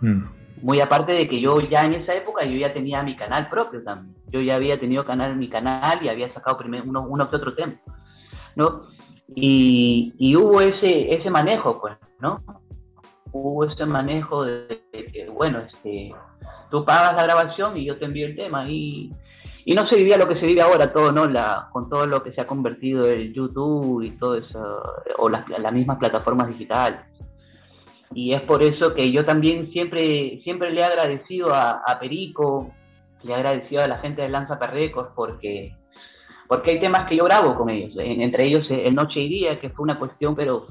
Mm. 0.01 0.23
Muy 0.61 0.79
aparte 0.79 1.11
de 1.11 1.27
que 1.27 1.39
yo 1.39 1.59
ya 1.59 1.81
en 1.81 1.93
esa 1.93 2.15
época 2.15 2.43
yo 2.45 2.57
ya 2.57 2.73
tenía 2.73 3.03
mi 3.03 3.15
canal 3.15 3.49
propio 3.49 3.83
también. 3.83 4.15
Yo 4.27 4.41
ya 4.41 4.55
había 4.55 4.79
tenido 4.79 5.05
canal 5.05 5.35
mi 5.35 5.49
canal 5.49 6.03
y 6.03 6.09
había 6.09 6.29
sacado 6.29 6.57
primero 6.57 6.83
uno, 6.87 7.05
uno 7.07 7.29
que 7.29 7.35
otro 7.35 7.53
tema. 7.53 7.73
¿no? 8.55 8.87
Y, 9.35 10.13
y, 10.17 10.35
hubo 10.35 10.61
ese, 10.61 11.13
ese 11.13 11.29
manejo, 11.29 11.79
pues, 11.81 11.95
¿no? 12.19 12.37
Hubo 13.31 13.65
ese 13.65 13.85
manejo 13.85 14.45
de, 14.45 14.81
que, 14.91 15.27
bueno, 15.29 15.59
este, 15.59 16.13
tú 16.69 16.85
pagas 16.85 17.15
la 17.15 17.23
grabación 17.23 17.75
y 17.77 17.85
yo 17.85 17.97
te 17.97 18.05
envío 18.05 18.27
el 18.27 18.35
tema. 18.35 18.69
Y, 18.69 19.11
y 19.67 19.73
no 19.73 19.87
se 19.87 19.95
vivía 19.95 20.17
lo 20.17 20.27
que 20.27 20.39
se 20.39 20.45
vive 20.45 20.61
ahora, 20.61 20.93
todo, 20.93 21.11
¿no? 21.11 21.27
Con 21.71 21.89
todo 21.89 22.05
lo 22.05 22.21
que 22.21 22.31
se 22.31 22.41
ha 22.41 22.45
convertido 22.45 23.07
el 23.07 23.33
YouTube 23.33 24.03
y 24.03 24.11
todo 24.11 24.35
eso, 24.35 24.83
o 25.17 25.27
las, 25.27 25.73
mismas 25.73 25.97
plataformas 25.97 26.49
digitales. 26.49 26.99
Y 28.13 28.33
es 28.33 28.41
por 28.41 28.61
eso 28.61 28.93
que 28.93 29.11
yo 29.11 29.25
también 29.25 29.71
siempre, 29.71 30.39
siempre 30.43 30.71
le 30.71 30.81
he 30.81 30.83
agradecido 30.83 31.47
a, 31.51 31.97
Perico, 31.99 32.71
le 33.23 33.31
he 33.31 33.35
agradecido 33.35 33.83
a 33.83 33.87
la 33.87 33.97
gente 33.97 34.21
de 34.21 34.29
Lanza 34.29 34.59
Perrecos, 34.59 35.07
porque, 35.15 35.75
porque 36.47 36.71
hay 36.71 36.79
temas 36.79 37.09
que 37.09 37.17
yo 37.17 37.23
grabo 37.23 37.55
con 37.55 37.71
ellos, 37.71 37.95
entre 37.97 38.45
ellos 38.45 38.69
El 38.69 38.93
Noche 38.93 39.19
y 39.19 39.29
Día, 39.29 39.59
que 39.59 39.71
fue 39.71 39.83
una 39.83 39.97
cuestión, 39.97 40.35
pero 40.35 40.67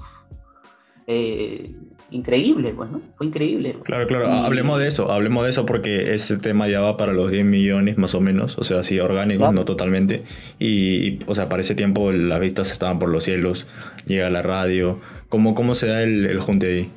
eh, 1.07 1.71
increíble, 2.11 2.73
pues, 2.75 2.91
¿no? 2.91 3.01
Fue 3.17 3.27
increíble. 3.27 3.77
Claro, 3.83 4.07
claro, 4.07 4.29
hablemos 4.29 4.79
de 4.79 4.89
eso, 4.89 5.11
hablemos 5.11 5.45
de 5.45 5.51
eso 5.51 5.67
porque 5.67 6.15
ese 6.15 6.37
tema 6.37 6.69
ya 6.69 6.81
va 6.81 6.97
para 6.97 7.13
los 7.13 7.31
10 7.31 7.45
millones 7.45 7.99
más 7.99 8.15
o 8.15 8.21
menos, 8.21 8.59
o 8.59 8.65
sea, 8.65 8.83
sí, 8.83 8.99
orgánico, 9.01 9.53
no 9.53 9.65
totalmente. 9.65 10.25
Y, 10.59 11.19
o 11.27 11.35
sea, 11.35 11.49
para 11.49 11.61
ese 11.61 11.75
tiempo 11.75 12.13
las 12.13 12.41
vistas 12.41 12.73
estaban 12.73 12.99
por 12.99 13.09
los 13.09 13.25
cielos, 13.25 13.67
llega 14.07 14.31
la 14.31 14.43
radio. 14.43 15.01
¿Cómo, 15.29 15.55
cómo 15.55 15.75
se 15.75 15.89
da 15.89 16.03
el, 16.03 16.27
el 16.27 16.39
junte 16.41 16.67
ahí? 16.67 16.91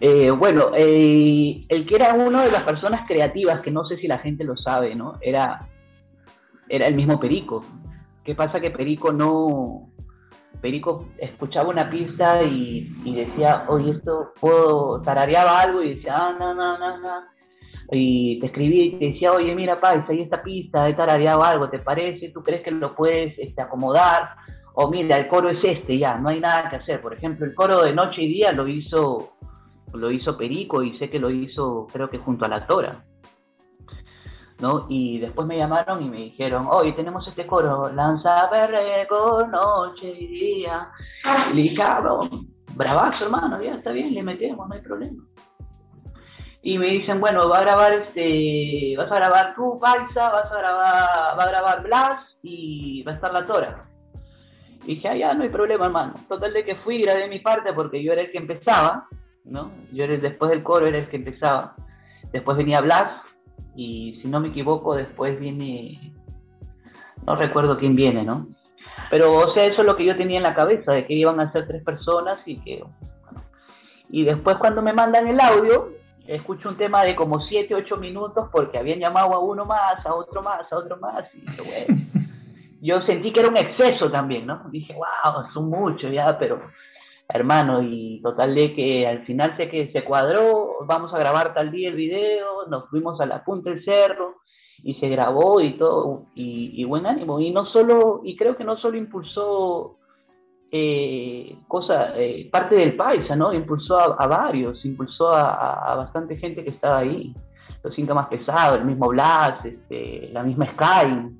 Eh, 0.00 0.30
bueno, 0.30 0.70
eh, 0.74 1.62
el 1.68 1.86
que 1.86 1.94
era 1.94 2.14
uno 2.14 2.40
de 2.42 2.50
las 2.50 2.62
personas 2.62 3.06
creativas, 3.06 3.60
que 3.60 3.70
no 3.70 3.84
sé 3.84 3.98
si 3.98 4.06
la 4.06 4.18
gente 4.18 4.44
lo 4.44 4.56
sabe, 4.56 4.94
¿no? 4.94 5.18
Era, 5.20 5.60
era 6.68 6.86
el 6.86 6.94
mismo 6.94 7.20
Perico. 7.20 7.64
¿Qué 8.24 8.34
pasa? 8.34 8.60
Que 8.60 8.70
Perico 8.70 9.12
no, 9.12 9.89
Perico 10.60 11.08
escuchaba 11.18 11.70
una 11.70 11.88
pista 11.88 12.42
y, 12.42 12.92
decía, 13.04 13.64
oye, 13.68 13.92
esto 13.92 14.32
puedo, 14.40 15.00
tarareaba 15.00 15.60
algo 15.60 15.82
y 15.82 15.94
decía, 15.94 16.14
ah, 16.16 16.36
no, 16.38 16.54
no, 16.54 16.78
no, 16.78 16.98
no. 16.98 17.10
Y 17.92 18.38
te 18.38 18.46
escribía 18.46 18.84
y 18.84 18.98
te 18.98 19.04
decía, 19.06 19.32
oye, 19.32 19.54
mira, 19.54 19.76
Pais, 19.76 20.04
ahí 20.08 20.20
esta 20.20 20.42
pista, 20.42 20.88
he 20.88 20.94
tarareado 20.94 21.42
algo, 21.42 21.68
¿te 21.68 21.78
parece? 21.78 22.28
¿Tú 22.28 22.42
crees 22.42 22.62
que 22.62 22.70
lo 22.70 22.94
puedes 22.94 23.36
este, 23.38 23.62
acomodar? 23.62 24.30
O 24.74 24.88
mira, 24.88 25.18
el 25.18 25.26
coro 25.26 25.50
es 25.50 25.58
este, 25.64 25.98
ya, 25.98 26.16
no 26.16 26.28
hay 26.28 26.40
nada 26.40 26.70
que 26.70 26.76
hacer. 26.76 27.00
Por 27.00 27.14
ejemplo, 27.14 27.46
el 27.46 27.54
coro 27.54 27.82
de 27.82 27.92
Noche 27.92 28.22
y 28.22 28.28
Día 28.28 28.52
lo 28.52 28.68
hizo, 28.68 29.32
lo 29.92 30.10
hizo 30.10 30.36
Perico 30.36 30.84
y 30.84 30.96
sé 30.98 31.10
que 31.10 31.18
lo 31.18 31.30
hizo, 31.30 31.86
creo 31.92 32.08
que 32.08 32.18
junto 32.18 32.44
a 32.44 32.48
la 32.48 32.66
Tora. 32.66 33.04
¿No? 34.60 34.86
Y 34.88 35.18
después 35.18 35.46
me 35.46 35.56
llamaron 35.56 36.02
y 36.02 36.08
me 36.08 36.18
dijeron, 36.18 36.66
hoy 36.70 36.92
tenemos 36.94 37.26
este 37.26 37.46
coro, 37.46 37.90
lanza 37.92 38.48
con 39.08 39.50
noche 39.50 40.14
y 40.18 40.26
día. 40.26 40.88
Y 41.50 41.54
le 41.54 41.62
dije, 41.62 41.76
cabrón, 41.76 42.46
bravazo 42.74 43.24
hermano, 43.24 43.62
ya 43.62 43.74
está 43.74 43.90
bien, 43.92 44.14
le 44.14 44.22
metemos, 44.22 44.68
no 44.68 44.74
hay 44.74 44.82
problema. 44.82 45.22
Y 46.62 46.78
me 46.78 46.86
dicen, 46.86 47.20
bueno, 47.20 47.48
va 47.48 47.58
a 47.58 47.62
grabar 47.62 47.92
este, 47.94 48.94
vas 48.96 49.10
a 49.10 49.16
grabar 49.16 49.54
tú, 49.54 49.78
Paisa, 49.80 50.30
vas 50.30 50.52
a 50.52 50.58
grabar, 50.58 51.38
va 51.38 51.42
a 51.42 51.48
grabar 51.48 51.82
Blas 51.82 52.36
y 52.42 53.02
va 53.02 53.12
a 53.12 53.14
estar 53.14 53.32
la 53.32 53.46
Tora. 53.46 53.80
Y 54.84 54.96
dije, 54.96 55.08
ah, 55.08 55.16
ya, 55.16 55.34
no 55.34 55.42
hay 55.42 55.48
problema, 55.48 55.86
hermano. 55.86 56.14
Total 56.28 56.52
de 56.52 56.64
que 56.64 56.76
fui 56.76 57.00
grabé 57.00 57.28
mi 57.28 57.38
parte 57.40 57.72
porque 57.72 58.02
yo 58.02 58.12
era 58.12 58.22
el 58.22 58.30
que 58.30 58.38
empezaba, 58.38 59.08
¿no? 59.44 59.70
Yo 59.92 60.04
era, 60.04 60.16
después 60.16 60.50
del 60.50 60.62
coro 60.62 60.86
era 60.86 60.98
el 60.98 61.08
que 61.08 61.16
empezaba. 61.16 61.74
Después 62.32 62.56
venía 62.56 62.80
Blas, 62.80 63.22
y 63.74 64.18
si 64.20 64.28
no 64.28 64.40
me 64.40 64.48
equivoco 64.48 64.94
después 64.94 65.38
viene, 65.38 66.12
no 67.26 67.36
recuerdo 67.36 67.78
quién 67.78 67.94
viene, 67.94 68.24
¿no? 68.24 68.46
Pero, 69.10 69.32
o 69.32 69.54
sea, 69.54 69.64
eso 69.64 69.80
es 69.80 69.86
lo 69.86 69.96
que 69.96 70.04
yo 70.04 70.16
tenía 70.16 70.38
en 70.38 70.42
la 70.42 70.54
cabeza, 70.54 70.92
de 70.92 71.06
que 71.06 71.14
iban 71.14 71.40
a 71.40 71.50
ser 71.52 71.66
tres 71.66 71.82
personas 71.82 72.42
y 72.46 72.56
que... 72.60 72.84
Y 74.08 74.24
después 74.24 74.56
cuando 74.56 74.82
me 74.82 74.92
mandan 74.92 75.26
el 75.28 75.40
audio, 75.40 75.90
escucho 76.26 76.68
un 76.68 76.76
tema 76.76 77.04
de 77.04 77.14
como 77.14 77.40
7, 77.40 77.74
8 77.74 77.96
minutos 77.96 78.48
porque 78.52 78.78
habían 78.78 78.98
llamado 78.98 79.34
a 79.34 79.38
uno 79.38 79.64
más, 79.64 80.04
a 80.04 80.14
otro 80.14 80.42
más, 80.42 80.70
a 80.72 80.76
otro 80.76 80.96
más. 80.98 81.24
Y 81.34 81.44
bueno, 81.56 82.02
yo 82.80 83.00
sentí 83.02 83.32
que 83.32 83.40
era 83.40 83.48
un 83.48 83.56
exceso 83.56 84.10
también, 84.10 84.46
¿no? 84.46 84.62
Dije, 84.70 84.94
wow, 84.94 85.44
son 85.52 85.68
muchos 85.68 86.12
ya, 86.12 86.36
pero 86.38 86.60
hermano, 87.32 87.82
y 87.82 88.20
total 88.22 88.54
de 88.54 88.74
que 88.74 89.06
al 89.06 89.24
final 89.24 89.56
sé 89.56 89.68
que 89.68 89.90
se 89.92 90.04
cuadró, 90.04 90.78
vamos 90.86 91.12
a 91.14 91.18
grabar 91.18 91.54
tal 91.54 91.70
día 91.70 91.88
el 91.88 91.96
video, 91.96 92.66
nos 92.68 92.88
fuimos 92.90 93.20
a 93.20 93.26
la 93.26 93.44
punta 93.44 93.70
del 93.70 93.84
cerro, 93.84 94.40
y 94.82 94.94
se 94.94 95.08
grabó 95.08 95.60
y 95.60 95.76
todo, 95.76 96.26
y, 96.34 96.84
buen 96.84 97.06
ánimo. 97.06 97.40
Y 97.40 97.50
no 97.50 97.66
solo, 97.66 98.20
y 98.24 98.36
creo 98.36 98.56
que 98.56 98.64
no 98.64 98.76
solo 98.78 98.96
impulsó 98.96 99.98
eh, 100.72 101.58
cosa, 101.68 102.16
eh, 102.16 102.48
parte 102.50 102.76
del 102.76 102.96
paisa, 102.96 103.36
¿no? 103.36 103.52
Impulsó 103.52 103.98
a, 103.98 104.26
varios, 104.26 104.84
impulsó 104.84 105.32
a, 105.32 105.94
bastante 105.96 106.36
gente 106.36 106.62
que 106.64 106.70
estaba 106.70 106.98
ahí. 106.98 107.34
Los 107.82 107.94
cinco 107.94 108.14
más 108.14 108.28
pesados, 108.28 108.78
el 108.78 108.86
mismo 108.86 109.08
Blas, 109.08 109.64
este, 109.64 110.28
la 110.32 110.42
misma 110.42 110.70
Sky, 110.72 111.36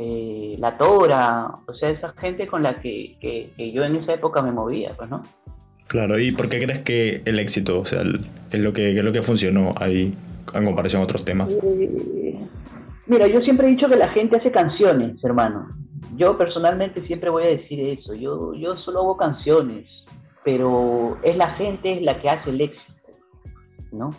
eh, 0.00 0.54
la 0.60 0.78
Tora, 0.78 1.50
o 1.66 1.74
sea, 1.74 1.90
esa 1.90 2.12
gente 2.12 2.46
con 2.46 2.62
la 2.62 2.80
que, 2.80 3.16
que, 3.20 3.72
yo 3.72 3.82
en 3.82 3.96
esa 3.96 4.14
época 4.14 4.40
me 4.42 4.52
movía, 4.52 4.92
pues, 4.96 5.10
¿no? 5.10 5.22
Claro, 5.88 6.20
¿y 6.20 6.30
por 6.30 6.48
qué 6.48 6.62
crees 6.62 6.78
que 6.80 7.22
el 7.24 7.40
éxito, 7.40 7.80
o 7.80 7.84
sea, 7.84 8.02
es 8.02 8.60
lo 8.60 8.72
que, 8.72 8.96
es 8.96 9.04
lo 9.04 9.10
que 9.10 9.22
funcionó 9.22 9.74
ahí 9.76 10.14
en 10.54 10.64
comparación 10.64 11.02
a 11.02 11.04
otros 11.04 11.24
temas? 11.24 11.48
Eh, 11.50 12.38
mira, 13.08 13.26
yo 13.26 13.40
siempre 13.40 13.66
he 13.66 13.70
dicho 13.70 13.88
que 13.88 13.96
la 13.96 14.10
gente 14.10 14.36
hace 14.36 14.52
canciones, 14.52 15.16
hermano. 15.24 15.66
Yo 16.14 16.38
personalmente 16.38 17.04
siempre 17.08 17.30
voy 17.30 17.42
a 17.42 17.48
decir 17.48 17.80
eso. 17.80 18.14
Yo, 18.14 18.54
yo 18.54 18.76
solo 18.76 19.00
hago 19.00 19.16
canciones, 19.16 19.88
pero 20.44 21.18
es 21.24 21.36
la 21.36 21.54
gente 21.56 22.00
la 22.02 22.20
que 22.20 22.28
hace 22.28 22.50
el 22.50 22.60
éxito, 22.60 22.92
¿no? 23.90 24.10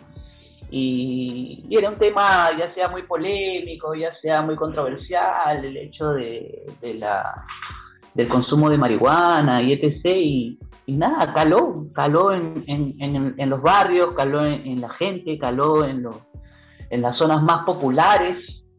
Y, 0.70 1.66
era 1.70 1.90
un 1.90 1.96
tema 1.96 2.50
ya 2.58 2.72
sea 2.74 2.88
muy 2.88 3.02
polémico, 3.02 3.94
ya 3.94 4.14
sea 4.20 4.42
muy 4.42 4.56
controversial, 4.56 5.64
el 5.64 5.76
hecho 5.76 6.12
de, 6.12 6.66
la, 6.98 7.44
del 8.14 8.28
consumo 8.28 8.70
de 8.70 8.78
marihuana 8.78 9.62
y 9.62 9.72
etc. 9.72 10.04
Y, 10.06 10.58
nada, 10.86 11.32
caló, 11.32 11.86
caló 11.92 12.32
en, 12.32 12.64
en, 12.66 13.50
los 13.50 13.62
barrios, 13.62 14.12
caló 14.16 14.44
en, 14.44 14.80
la 14.80 14.88
gente, 14.90 15.38
caló 15.38 15.84
en, 15.84 16.06
en 16.90 17.02
las 17.02 17.16
zonas 17.16 17.42
más 17.42 17.64
populares, 17.64 18.38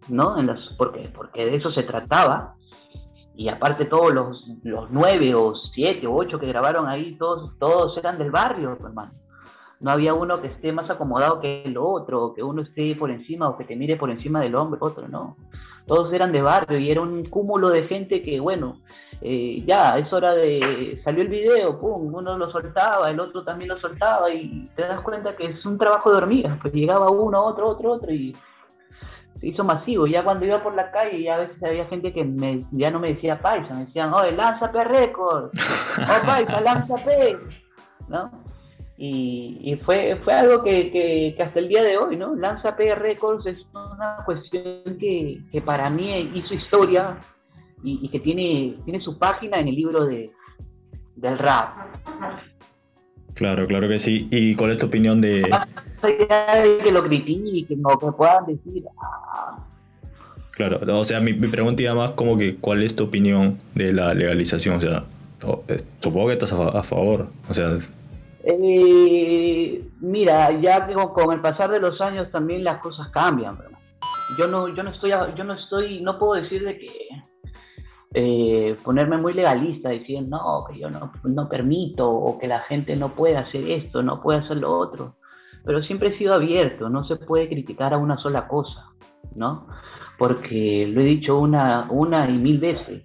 ¿no? 0.09 0.37
En 0.37 0.47
las, 0.47 0.59
porque, 0.77 1.09
porque 1.15 1.45
de 1.45 1.55
eso 1.55 1.71
se 1.71 1.83
trataba. 1.83 2.55
Y 3.33 3.47
aparte 3.47 3.85
todos 3.85 4.13
los, 4.13 4.45
los 4.63 4.91
nueve 4.91 5.33
o 5.33 5.55
siete 5.73 6.05
o 6.05 6.13
ocho 6.13 6.37
que 6.37 6.47
grabaron 6.47 6.87
ahí, 6.87 7.15
todos, 7.15 7.57
todos 7.57 7.97
eran 7.97 8.17
del 8.17 8.29
barrio, 8.29 8.77
hermano 8.83 9.11
no 9.81 9.91
había 9.91 10.13
uno 10.13 10.41
que 10.41 10.47
esté 10.47 10.71
más 10.71 10.89
acomodado 10.89 11.39
que 11.39 11.63
el 11.63 11.77
otro, 11.77 12.23
o 12.23 12.33
que 12.33 12.43
uno 12.43 12.61
esté 12.61 12.95
por 12.95 13.09
encima 13.09 13.49
o 13.49 13.57
que 13.57 13.65
te 13.65 13.75
mire 13.75 13.97
por 13.97 14.11
encima 14.11 14.41
del 14.41 14.55
hombre, 14.55 14.79
otro, 14.81 15.07
no. 15.07 15.35
Todos 15.87 16.13
eran 16.13 16.31
de 16.31 16.41
barrio 16.41 16.77
y 16.77 16.91
era 16.91 17.01
un 17.01 17.25
cúmulo 17.25 17.69
de 17.69 17.87
gente 17.87 18.21
que, 18.21 18.39
bueno, 18.39 18.77
eh, 19.21 19.63
ya 19.65 19.97
es 19.97 20.11
hora 20.13 20.33
de. 20.33 21.01
salió 21.03 21.23
el 21.23 21.27
video, 21.27 21.79
pum, 21.79 22.13
uno 22.13 22.37
lo 22.37 22.51
soltaba, 22.51 23.09
el 23.09 23.19
otro 23.19 23.43
también 23.43 23.69
lo 23.69 23.79
soltaba 23.79 24.31
y 24.31 24.69
te 24.75 24.83
das 24.83 25.01
cuenta 25.01 25.35
que 25.35 25.45
es 25.45 25.65
un 25.65 25.77
trabajo 25.77 26.11
de 26.11 26.17
hormigas, 26.17 26.57
pues 26.61 26.73
llegaba 26.73 27.09
uno, 27.09 27.43
otro, 27.43 27.67
otro, 27.67 27.93
otro 27.93 28.11
y 28.11 28.35
se 29.39 29.47
hizo 29.47 29.63
masivo. 29.63 30.05
Ya 30.05 30.23
cuando 30.23 30.45
iba 30.45 30.61
por 30.61 30.75
la 30.75 30.91
calle, 30.91 31.23
ya 31.23 31.35
a 31.35 31.39
veces 31.39 31.63
había 31.63 31.85
gente 31.85 32.13
que 32.13 32.23
me, 32.23 32.65
ya 32.71 32.91
no 32.91 32.99
me 32.99 33.15
decía 33.15 33.39
paisa, 33.39 33.73
me 33.73 33.85
decían, 33.85 34.13
oye, 34.13 34.31
lánzate 34.31 34.83
récord, 34.83 35.45
oh 35.97 36.25
paisa, 36.25 36.61
lánzate, 36.61 37.39
¿no? 38.07 38.31
Y, 38.97 39.79
fue, 39.83 40.15
fue 40.23 40.33
algo 40.33 40.63
que, 40.63 41.35
hasta 41.43 41.59
el 41.59 41.67
día 41.67 41.81
de 41.81 41.97
hoy, 41.97 42.17
¿no? 42.17 42.35
Lanza 42.35 42.75
P 42.75 42.93
Records 42.93 43.45
es 43.47 43.57
una 43.73 44.17
cuestión 44.25 44.97
que, 44.99 45.41
para 45.65 45.89
mí 45.89 46.31
hizo 46.35 46.53
historia 46.53 47.17
y, 47.83 48.07
que 48.09 48.19
tiene, 48.19 48.75
tiene 48.85 49.01
su 49.01 49.17
página 49.17 49.59
en 49.59 49.69
el 49.69 49.75
libro 49.75 50.05
de, 50.05 50.29
del 51.15 51.37
rap. 51.37 51.95
Claro, 53.33 53.65
claro 53.65 53.87
que 53.87 53.97
sí. 53.97 54.27
¿Y 54.29 54.55
cuál 54.55 54.71
es 54.71 54.77
tu 54.77 54.85
opinión 54.85 55.19
de...? 55.19 55.49
que 56.83 56.91
lo 56.91 57.03
critiquen 57.03 57.81
o 57.83 57.97
que 57.97 58.11
puedan 58.11 58.45
decir... 58.45 58.83
Ah". 59.01 59.65
Claro, 60.51 60.99
o 60.99 61.03
sea, 61.03 61.19
mi, 61.21 61.33
mi 61.33 61.47
pregunta 61.47 61.81
iba 61.81 61.95
más 61.95 62.11
como 62.11 62.37
que 62.37 62.57
¿cuál 62.57 62.83
es 62.83 62.95
tu 62.95 63.05
opinión 63.05 63.57
de 63.73 63.93
la 63.93 64.13
legalización? 64.13 64.75
O 64.75 64.81
sea, 64.81 65.05
eh, 65.69 65.77
supongo 66.01 66.27
que 66.27 66.33
estás 66.33 66.53
a, 66.53 66.67
a 66.69 66.83
favor. 66.83 67.29
O 67.49 67.53
sea, 67.53 67.77
eh, 68.43 69.83
mira, 69.99 70.51
ya 70.59 70.87
con, 70.87 71.33
el 71.33 71.41
pasar 71.41 71.71
de 71.71 71.79
los 71.79 71.99
años 72.01 72.31
también 72.31 72.63
las 72.63 72.79
cosas 72.79 73.09
cambian. 73.09 73.57
Yo 74.37 74.47
no, 74.47 74.67
yo 74.69 74.83
no 74.83 74.91
estoy, 74.91 75.11
yo 75.35 75.43
no 75.43 75.53
estoy, 75.53 76.01
no 76.01 76.17
puedo 76.17 76.41
decir 76.41 76.63
de 76.63 76.77
que 76.77 76.91
eh, 78.13 78.75
ponerme 78.83 79.17
muy 79.17 79.33
legalista, 79.33 79.89
decir 79.89 80.21
no, 80.27 80.63
que 80.69 80.79
yo 80.79 80.89
no, 80.89 81.11
no 81.23 81.49
permito 81.49 82.09
o 82.09 82.39
que 82.39 82.47
la 82.47 82.61
gente 82.61 82.95
no 82.95 83.13
puede 83.13 83.37
hacer 83.37 83.69
esto, 83.69 84.01
no 84.01 84.21
puede 84.21 84.39
hacer 84.39 84.57
lo 84.57 84.77
otro. 84.77 85.15
Pero 85.63 85.83
siempre 85.83 86.09
he 86.09 86.17
sido 86.17 86.33
abierto, 86.33 86.89
no 86.89 87.03
se 87.05 87.17
puede 87.17 87.47
criticar 87.47 87.93
a 87.93 87.97
una 87.97 88.17
sola 88.17 88.47
cosa, 88.47 88.93
¿no? 89.35 89.67
Porque 90.17 90.87
lo 90.87 91.01
he 91.01 91.05
dicho 91.05 91.37
una, 91.37 91.87
una 91.89 92.27
y 92.29 92.37
mil 92.37 92.59
veces. 92.59 93.03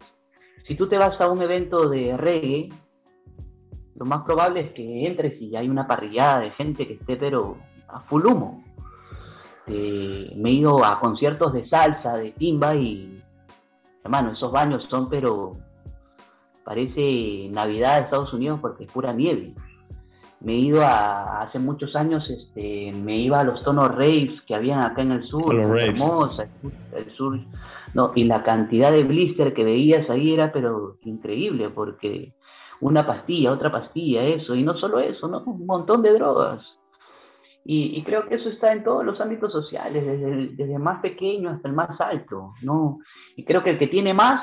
Si 0.67 0.75
tú 0.75 0.89
te 0.89 0.97
vas 0.97 1.21
a 1.21 1.29
un 1.29 1.43
evento 1.43 1.89
de 1.89 2.17
reggae, 2.17 2.69
lo 3.99 4.05
más 4.05 4.25
probable 4.25 4.61
es 4.61 4.73
que 4.73 5.07
entres 5.07 5.41
y 5.41 5.57
hay 5.57 5.69
una 5.69 5.87
parrillada 5.87 6.41
de 6.41 6.51
gente 6.53 6.87
que 6.87 6.95
esté 6.95 7.17
pero 7.17 7.57
a 7.89 8.01
full 8.01 8.27
humo. 8.27 8.63
Eh, 9.67 10.33
me 10.37 10.51
he 10.51 10.53
ido 10.53 10.85
a 10.85 11.01
conciertos 11.01 11.53
de 11.53 11.69
salsa, 11.69 12.17
de 12.17 12.31
timba 12.33 12.77
y, 12.77 13.21
hermano, 14.05 14.33
esos 14.33 14.53
baños 14.53 14.87
son 14.89 15.09
pero 15.09 15.53
parece 16.65 17.49
Navidad 17.51 17.97
de 17.97 18.05
Estados 18.05 18.33
Unidos 18.33 18.61
porque 18.61 18.85
es 18.85 18.93
pura 18.93 19.13
nieve. 19.13 19.55
Me 20.41 20.53
he 20.53 20.59
ido 20.59 20.83
a, 20.83 21.43
hace 21.43 21.59
muchos 21.59 21.97
años, 21.97 22.23
este, 22.29 22.93
me 22.93 23.17
iba 23.17 23.41
a 23.41 23.45
los 23.45 23.63
tonos 23.65 23.89
raves 23.89 24.41
que 24.43 24.55
habían 24.55 24.81
acá 24.81 25.01
en 25.01 25.13
el 25.13 25.27
sur, 25.27 25.55
hermosa, 25.55 26.47
el 26.95 27.11
sur, 27.17 27.41
no, 27.95 28.13
y 28.15 28.25
la 28.25 28.45
cantidad 28.45 28.93
de 28.93 29.03
blister 29.03 29.55
que 29.55 29.65
veías 29.65 30.09
ahí 30.11 30.35
era 30.35 30.53
pero 30.53 30.99
increíble 31.05 31.71
porque 31.71 32.35
una 32.81 33.07
pastilla, 33.07 33.53
otra 33.53 33.71
pastilla, 33.71 34.23
eso, 34.25 34.55
y 34.55 34.63
no 34.63 34.77
solo 34.77 35.01
eso, 35.01 35.29
¿no? 35.29 35.43
un 35.45 35.67
montón 35.67 36.03
de 36.03 36.13
drogas. 36.13 36.63
Y, 37.69 38.01
creo 38.05 38.29
que 38.29 38.37
eso 38.37 38.49
está 38.49 38.73
en 38.73 38.85
todos 38.85 39.05
los 39.05 39.21
ámbitos 39.21 39.51
sociales, 39.51 40.07
desde 40.07 40.33
el, 40.33 40.57
desde 40.57 40.79
más 40.79 41.01
pequeño 41.01 41.51
hasta 41.51 41.67
el 41.67 41.75
más 41.75 42.01
alto, 42.01 42.53
¿no? 42.63 42.99
Y 43.35 43.45
creo 43.45 43.65
que 43.65 43.71
el 43.71 43.79
que 43.79 43.89
tiene 43.89 44.15
más, 44.15 44.41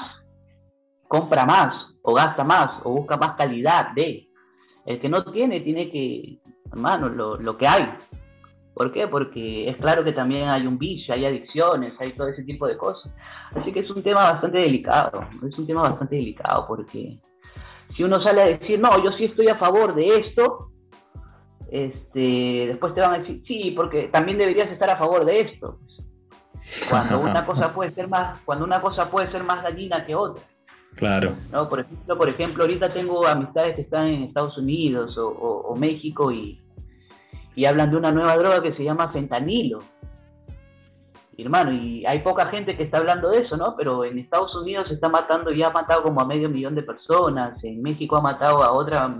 compra 1.08 1.46
más, 1.46 1.74
o 2.02 2.13
gasta 2.13 2.43
más, 2.43 2.82
o 2.84 2.91
busca 2.91 3.15
más 3.15 3.38
calidad 3.38 3.93
de. 3.96 4.28
El 4.86 5.00
que 5.00 5.08
no 5.08 5.24
tiene, 5.24 5.62
tiene 5.62 5.89
que, 5.89 6.39
hermano, 6.69 7.08
lo, 7.08 7.38
lo 7.38 7.58
que 7.58 7.65
hay. 7.65 7.93
¿Por 8.74 8.91
qué? 8.91 9.08
Porque 9.08 9.69
es 9.69 9.78
claro 9.78 10.04
que 10.04 10.12
también 10.12 10.50
hay 10.50 10.67
un 10.67 10.78
vicio, 10.78 11.13
hay 11.13 11.26
adicciones, 11.26 11.93
hay 12.02 12.12
todo 12.17 12.28
ese 12.28 12.43
tipo 12.43 12.67
de 12.67 12.76
cosas. 12.76 13.10
Así 13.56 13.72
que 13.72 13.82
es 13.82 13.89
un 13.89 14.04
tema 14.04 14.34
bastante 14.34 14.58
delicado, 14.58 15.22
es 15.48 15.58
un 15.58 15.65
tema 15.65 15.84
bastante 15.84 16.17
delicado 16.17 16.65
porque 16.67 17.19
si 17.95 18.03
uno 18.03 18.21
sale 18.21 18.41
a 18.41 18.45
decir, 18.45 18.79
no, 18.79 19.03
yo 19.03 19.12
sí 19.17 19.25
estoy 19.25 19.47
a 19.47 19.56
favor 19.56 19.93
de 19.93 20.08
esto, 20.08 20.71
este, 21.69 22.67
después 22.67 22.93
te 22.93 23.01
van 23.01 23.13
a 23.15 23.19
decir, 23.19 23.43
sí, 23.47 23.73
porque 23.75 24.03
también 24.10 24.38
deberías 24.38 24.69
estar 24.71 24.89
a 24.89 24.97
favor 24.97 25.25
de 25.25 25.38
esto. 25.38 25.79
Cuando 26.89 27.19
una 27.19 27.45
cosa 27.45 27.73
puede 27.73 27.91
ser 27.91 28.08
más, 28.08 28.41
cuando 28.41 28.65
una 28.65 28.82
cosa 28.82 29.10
puede 29.10 29.32
ser 29.32 29.43
más 29.43 29.63
dañina 29.63 30.03
que 30.03 30.15
otra. 30.15 30.43
Claro. 30.95 31.36
¿no? 31.51 31.67
Por 31.67 31.79
ejemplo, 31.79 32.17
por 32.17 32.29
ejemplo, 32.29 32.63
ahorita 32.63 32.93
tengo 32.93 33.25
amistades 33.25 33.75
que 33.75 33.82
están 33.82 34.08
en 34.08 34.23
Estados 34.23 34.58
Unidos 34.58 35.15
o, 35.17 35.75
México 35.75 36.32
y, 36.32 36.62
y 37.56 37.65
hablan 37.65 37.89
de 37.89 37.97
una 37.97 38.12
nueva 38.12 38.38
droga 38.38 38.62
que 38.62 38.73
se 38.73 38.84
llama 38.84 39.12
fentanilo 39.12 39.79
hermano, 41.41 41.72
y 41.72 42.06
hay 42.06 42.19
poca 42.19 42.46
gente 42.48 42.76
que 42.76 42.84
está 42.84 42.98
hablando 42.98 43.30
de 43.30 43.39
eso, 43.39 43.58
¿no? 43.58 43.76
Pero 43.76 44.06
en 44.06 44.19
Estados 44.19 44.56
Unidos 44.56 44.88
se 44.88 44.96
está 44.96 45.10
matando, 45.10 45.52
ya 45.52 45.67
ha 45.67 45.72
matado 45.72 46.04
como 46.04 46.22
a 46.22 46.26
medio 46.26 46.50
millón 46.50 46.76
de 46.76 46.84
personas, 46.84 47.63
en 47.63 47.82
México 47.82 48.17
ha 48.17 48.22
matado 48.22 48.62
a 48.62 48.72
otra 48.72 49.19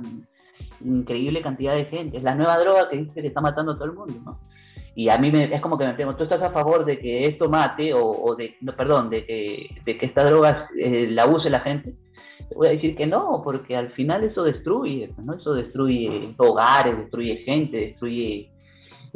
increíble 0.84 1.42
cantidad 1.42 1.76
de 1.76 1.86
gente. 1.86 2.18
Es 2.18 2.24
la 2.24 2.36
nueva 2.36 2.58
droga 2.58 2.90
que 2.90 2.98
dice 2.98 3.22
que 3.22 3.28
está 3.28 3.42
matando 3.42 3.72
a 3.72 3.76
todo 3.76 3.86
el 3.86 3.94
mundo, 3.94 4.14
¿no? 4.24 4.40
Y 4.96 5.10
a 5.10 5.18
mí 5.18 5.32
me, 5.32 5.44
es 5.44 5.62
como 5.62 5.78
que 5.78 5.86
me 5.86 5.94
pregunto, 5.94 6.20
¿tú 6.20 6.24
estás 6.26 6.42
a 6.44 6.52
favor 6.52 6.86
de 6.86 7.00
que 7.00 7.26
esto 7.26 7.50
mate 7.50 7.94
o, 7.96 8.36
de, 8.36 8.56
no, 8.62 8.76
perdón, 8.76 9.10
de 9.10 9.26
que, 9.26 9.76
de 9.84 9.98
que 9.98 10.06
esta 10.06 10.24
droga 10.24 10.70
eh, 10.80 11.08
la 11.10 11.26
use 11.26 11.50
la 11.50 11.62
gente? 11.62 11.96
Te 12.48 12.56
voy 12.56 12.68
a 12.68 12.72
decir 12.72 12.96
que 12.96 13.08
no, 13.08 13.42
porque 13.44 13.76
al 13.76 13.90
final 13.90 14.24
eso 14.24 14.44
destruye, 14.44 15.10
¿no? 15.24 15.34
Eso 15.34 15.54
destruye 15.54 16.36
hogares, 16.38 16.96
destruye 16.96 17.38
gente, 17.38 17.78
destruye 17.78 18.52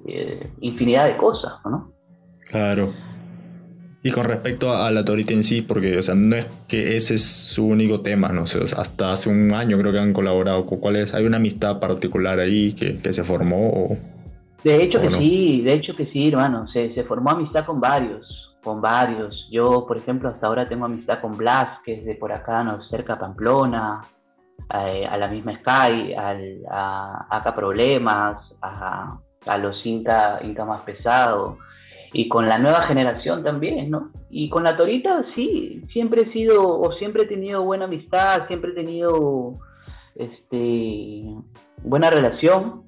eh, 0.07 0.49
infinidad 0.61 1.05
de 1.05 1.17
cosas, 1.17 1.53
¿no? 1.65 1.91
Claro. 2.49 2.93
Y 4.03 4.11
con 4.11 4.23
respecto 4.23 4.71
a, 4.71 4.89
la 4.91 5.03
Torita 5.03 5.33
en 5.33 5.43
sí, 5.43 5.61
porque 5.61 5.97
o 5.97 6.01
sea, 6.01 6.15
no 6.15 6.35
es 6.35 6.45
que 6.67 6.95
ese 6.95 7.15
es 7.15 7.25
su 7.25 7.65
único 7.65 8.01
tema, 8.01 8.29
¿no? 8.29 8.47
sé 8.47 8.61
hasta 8.61 9.11
hace 9.11 9.29
un 9.29 9.53
año 9.53 9.77
creo 9.77 9.91
que 9.91 9.99
han 9.99 10.13
colaborado. 10.13 10.65
¿Cuál 10.65 10.97
es? 10.97 11.13
¿Hay 11.13 11.25
una 11.25 11.37
amistad 11.37 11.79
particular 11.79 12.39
ahí 12.39 12.73
que, 12.73 13.11
se 13.11 13.23
formó? 13.23 13.97
de 14.63 14.81
hecho 14.81 15.01
que 15.01 15.09
sí, 15.09 15.61
de 15.61 15.73
hecho 15.73 15.93
que 15.93 16.05
sí, 16.05 16.29
hermano. 16.29 16.67
Se, 16.69 16.93
se 16.93 17.03
formó 17.03 17.31
amistad 17.31 17.65
con 17.65 17.81
varios, 17.81 18.25
con 18.63 18.79
varios. 18.79 19.47
Yo, 19.51 19.85
por 19.85 19.97
ejemplo, 19.97 20.29
hasta 20.29 20.47
ahora 20.47 20.67
tengo 20.67 20.85
amistad 20.85 21.19
con 21.19 21.35
Blas, 21.35 21.79
que 21.83 21.95
es 21.95 22.05
de 22.05 22.15
por 22.15 22.31
acá, 22.31 22.63
¿no? 22.63 22.81
cerca 22.89 23.19
Pamplona, 23.19 23.99
eh, 24.73 25.05
a, 25.05 25.17
la 25.17 25.27
misma 25.27 25.53
Sky, 25.59 26.13
al, 26.13 26.61
a 26.71 27.27
Acá 27.29 27.53
Problemas, 27.53 28.37
a, 28.61 29.19
a 29.47 29.57
los 29.57 29.85
Inca, 29.85 30.39
Inca 30.43 30.63
más 30.63 30.81
pesados 30.81 31.57
y 32.17 32.27
con 32.27 32.49
la 32.49 32.57
nueva 32.57 32.87
generación 32.87 33.43
también, 33.43 33.91
¿no? 33.91 34.09
Y 34.31 34.49
con 34.49 34.63
la 34.63 34.75
Torita 34.75 35.23
sí, 35.35 35.83
siempre 35.93 36.23
he 36.23 36.33
sido 36.33 36.67
o 36.67 36.91
siempre 36.93 37.23
he 37.23 37.27
tenido 37.27 37.63
buena 37.63 37.85
amistad, 37.85 38.47
siempre 38.47 38.71
he 38.71 38.73
tenido 38.73 39.53
este 40.15 41.25
buena 41.83 42.09
relación, 42.09 42.85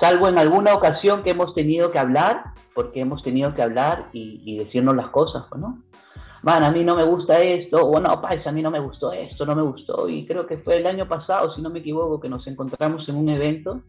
salvo 0.00 0.28
en 0.28 0.38
alguna 0.38 0.74
ocasión 0.74 1.24
que 1.24 1.30
hemos 1.30 1.54
tenido 1.54 1.90
que 1.90 1.98
hablar, 1.98 2.44
porque 2.72 3.00
hemos 3.00 3.20
tenido 3.24 3.52
que 3.52 3.62
hablar 3.62 4.10
y, 4.12 4.56
decirnos 4.58 4.94
las 4.94 5.08
cosas, 5.08 5.44
pues, 5.48 5.60
¿no? 5.60 5.82
Man, 6.42 6.62
a 6.62 6.70
mí 6.70 6.84
no 6.84 6.94
me 6.94 7.02
gusta 7.02 7.38
esto, 7.38 7.78
o 7.78 7.98
no, 7.98 8.20
paisa, 8.20 8.50
a 8.50 8.52
mí 8.52 8.62
no 8.62 8.70
me 8.70 8.78
gustó 8.78 9.10
esto, 9.10 9.44
no 9.44 9.56
me 9.56 9.62
gustó, 9.62 10.08
y 10.08 10.24
creo 10.24 10.46
que 10.46 10.58
fue 10.58 10.76
el 10.76 10.86
año 10.86 11.08
pasado, 11.08 11.52
si 11.52 11.62
no 11.62 11.70
me 11.70 11.80
equivoco, 11.80 12.20
que 12.20 12.28
nos 12.28 12.46
encontramos 12.46 13.08
en 13.08 13.16
un 13.16 13.28
evento 13.28 13.80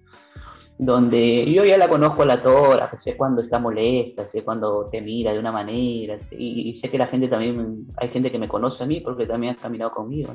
donde 0.79 1.51
yo 1.51 1.65
ya 1.65 1.77
la 1.77 1.89
conozco 1.89 2.21
a 2.21 2.25
la 2.25 2.43
Tora, 2.43 2.89
sé 3.03 3.17
cuando 3.17 3.41
está 3.41 3.57
molesta, 3.57 4.29
sé 4.31 4.43
cuando 4.43 4.85
te 4.85 5.01
mira 5.01 5.33
de 5.33 5.39
una 5.39 5.51
manera, 5.51 6.17
y, 6.31 6.79
sé 6.79 6.89
que 6.89 6.99
la 6.99 7.07
gente 7.07 7.27
también, 7.27 7.87
hay 7.97 8.09
gente 8.09 8.31
que 8.31 8.37
me 8.37 8.47
conoce 8.47 8.83
a 8.83 8.87
mí 8.87 9.01
porque 9.01 9.25
también 9.25 9.55
ha 9.55 9.61
caminado 9.61 9.91
conmigo, 9.91 10.33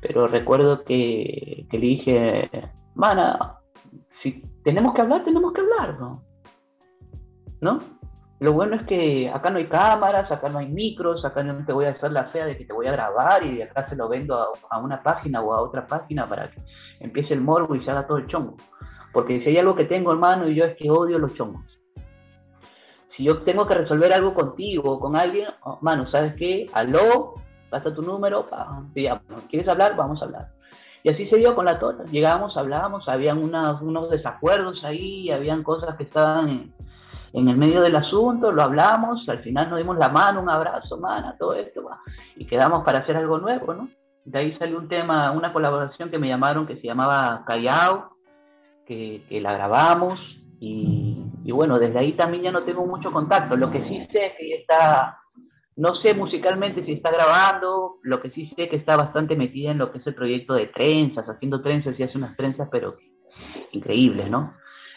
pero 0.00 0.26
recuerdo 0.26 0.84
que, 0.84 1.66
le 1.70 1.78
dije, 1.78 2.50
mana, 2.94 3.56
si 4.22 4.42
tenemos 4.62 4.92
que 4.94 5.00
hablar, 5.00 5.24
tenemos 5.24 5.52
que 5.52 5.62
hablar, 5.62 5.98
¿no? 5.98 6.22
¿No? 7.62 7.78
Lo 8.38 8.52
bueno 8.52 8.76
es 8.76 8.86
que 8.86 9.30
acá 9.30 9.48
no 9.48 9.56
hay 9.56 9.66
cámaras, 9.66 10.30
acá 10.30 10.50
no 10.50 10.58
hay 10.58 10.68
micros, 10.68 11.24
acá 11.24 11.42
no 11.42 11.64
te 11.64 11.72
voy 11.72 11.86
a 11.86 11.92
hacer 11.92 12.12
la 12.12 12.24
fea 12.24 12.44
de 12.44 12.58
que 12.58 12.66
te 12.66 12.74
voy 12.74 12.86
a 12.86 12.92
grabar 12.92 13.42
y 13.46 13.56
de 13.56 13.62
acá 13.62 13.88
se 13.88 13.96
lo 13.96 14.10
vendo 14.10 14.38
a, 14.38 14.48
a 14.68 14.78
una 14.78 15.02
página 15.02 15.40
o 15.40 15.54
a 15.54 15.62
otra 15.62 15.86
página 15.86 16.28
para 16.28 16.50
que 16.50 16.60
empiece 17.00 17.32
el 17.32 17.40
morbo 17.40 17.74
y 17.74 17.82
se 17.82 17.90
haga 17.90 18.06
todo 18.06 18.18
el 18.18 18.26
chongo. 18.26 18.56
Porque 19.16 19.40
si 19.40 19.48
hay 19.48 19.56
algo 19.56 19.74
que 19.74 19.86
tengo, 19.86 20.12
hermano, 20.12 20.46
y 20.46 20.54
yo 20.54 20.66
es 20.66 20.76
que 20.76 20.90
odio 20.90 21.18
los 21.18 21.32
chongos. 21.32 21.64
Si 23.16 23.24
yo 23.24 23.38
tengo 23.44 23.66
que 23.66 23.72
resolver 23.72 24.12
algo 24.12 24.34
contigo 24.34 24.90
o 24.90 25.00
con 25.00 25.16
alguien, 25.16 25.48
oh, 25.62 25.78
mano, 25.80 26.06
¿sabes 26.10 26.34
qué? 26.34 26.66
Aló, 26.74 27.32
pasa 27.70 27.94
tu 27.94 28.02
número, 28.02 28.46
¿quieres 29.48 29.66
hablar? 29.68 29.96
Vamos 29.96 30.20
a 30.20 30.26
hablar. 30.26 30.48
Y 31.02 31.10
así 31.10 31.26
se 31.30 31.38
dio 31.38 31.54
con 31.54 31.64
la 31.64 31.78
tota. 31.78 32.04
Llegábamos, 32.04 32.58
hablábamos, 32.58 33.08
habían 33.08 33.38
unos 33.38 34.10
desacuerdos 34.10 34.84
ahí, 34.84 35.30
habían 35.30 35.62
cosas 35.62 35.96
que 35.96 36.02
estaban 36.02 36.70
en, 37.32 37.48
el 37.48 37.56
medio 37.56 37.80
del 37.80 37.96
asunto, 37.96 38.52
lo 38.52 38.62
hablamos, 38.64 39.26
al 39.30 39.38
final 39.38 39.70
nos 39.70 39.78
dimos 39.78 39.96
la 39.96 40.10
mano, 40.10 40.42
un 40.42 40.50
abrazo, 40.50 40.98
mana, 40.98 41.36
todo 41.38 41.54
esto, 41.54 41.88
y 42.36 42.44
quedamos 42.44 42.84
para 42.84 42.98
hacer 42.98 43.16
algo 43.16 43.38
nuevo, 43.38 43.72
¿no? 43.72 43.88
De 44.26 44.38
ahí 44.38 44.58
salió 44.58 44.76
un 44.76 44.88
tema, 44.88 45.32
una 45.32 45.54
colaboración 45.54 46.10
que 46.10 46.18
me 46.18 46.28
llamaron 46.28 46.66
que 46.66 46.76
se 46.76 46.86
llamaba 46.86 47.44
Callao, 47.46 48.15
que, 48.86 49.22
la 49.40 49.52
grabamos 49.52 50.18
y, 50.58 51.16
bueno, 51.52 51.78
desde 51.78 51.98
ahí 51.98 52.12
también 52.12 52.44
ya 52.44 52.52
no 52.52 52.64
tengo 52.64 52.86
mucho 52.86 53.12
contacto. 53.12 53.56
Lo 53.56 53.70
que 53.70 53.82
sí 53.82 54.06
sé 54.12 54.26
es 54.26 54.32
que 54.38 54.54
está, 54.54 55.18
no 55.76 55.94
sé 55.96 56.14
musicalmente 56.14 56.84
si 56.84 56.92
está 56.92 57.10
grabando, 57.10 57.96
lo 58.02 58.20
que 58.20 58.30
sí 58.30 58.50
sé 58.56 58.64
es 58.64 58.70
que 58.70 58.76
está 58.76 58.96
bastante 58.96 59.36
metida 59.36 59.70
en 59.70 59.78
lo 59.78 59.92
que 59.92 59.98
es 59.98 60.06
el 60.06 60.14
proyecto 60.14 60.54
de 60.54 60.68
trenzas, 60.68 61.28
haciendo 61.28 61.62
trenzas 61.62 61.98
y 61.98 62.02
hace 62.02 62.16
unas 62.16 62.36
trenzas, 62.36 62.68
pero 62.70 62.96
increíbles, 63.72 64.30
¿no? 64.30 64.54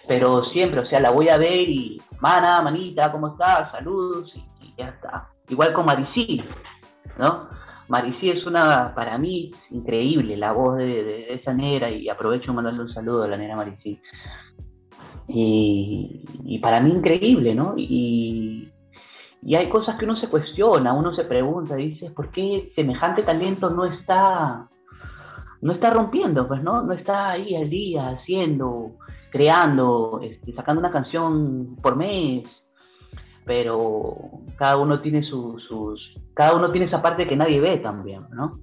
Pero 0.07 0.45
siempre, 0.45 0.79
o 0.79 0.85
sea, 0.85 0.99
la 0.99 1.11
voy 1.11 1.29
a 1.29 1.37
ver 1.37 1.69
y, 1.69 2.01
mana, 2.19 2.61
manita, 2.61 3.11
¿cómo 3.11 3.29
estás? 3.29 3.71
Saludos 3.71 4.31
y, 4.35 4.73
ya 4.77 4.89
está. 4.89 5.29
Igual 5.49 5.73
con 5.73 5.85
Maricí, 5.85 6.43
¿no? 7.17 7.49
Maricí 7.89 8.29
es 8.29 8.45
una, 8.45 8.93
para 8.93 9.17
mí, 9.17 9.51
increíble 9.71 10.37
la 10.37 10.53
voz 10.53 10.77
de, 10.77 11.33
esa 11.33 11.53
negra 11.53 11.89
y 11.89 12.07
aprovecho 12.07 12.53
mandarle 12.53 12.81
un 12.81 12.93
saludo 12.93 13.23
a 13.23 13.27
la 13.27 13.37
negra 13.37 13.55
Maricí. 13.55 13.99
Y, 15.27 16.59
para 16.61 16.79
mí 16.79 16.91
increíble, 16.91 17.53
¿no? 17.55 17.73
Y, 17.77 18.71
hay 19.55 19.69
cosas 19.69 19.97
que 19.97 20.05
uno 20.05 20.19
se 20.19 20.27
cuestiona, 20.27 20.93
uno 20.93 21.15
se 21.15 21.23
pregunta, 21.23 21.75
dice, 21.75 22.11
¿por 22.11 22.29
qué 22.29 22.71
semejante 22.75 23.23
talento 23.23 23.69
no 23.69 23.85
está, 23.85 24.67
no 25.61 25.71
está 25.71 25.89
rompiendo? 25.89 26.47
Pues 26.47 26.61
no, 26.61 26.83
no 26.83 26.93
está 26.93 27.31
ahí 27.31 27.55
al 27.55 27.69
día 27.69 28.09
haciendo, 28.09 28.91
creando, 29.31 30.19
este, 30.21 30.53
sacando 30.53 30.81
una 30.81 30.91
canción 30.91 31.75
por 31.81 31.95
mes, 31.95 32.43
pero 33.45 34.13
cada 34.57 34.77
uno 34.77 35.01
tiene 35.01 35.23
sus, 35.23 35.63
cada 36.39 36.55
uno 36.55 36.71
tiene 36.71 36.87
esa 36.87 37.01
parte 37.01 37.27
que 37.27 37.35
nadie 37.35 37.59
ve 37.59 37.79
también, 37.79 38.21
¿no? 38.31 38.53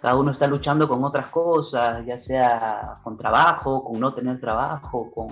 Cada 0.00 0.14
uno 0.14 0.30
está 0.30 0.46
luchando 0.46 0.86
con 0.86 1.02
otras 1.02 1.28
cosas, 1.28 2.06
ya 2.06 2.22
sea 2.22 2.92
con 3.02 3.18
trabajo, 3.18 3.82
con 3.82 3.98
no 3.98 4.14
tener 4.14 4.38
trabajo, 4.38 5.10
con, 5.10 5.26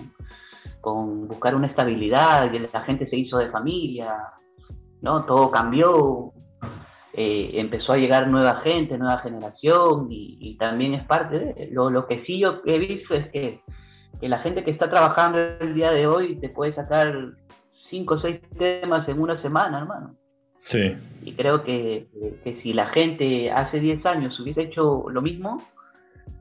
con 0.80 1.28
buscar 1.28 1.54
una 1.54 1.68
estabilidad, 1.68 2.52
y 2.52 2.58
la 2.58 2.80
gente 2.80 3.08
se 3.08 3.16
hizo 3.16 3.38
de 3.38 3.52
familia, 3.52 4.12
¿no? 5.02 5.24
Todo 5.24 5.52
cambió, 5.52 6.32
eh, 7.12 7.50
empezó 7.54 7.92
a 7.92 7.96
llegar 7.96 8.26
nueva 8.26 8.56
gente, 8.62 8.98
nueva 8.98 9.18
generación, 9.18 10.08
y, 10.10 10.56
también 10.58 10.94
es 10.94 11.04
parte 11.04 11.38
de 11.38 11.68
lo, 11.70 11.90
lo 11.90 12.08
que 12.08 12.24
sí 12.24 12.40
yo 12.40 12.60
he 12.66 12.78
visto 12.80 13.14
es 13.14 13.30
que, 13.30 13.60
que 14.20 14.28
la 14.28 14.40
gente 14.40 14.64
que 14.64 14.72
está 14.72 14.90
trabajando 14.90 15.38
el 15.38 15.74
día 15.74 15.92
de 15.92 16.08
hoy 16.08 16.40
te 16.40 16.48
puede 16.48 16.74
sacar 16.74 17.14
cinco 17.88 18.14
o 18.14 18.18
seis 18.18 18.40
temas 18.58 19.08
en 19.08 19.20
una 19.20 19.40
semana, 19.40 19.78
hermano. 19.78 20.17
Sí. 20.60 20.94
Y 21.24 21.32
creo 21.32 21.62
que, 21.64 22.06
si 22.62 22.72
la 22.72 22.86
gente 22.88 23.50
hace 23.50 23.80
10 23.80 24.04
años 24.06 24.38
hubiese 24.40 24.62
hecho 24.62 25.06
lo 25.10 25.22
mismo, 25.22 25.62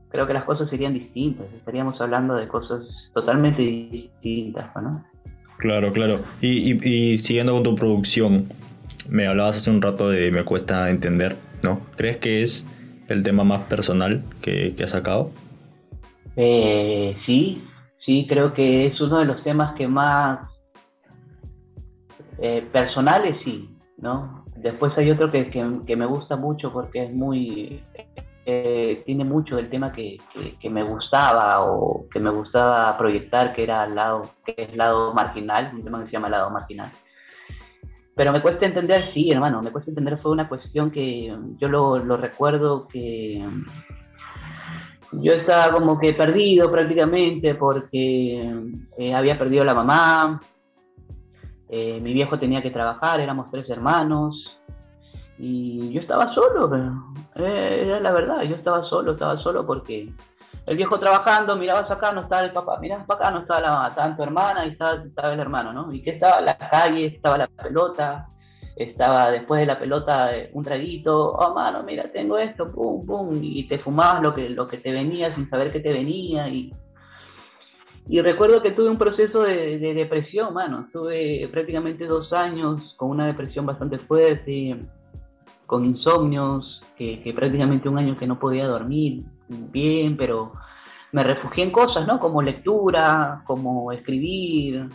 creo 0.09 0.27
que 0.27 0.33
las 0.33 0.43
cosas 0.43 0.69
serían 0.69 0.93
distintas. 0.93 1.47
Estaríamos 1.53 1.99
hablando 1.99 2.35
de 2.35 2.47
cosas 2.47 2.85
totalmente 3.13 3.61
distintas, 3.61 4.69
¿no? 4.81 5.03
Claro, 5.57 5.91
claro. 5.91 6.21
Y, 6.41 7.17
siguiendo 7.17 7.53
con 7.53 7.63
tu 7.63 7.75
producción, 7.75 8.47
me 9.09 9.27
hablabas 9.27 9.57
hace 9.57 9.71
un 9.71 9.81
rato 9.81 10.09
de 10.09 10.31
Me 10.31 10.43
cuesta 10.43 10.89
entender, 10.89 11.35
¿no? 11.63 11.81
¿Crees 11.95 12.17
que 12.17 12.43
es 12.43 12.67
el 13.07 13.23
tema 13.23 13.43
más 13.43 13.63
personal 13.67 14.23
que, 14.41 14.75
que 14.75 14.83
has 14.83 14.91
sacado? 14.91 15.31
Eh, 16.35 17.17
sí, 17.25 17.63
sí, 18.05 18.27
creo 18.29 18.53
que 18.53 18.87
es 18.87 19.01
uno 19.01 19.19
de 19.19 19.25
los 19.25 19.41
temas 19.43 19.75
que 19.75 19.87
más 19.87 20.47
eh, 22.39 22.63
personales 22.71 23.35
sí, 23.43 23.67
¿no? 23.97 24.45
Después 24.55 24.97
hay 24.97 25.11
otro 25.11 25.31
que, 25.31 25.49
que, 25.49 25.95
me 25.95 26.05
gusta 26.05 26.35
mucho 26.35 26.71
porque 26.71 27.05
es 27.05 27.13
muy, 27.13 27.83
eh, 28.45 29.03
tiene 29.05 29.23
mucho 29.23 29.55
del 29.55 29.69
tema 29.69 29.91
que, 29.91 30.17
que, 30.59 30.69
me 30.69 30.83
gustaba 30.83 31.63
o 31.63 32.05
que 32.09 32.19
me 32.19 32.29
gustaba 32.29 32.97
proyectar, 32.97 33.53
que 33.53 33.63
era 33.63 33.85
el 33.85 33.95
lado, 33.95 34.23
que 34.45 34.55
es 34.57 34.75
lado 34.75 35.13
marginal, 35.13 35.71
un 35.73 35.83
tema 35.83 35.99
que 35.99 36.05
se 36.05 36.11
llama 36.11 36.29
lado 36.29 36.49
marginal. 36.49 36.91
Pero 38.15 38.31
me 38.31 38.41
cuesta 38.41 38.65
entender, 38.65 39.13
sí, 39.13 39.29
hermano, 39.31 39.61
me 39.61 39.71
cuesta 39.71 39.91
entender, 39.91 40.17
fue 40.17 40.31
una 40.31 40.49
cuestión 40.49 40.89
que 40.89 41.35
yo 41.57 41.67
lo, 41.67 41.99
lo 41.99 42.17
recuerdo 42.17 42.87
que 42.87 43.45
yo 45.11 45.33
estaba 45.33 45.71
como 45.71 45.99
que 45.99 46.13
perdido 46.13 46.71
prácticamente 46.71 47.55
porque 47.55 48.53
eh, 48.97 49.13
había 49.13 49.37
perdido 49.37 49.63
la 49.63 49.73
mamá, 49.73 50.39
eh, 51.69 51.99
mi 52.01 52.13
viejo 52.13 52.39
tenía 52.39 52.61
que 52.61 52.71
trabajar, 52.71 53.19
éramos 53.19 53.51
tres 53.51 53.69
hermanos 53.69 54.59
y 55.37 55.91
yo 55.91 56.01
estaba 56.01 56.33
solo, 56.33 56.75
eh, 57.35 57.83
era 57.85 57.99
la 57.99 58.11
verdad, 58.11 58.41
yo 58.43 58.55
estaba 58.55 58.83
solo, 58.85 59.11
estaba 59.11 59.37
solo 59.39 59.65
porque 59.65 60.09
el 60.65 60.77
viejo 60.77 60.99
trabajando, 60.99 61.55
mirabas 61.55 61.89
acá, 61.91 62.11
no 62.11 62.21
estaba 62.21 62.41
el 62.43 62.51
papá, 62.51 62.79
mirabas 62.79 63.05
para 63.05 63.19
acá, 63.19 63.31
no 63.31 63.39
estaba 63.41 63.61
la 63.61 63.87
estaba 63.87 64.15
tu 64.15 64.23
hermana 64.23 64.65
y 64.65 64.69
estaba, 64.69 65.03
estaba, 65.03 65.33
el 65.33 65.39
hermano, 65.39 65.73
¿no? 65.73 65.93
Y 65.93 66.01
que 66.01 66.11
estaba 66.11 66.41
la 66.41 66.57
calle, 66.57 67.05
estaba 67.05 67.37
la 67.37 67.47
pelota, 67.47 68.27
estaba 68.75 69.31
después 69.31 69.59
de 69.61 69.65
la 69.65 69.79
pelota 69.79 70.35
eh, 70.35 70.49
un 70.53 70.63
traguito, 70.63 71.31
oh 71.31 71.53
mano, 71.53 71.83
mira, 71.83 72.03
tengo 72.11 72.37
esto, 72.37 72.67
pum, 72.67 73.05
pum, 73.05 73.39
y 73.41 73.67
te 73.67 73.79
fumabas 73.79 74.21
lo 74.23 74.33
que, 74.33 74.49
lo 74.49 74.67
que 74.67 74.77
te 74.77 74.91
venía 74.91 75.33
sin 75.35 75.49
saber 75.49 75.71
que 75.71 75.79
te 75.79 75.91
venía 75.93 76.47
y 76.47 76.71
y 78.09 78.21
recuerdo 78.21 78.61
que 78.61 78.71
tuve 78.71 78.89
un 78.89 78.97
proceso 78.97 79.41
de, 79.43 79.79
depresión, 79.79 80.53
mano. 80.53 80.85
Estuve 80.85 81.47
prácticamente 81.51 82.05
dos 82.05 82.31
años 82.31 82.93
con 82.95 83.09
una 83.09 83.27
depresión 83.27 83.65
bastante 83.65 83.97
fuerte, 83.99 84.79
con 85.65 85.83
insomnios, 85.83 86.81
que, 86.97 87.33
prácticamente 87.35 87.89
un 87.89 87.97
año 87.97 88.15
que 88.15 88.25
no 88.25 88.39
podía 88.39 88.65
dormir 88.65 89.23
bien, 89.49 90.15
pero 90.15 90.53
me 91.11 91.23
refugié 91.23 91.65
en 91.65 91.71
cosas, 91.71 92.07
¿no? 92.07 92.17
Como 92.17 92.41
lectura, 92.41 93.43
como 93.45 93.91
escribir. 93.91 94.87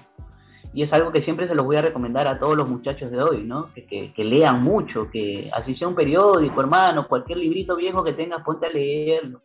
Y 0.72 0.83
es 0.83 0.92
algo 0.94 1.12
que 1.12 1.22
siempre 1.22 1.46
se 1.46 1.55
los 1.55 1.66
voy 1.66 1.77
a 1.77 1.83
recomendar 1.83 2.27
a 2.27 2.38
todos 2.38 2.57
los 2.57 2.66
muchachos 2.66 3.11
de 3.11 3.22
hoy, 3.22 3.44
¿no? 3.44 3.66
Que, 3.75 4.11
que 4.14 4.25
lean 4.25 4.62
mucho, 4.62 5.11
que 5.11 5.51
así 5.53 5.77
sea 5.77 5.87
un 5.87 5.94
periódico, 5.94 6.62
hermano, 6.62 7.07
cualquier 7.07 7.38
librito 7.38 7.77
viejo 7.77 8.03
que 8.03 8.14
tengas, 8.14 8.42
ponte 8.42 8.66
a 8.66 8.70
leerlo 8.70 9.42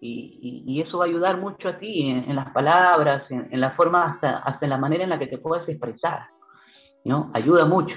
y, 0.00 0.80
eso 0.80 0.98
va 0.98 1.04
a 1.04 1.08
ayudar 1.08 1.38
mucho 1.38 1.68
a 1.68 1.78
ti 1.78 2.08
en, 2.08 2.34
las 2.34 2.50
palabras, 2.50 3.24
en, 3.30 3.60
la 3.60 3.70
forma, 3.72 4.04
hasta, 4.04 4.38
hasta 4.38 4.66
en 4.66 4.70
la 4.70 4.78
manera 4.78 5.04
en 5.04 5.10
la 5.10 5.18
que 5.18 5.26
te 5.26 5.38
puedes 5.38 5.68
expresar, 5.68 6.26
¿no? 7.04 7.30
Ayuda 7.32 7.64
mucho. 7.64 7.94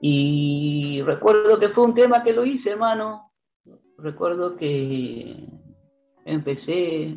Y 0.00 1.02
recuerdo 1.02 1.58
que 1.58 1.70
fue 1.70 1.84
un 1.84 1.94
tema 1.94 2.22
que 2.22 2.32
lo 2.32 2.44
hice, 2.44 2.70
hermano. 2.70 3.30
Recuerdo 3.96 4.56
que 4.56 5.48
empecé 6.24 7.16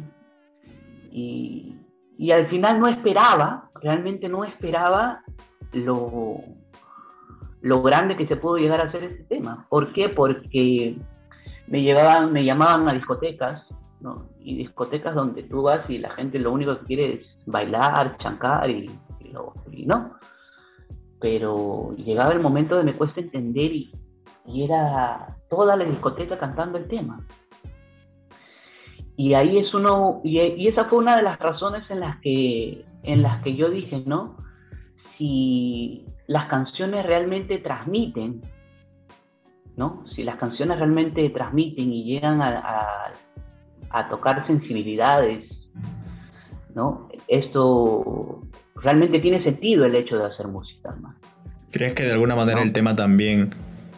y, 1.12 1.76
y 2.18 2.32
al 2.32 2.50
final 2.50 2.80
no 2.80 2.88
esperaba, 2.88 3.70
realmente 3.82 4.30
no 4.30 4.44
esperaba 4.46 5.22
lo, 5.74 6.40
lo 7.62 7.82
grande 7.82 8.18
que 8.18 8.28
se 8.28 8.36
pudo 8.36 8.58
llegar 8.58 8.82
a 8.82 8.90
hacer 8.90 9.04
este 9.04 9.24
tema. 9.24 9.66
¿Por 9.70 9.94
qué? 9.94 10.10
Porque 10.10 10.98
me 11.68 11.82
llevaban, 11.82 12.34
me 12.34 12.44
llamaban 12.44 12.88
a 12.90 12.94
discotecas. 12.94 13.64
Y 14.40 14.56
discotecas 14.56 15.14
donde 15.14 15.44
tú 15.44 15.62
vas 15.62 15.88
y 15.88 16.00
la 16.00 16.10
gente 16.12 16.40
lo 16.40 16.52
único 16.52 16.80
que 16.80 16.86
quiere 16.86 17.14
es 17.14 17.26
bailar, 17.46 18.18
chancar 18.18 18.70
y, 18.70 18.90
no. 19.86 20.18
Pero 21.20 21.92
llegaba 21.98 22.34
el 22.34 22.40
momento 22.40 22.76
de 22.76 22.84
me 22.84 22.94
cuesta 22.94 23.22
entender 23.22 23.72
y, 23.72 23.92
y 24.48 24.64
era 24.64 25.28
toda 25.50 25.76
la 25.76 25.86
discoteca 25.86 26.38
cantando 26.40 26.80
el 26.80 26.88
tema. 26.88 27.24
Y 29.16 29.36
ahí 29.36 29.60
es 29.60 29.74
uno, 29.76 30.22
y, 30.24 30.40
y, 30.40 30.68
esa 30.68 30.86
fue 30.86 30.98
una 30.98 31.16
de 31.16 31.22
las 31.22 31.40
razones 31.40 31.84
en 31.92 32.00
las 32.00 32.20
que, 32.22 32.84
en 33.04 33.22
las 33.22 33.44
que 33.44 33.56
yo 33.56 33.70
dije, 33.70 34.02
¿no? 34.06 34.36
Si 35.18 36.06
las 36.26 36.48
canciones 36.48 37.06
realmente 37.06 37.60
transmiten, 37.60 38.42
¿no? 39.82 40.04
Si 40.16 40.24
las 40.24 40.36
canciones 40.36 40.78
realmente 40.78 41.28
transmiten 41.32 41.92
y 41.92 42.04
llegan 42.04 42.40
a, 42.40 43.12
tocar 44.12 44.46
sensibilidades, 44.46 45.46
¿no? 46.76 47.10
Esto 47.28 48.42
realmente 48.76 49.18
tiene 49.18 49.44
sentido 49.44 49.84
el 49.86 49.96
hecho 49.96 50.18
de 50.18 50.26
hacer 50.26 50.48
música, 50.48 50.96
¿Crees 51.72 51.94
que 51.94 52.04
de 52.04 52.12
alguna 52.12 52.36
manera 52.36 52.62
el 52.62 52.74
tema 52.74 52.96
también, 52.96 53.50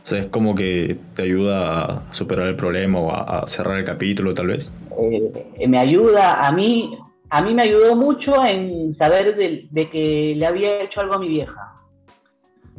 o 0.04 0.08
sea, 0.08 0.20
es 0.20 0.28
como 0.28 0.56
que 0.56 0.98
te 1.16 1.24
ayuda 1.24 1.58
a 1.84 2.14
superar 2.14 2.48
el 2.48 2.56
problema 2.56 3.00
o 3.00 3.12
a, 3.12 3.46
cerrar 3.48 3.78
el 3.78 3.84
capítulo, 3.84 4.34
tal 4.34 4.48
vez? 4.48 4.72
Eh, 4.98 5.68
me 5.68 5.80
ayuda, 5.80 6.48
a 6.48 6.52
mí, 6.54 6.98
a 7.30 7.42
mí 7.42 7.54
me 7.54 7.64
ayudó 7.64 7.96
mucho 7.96 8.32
en 8.46 8.96
saber 8.96 9.36
de, 9.36 9.90
que 9.90 10.34
le 10.38 10.46
había 10.46 10.84
hecho 10.84 11.02
algo 11.02 11.16
a 11.16 11.20
mi 11.20 11.28
vieja. 11.28 11.63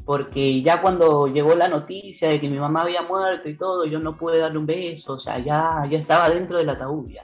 Porque 0.05 0.63
ya 0.63 0.83
cuando 0.83 1.29
llegó 1.29 1.55
la 1.55 1.69
noticia 1.69 2.29
de 2.29 2.41
que 2.41 2.49
mi 2.49 2.59
mamá 2.59 2.83
había 2.83 3.03
muerto 3.03 3.49
y 3.49 3.57
todo, 3.57 3.87
yo 3.87 3.99
no 3.99 4.17
pude 4.17 4.39
darle 4.39 4.59
un 4.59 4.67
beso, 4.67 5.15
o 5.15 5.21
sea, 5.21 5.39
ya, 5.39 5.87
ya 5.91 5.99
estaba 5.99 6.29
dentro 6.29 6.59
del 6.59 6.69
ataúd. 6.69 7.09
Ya, 7.09 7.23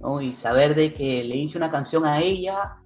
¿no? 0.00 0.20
Y 0.20 0.32
saber 0.42 0.74
de 0.74 0.94
que 0.94 1.24
le 1.24 1.36
hice 1.36 1.58
una 1.58 1.70
canción 1.70 2.06
a 2.06 2.20
ella, 2.20 2.76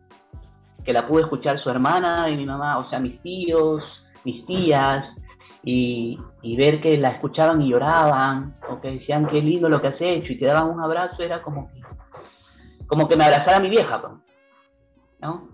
que 0.85 0.92
la 0.92 1.06
pude 1.06 1.22
escuchar 1.22 1.58
su 1.62 1.70
hermana 1.70 2.28
y 2.30 2.37
mi 2.37 2.46
mamá, 2.46 2.78
o 2.78 2.88
sea, 2.88 2.98
mis 2.98 3.20
tíos, 3.20 3.82
mis 4.24 4.44
tías, 4.46 5.04
y, 5.64 6.18
ver 6.56 6.80
que 6.80 6.98
la 6.98 7.11
escuchaban 7.11 7.62
y 7.62 7.70
lloraban, 7.70 8.54
o 8.68 8.80
que 8.80 8.92
decían 8.92 9.26
qué 9.26 9.40
lindo 9.40 9.68
lo 9.68 9.80
que 9.80 9.88
has 9.88 10.00
hecho 10.00 10.32
y 10.32 10.38
te 10.38 10.46
daban 10.46 10.70
un 10.70 10.80
abrazo, 10.80 11.22
era 11.22 11.42
como 11.42 11.70
que, 11.70 11.80
como 12.87 13.08
que 13.08 13.16
me 13.16 13.24
abrazara 13.24 13.61
mi 13.61 13.70
vieja, 13.70 14.00
pues, 14.00 14.12
¿no? 15.20 15.51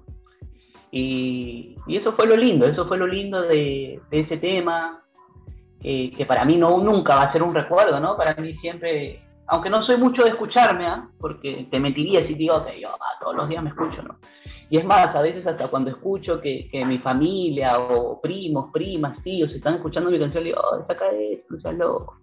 Y, 0.90 1.76
eso 1.88 2.12
fue 2.12 2.26
lo 2.26 2.36
lindo, 2.36 2.66
eso 2.66 2.86
fue 2.86 2.98
lo 2.98 3.06
lindo 3.06 3.42
de, 3.42 4.00
ese 4.10 4.36
tema, 4.38 5.02
que 5.80 6.24
para 6.26 6.44
mí 6.44 6.56
no 6.56 6.78
nunca 6.78 7.14
va 7.14 7.22
a 7.22 7.32
ser 7.32 7.42
un 7.42 7.54
recuerdo, 7.54 8.00
¿no? 8.00 8.16
Para 8.16 8.34
mí 8.40 8.54
siempre, 8.54 9.20
aunque 9.46 9.70
no 9.70 9.84
soy 9.84 9.96
mucho 9.96 10.22
de 10.24 10.30
escucharme, 10.30 10.86
¿ah? 10.86 11.08
porque 11.18 11.66
te 11.70 11.78
mentiría 11.78 12.26
si 12.26 12.34
digo 12.34 12.64
que 12.64 12.80
yo 12.80 12.88
ah, 12.88 13.18
todos 13.20 13.36
los 13.36 13.48
días 13.48 13.62
me 13.62 13.70
escucho, 13.70 14.02
¿no? 14.02 14.16
Y 14.70 14.76
es 14.76 14.84
más, 14.84 15.14
a 15.14 15.22
veces 15.22 15.46
hasta 15.46 15.68
cuando 15.68 15.90
escucho 15.90 16.40
que, 16.40 16.68
mi 16.86 16.98
familia 16.98 17.78
o 17.78 18.20
primos, 18.20 18.70
primas, 18.70 19.22
tíos 19.22 19.50
están 19.52 19.76
escuchando 19.76 20.10
mi 20.10 20.18
canción, 20.18 20.44
digo, 20.44 20.60
oh, 20.60 20.84
saca 20.86 21.06
esto, 21.10 21.54
no 21.54 21.60
seas 21.60 21.74
loco. 21.76 22.18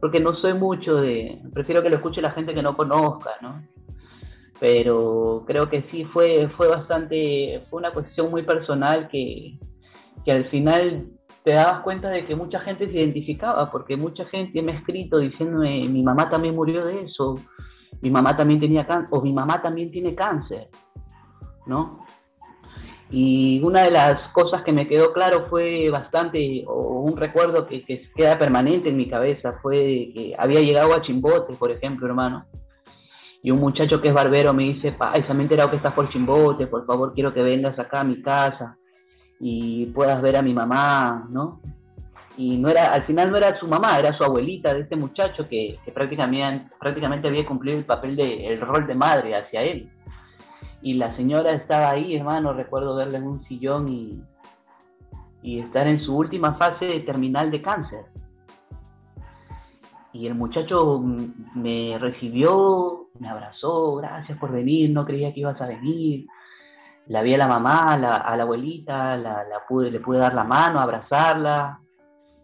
porque 0.00 0.18
no 0.18 0.34
soy 0.36 0.54
mucho 0.54 0.96
de, 0.96 1.42
prefiero 1.52 1.82
que 1.82 1.90
lo 1.90 1.96
escuche 1.96 2.22
la 2.22 2.30
gente 2.30 2.54
que 2.54 2.62
no 2.62 2.74
conozca, 2.74 3.32
¿no? 3.42 3.54
Pero 4.62 5.42
creo 5.44 5.68
que 5.68 5.82
sí 5.90 6.04
fue, 6.04 6.48
fue 6.56 6.68
bastante, 6.68 7.60
fue 7.68 7.80
una 7.80 7.90
cuestión 7.90 8.30
muy 8.30 8.44
personal 8.44 9.08
que, 9.08 9.58
que 10.24 10.30
al 10.30 10.48
final 10.50 11.08
te 11.42 11.52
dabas 11.52 11.80
cuenta 11.82 12.10
de 12.10 12.24
que 12.24 12.36
mucha 12.36 12.60
gente 12.60 12.86
se 12.86 12.92
identificaba, 12.92 13.72
porque 13.72 13.96
mucha 13.96 14.24
gente 14.26 14.62
me 14.62 14.70
ha 14.70 14.76
escrito 14.76 15.18
diciéndome, 15.18 15.88
mi 15.88 16.04
mamá 16.04 16.30
también 16.30 16.54
murió 16.54 16.84
de 16.84 17.02
eso, 17.02 17.34
mi 18.02 18.10
mamá 18.10 18.36
también 18.36 18.60
tenía 18.60 18.86
cáncer, 18.86 19.08
o 19.10 19.20
mi 19.20 19.32
mamá 19.32 19.60
también 19.60 19.90
tiene 19.90 20.14
cáncer. 20.14 20.68
¿no? 21.66 22.06
Y 23.10 23.60
una 23.64 23.82
de 23.82 23.90
las 23.90 24.30
cosas 24.32 24.62
que 24.62 24.70
me 24.70 24.86
quedó 24.86 25.12
claro 25.12 25.46
fue 25.50 25.90
bastante, 25.90 26.62
o 26.68 27.00
un 27.00 27.16
recuerdo 27.16 27.66
que, 27.66 27.82
queda 28.14 28.38
permanente 28.38 28.90
en 28.90 28.96
mi 28.96 29.08
cabeza, 29.08 29.58
fue 29.60 30.12
que 30.14 30.36
había 30.38 30.60
llegado 30.60 30.94
a 30.94 31.02
Chimbote, 31.02 31.54
por 31.54 31.72
ejemplo, 31.72 32.06
hermano, 32.06 32.46
y 33.42 33.50
un 33.50 33.60
muchacho 33.60 34.00
que 34.00 34.08
es 34.08 34.14
barbero 34.14 34.52
me 34.52 34.64
dice, 34.64 34.92
pa, 34.92 35.12
se 35.14 35.34
me 35.34 35.42
enterado 35.42 35.70
que 35.70 35.76
estás 35.76 35.92
por 35.92 36.08
Chimbote, 36.10 36.66
por 36.66 36.86
favor 36.86 37.12
quiero 37.12 37.34
que 37.34 37.42
vengas 37.42 37.78
acá 37.78 38.00
a 38.00 38.04
mi 38.04 38.22
casa 38.22 38.76
y 39.40 39.86
puedas 39.86 40.22
ver 40.22 40.36
a 40.36 40.42
mi 40.42 40.54
mamá, 40.54 41.26
¿no? 41.30 41.60
Y 42.36 42.56
no 42.56 42.68
era, 42.68 42.94
al 42.94 43.02
final 43.04 43.30
no 43.30 43.36
era 43.36 43.58
su 43.58 43.66
mamá, 43.66 43.98
era 43.98 44.16
su 44.16 44.24
abuelita 44.24 44.72
de 44.72 44.80
este 44.80 44.96
muchacho 44.96 45.48
que, 45.48 45.78
prácticamente, 45.92 46.74
prácticamente 46.78 47.28
había 47.28 47.44
cumplido 47.44 47.78
el 47.78 47.84
papel 47.84 48.16
de, 48.16 48.46
el 48.46 48.60
rol 48.60 48.86
de 48.86 48.94
madre 48.94 49.36
hacia 49.36 49.62
él 49.62 49.90
y 50.82 50.94
la 50.94 51.14
señora 51.16 51.52
estaba 51.52 51.90
ahí, 51.90 52.16
hermano, 52.16 52.52
recuerdo 52.52 52.96
verla 52.96 53.18
en 53.18 53.24
un 53.24 53.44
sillón 53.44 53.88
y, 53.88 54.22
y 55.42 55.60
estar 55.60 55.86
en 55.86 56.00
su 56.04 56.16
última 56.16 56.54
fase 56.54 57.00
terminal 57.00 57.50
de 57.50 57.62
cáncer. 57.62 58.04
Y 60.12 60.26
el 60.26 60.34
muchacho 60.34 61.02
me 61.54 61.98
recibió, 61.98 63.08
me 63.18 63.28
abrazó, 63.28 63.96
gracias 63.96 64.38
por 64.38 64.52
venir, 64.52 64.90
no 64.90 65.06
creía 65.06 65.32
que 65.32 65.40
ibas 65.40 65.60
a 65.60 65.66
venir. 65.66 66.26
La 67.06 67.22
vi 67.22 67.34
a 67.34 67.38
la 67.38 67.48
mamá, 67.48 67.94
a 67.94 67.98
la, 67.98 68.42
abuelita, 68.42 69.16
la, 69.16 69.44
pude, 69.68 69.90
le 69.90 70.00
pude 70.00 70.18
dar 70.18 70.34
la 70.34 70.44
mano, 70.44 70.80
abrazarla, 70.80 71.80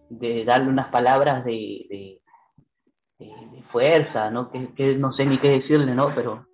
de 0.08 0.44
darle 0.44 0.68
unas 0.68 0.88
palabras 0.88 1.44
de, 1.44 2.18
de, 3.18 3.64
fuerza, 3.70 4.30
¿no? 4.30 4.50
Que, 4.50 4.72
que, 4.74 4.94
no 4.94 5.12
sé 5.12 5.26
ni 5.26 5.38
qué 5.38 5.48
decirle, 5.48 5.94
¿no? 5.94 6.14
Pero 6.14 6.48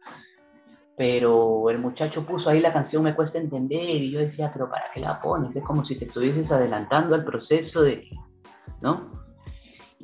pero 0.96 1.70
el 1.70 1.78
muchacho 1.78 2.24
puso 2.24 2.50
ahí 2.50 2.60
la 2.60 2.72
canción 2.72 3.02
Me 3.02 3.14
cuesta 3.14 3.38
entender 3.38 3.82
y 3.82 4.12
yo 4.12 4.20
decía, 4.20 4.50
pero 4.52 4.70
¿para 4.70 4.84
qué 4.92 5.00
la 5.00 5.20
pones? 5.20 5.54
Es 5.54 5.64
como 5.64 5.84
si 5.84 5.98
te 5.98 6.04
estuvieses 6.04 6.50
adelantando 6.50 7.14
al 7.14 7.24
proceso 7.24 7.82
de, 7.82 8.08
¿no? 8.80 9.10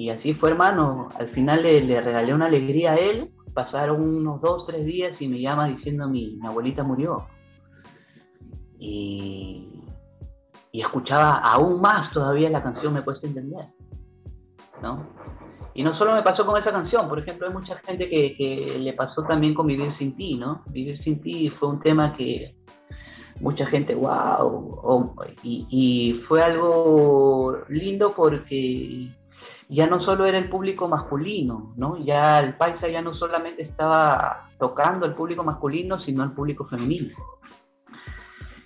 Y 0.01 0.09
así 0.09 0.33
fue, 0.33 0.49
hermano. 0.49 1.11
Al 1.19 1.29
final 1.29 1.63
le, 1.63 2.01
regalé 2.01 2.33
una 2.33 2.47
alegría 2.47 2.93
a 2.93 2.97
él. 2.97 3.29
Pasaron 3.53 4.01
unos 4.01 4.41
dos, 4.41 4.67
tres 4.67 4.87
días 4.87 5.21
y 5.21 5.29
me 5.29 5.39
llama 5.39 5.69
diciendo 5.69 6.09
mi, 6.09 6.39
mi 6.41 6.47
abuelita 6.47 6.83
murió. 6.83 7.19
Y, 8.79 9.85
y 10.73 10.81
escuchaba 10.81 11.33
aún 11.33 11.83
más 11.83 12.11
todavía 12.15 12.49
la 12.49 12.63
canción 12.63 12.95
Me 12.95 13.03
cuesta 13.03 13.27
entender, 13.27 13.67
¿no? 14.81 15.07
Y 15.75 15.83
no 15.83 15.95
solo 15.95 16.15
me 16.15 16.23
pasó 16.23 16.47
con 16.47 16.57
esa 16.57 16.73
canción, 16.73 17.07
por 17.07 17.19
ejemplo, 17.19 17.49
hay 17.49 17.53
mucha 17.53 17.77
gente 17.81 18.09
que, 18.09 18.79
le 18.81 18.95
pasó 18.95 19.23
también 19.25 19.53
con 19.53 19.67
Vivir 19.67 19.95
sin 19.99 20.17
ti, 20.17 20.35
¿no? 20.35 20.63
Vivir 20.73 20.99
sin 21.03 21.21
ti 21.21 21.51
fue 21.51 21.69
un 21.69 21.81
tema 21.81 22.17
que 22.17 22.57
mucha 23.43 23.67
gente, 23.67 23.95
wow, 23.95 25.15
y, 25.43 25.67
y, 25.69 26.23
fue 26.23 26.41
algo 26.41 27.59
lindo 27.69 28.15
porque 28.17 29.11
ya 29.71 29.87
no 29.87 30.03
solo 30.05 30.27
era 30.27 30.39
el 30.39 30.49
público 30.49 30.89
masculino, 30.89 31.73
¿no? 31.77 31.97
Ya 32.05 32.41
el 32.41 32.55
paisa 32.57 32.89
ya 32.89 33.01
no 33.01 33.15
solamente 33.15 33.63
estaba 33.63 34.49
tocando 34.59 35.07
al 35.07 35.15
público 35.15 35.45
masculino, 35.45 36.01
sino 36.01 36.23
al 36.23 36.33
público 36.33 36.67
femenino. 36.67 37.15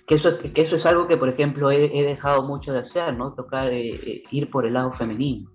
Que 0.07 0.15
eso, 0.15 0.37
que 0.39 0.61
eso 0.61 0.75
es 0.75 0.85
algo 0.85 1.07
que, 1.07 1.17
por 1.17 1.29
ejemplo, 1.29 1.71
he, 1.71 1.87
dejado 1.87 2.43
mucho 2.43 2.73
de 2.73 2.79
hacer, 2.79 3.15
¿no? 3.15 3.33
Tocar, 3.33 3.71
eh, 3.71 3.89
eh, 3.89 4.23
ir 4.31 4.49
por 4.49 4.65
el 4.65 4.73
lado 4.73 4.91
femenino 4.93 5.49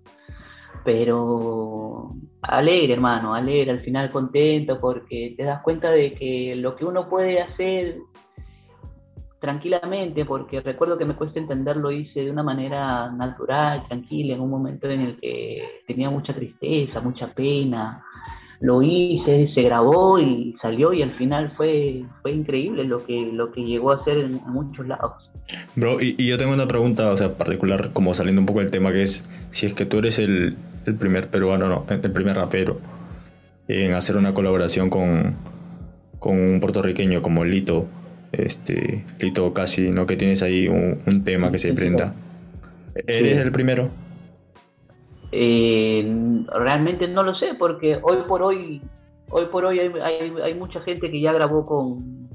pero 0.83 2.09
alegre, 2.41 2.93
hermano, 2.93 3.33
alegre, 3.33 3.71
al 3.71 3.81
final 3.81 4.09
contento 4.09 4.79
porque 4.79 5.33
te 5.37 5.43
das 5.43 5.61
cuenta 5.61 5.91
de 5.91 6.13
que 6.13 6.55
lo 6.55 6.75
que 6.75 6.85
uno 6.85 7.07
puede 7.07 7.41
hacer 7.41 7.97
tranquilamente, 9.41 10.23
porque 10.23 10.61
recuerdo 10.61 10.97
que 10.97 11.05
me 11.05 11.15
cuesta 11.15 11.39
entenderlo, 11.39 11.91
hice 11.91 12.23
de 12.23 12.31
una 12.31 12.43
manera 12.43 13.11
natural, 13.11 13.83
tranquila, 13.87 14.35
en 14.35 14.41
un 14.41 14.49
momento 14.49 14.87
en 14.87 15.01
el 15.01 15.19
que 15.19 15.63
tenía 15.87 16.09
mucha 16.09 16.33
tristeza, 16.33 17.01
mucha 17.01 17.27
pena, 17.33 18.03
lo 18.59 18.83
hice, 18.83 19.51
se 19.53 19.63
grabó 19.63 20.19
y 20.19 20.55
salió 20.61 20.93
y 20.93 21.01
al 21.01 21.17
final 21.17 21.51
fue, 21.57 22.03
fue 22.21 22.31
increíble 22.31 22.83
lo 22.83 23.03
que, 23.03 23.31
lo 23.33 23.51
que 23.51 23.63
llegó 23.63 23.91
a 23.91 24.03
ser 24.03 24.19
en, 24.19 24.39
muchos 24.45 24.87
lados. 24.87 25.29
Bro, 25.75 25.99
y, 25.99 26.15
y, 26.19 26.27
yo 26.27 26.37
tengo 26.37 26.53
una 26.53 26.67
pregunta, 26.67 27.11
o 27.11 27.17
sea, 27.17 27.35
particular, 27.35 27.91
como 27.91 28.13
saliendo 28.13 28.41
un 28.41 28.45
poco 28.45 28.59
del 28.59 28.69
tema, 28.69 28.91
que 28.91 29.01
es 29.01 29.27
si 29.49 29.65
es 29.65 29.73
que 29.73 29.85
tú 29.85 29.97
eres 29.97 30.19
el, 30.19 30.55
el 30.85 30.95
primer 30.95 31.29
peruano, 31.29 31.67
no, 31.67 31.85
el 31.89 32.11
primer 32.11 32.35
rapero 32.35 32.77
en 33.67 33.93
hacer 33.93 34.17
una 34.17 34.33
colaboración 34.33 34.89
con, 34.89 35.35
con 36.19 36.37
un 36.37 36.59
puertorriqueño 36.59 37.21
como 37.21 37.45
Lito, 37.45 37.87
este, 38.31 39.05
Lito 39.19 39.53
casi, 39.53 39.89
¿no? 39.89 40.05
Que 40.05 40.15
tienes 40.15 40.41
ahí 40.43 40.67
un, 40.67 41.23
tema 41.23 41.51
que 41.51 41.59
se 41.59 41.73
prenda. 41.73 42.13
¿Eres 43.07 43.37
el 43.37 43.51
primero? 43.51 43.89
Eh, 45.31 46.05
realmente 46.53 47.07
no 47.07 47.23
lo 47.23 47.35
sé, 47.35 47.55
porque 47.57 47.99
hoy 48.01 48.17
por 48.27 48.41
hoy 48.41 48.81
hoy 49.31 49.45
por 49.45 49.65
hoy 49.65 49.79
hay, 49.79 50.53
mucha 50.53 50.81
gente 50.81 51.09
que 51.09 51.21
ya 51.21 51.33
grabó 51.33 51.65
con, 51.65 52.29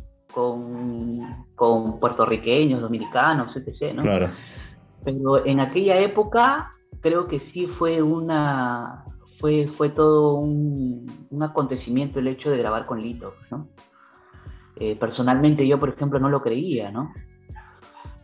con, 1.54 1.98
puertorriqueños, 2.00 2.80
dominicanos, 2.80 3.54
etc. 3.56 3.94
¿no? 3.94 4.02
Claro. 4.02 4.30
Pero 5.04 5.46
en 5.46 5.60
aquella 5.60 6.00
época 6.00 6.70
creo 7.00 7.28
que 7.28 7.38
sí 7.38 7.66
fue 7.66 8.02
una 8.02 9.04
fue, 9.38 9.68
fue 9.68 9.90
todo 9.90 10.34
un, 10.36 11.06
acontecimiento 11.40 12.18
el 12.18 12.28
hecho 12.28 12.50
de 12.50 12.58
grabar 12.58 12.86
con 12.86 13.02
Lito, 13.02 13.34
¿no? 13.50 13.68
Eh, 14.78 14.96
personalmente 14.96 15.66
yo, 15.66 15.80
por 15.80 15.88
ejemplo, 15.90 16.18
no 16.18 16.28
lo 16.28 16.42
creía, 16.42 16.90
¿no? 16.90 17.12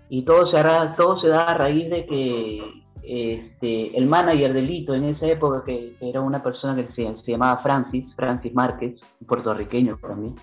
Y 0.09 0.23
todo 0.25 0.51
se, 0.51 0.63
todo 0.97 1.19
se 1.21 1.29
da 1.29 1.51
a 1.51 1.55
raíz 1.55 1.89
de 1.89 2.05
que 2.05 2.83
este, 3.03 3.97
el 3.97 4.07
manager 4.07 4.53
de 4.53 4.63
Lito 4.63 4.95
en 4.95 5.05
esa 5.05 5.27
época, 5.27 5.65
que, 5.65 5.97
era 6.01 6.21
una 6.21 6.43
persona 6.43 6.77
que 6.77 6.93
se, 6.93 7.31
llamaba 7.31 7.63
Francis, 7.63 8.15
Francis 8.15 8.55
Márquez, 8.55 9.01
puertorriqueño 9.27 9.99
también, 9.99 10.35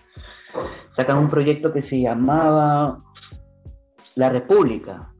sacan 0.95 1.19
un 1.19 1.29
proyecto 1.29 1.71
que 1.71 1.83
se 1.83 2.01
llamaba 2.01 2.97
La 4.15 4.29
República. 4.29 5.13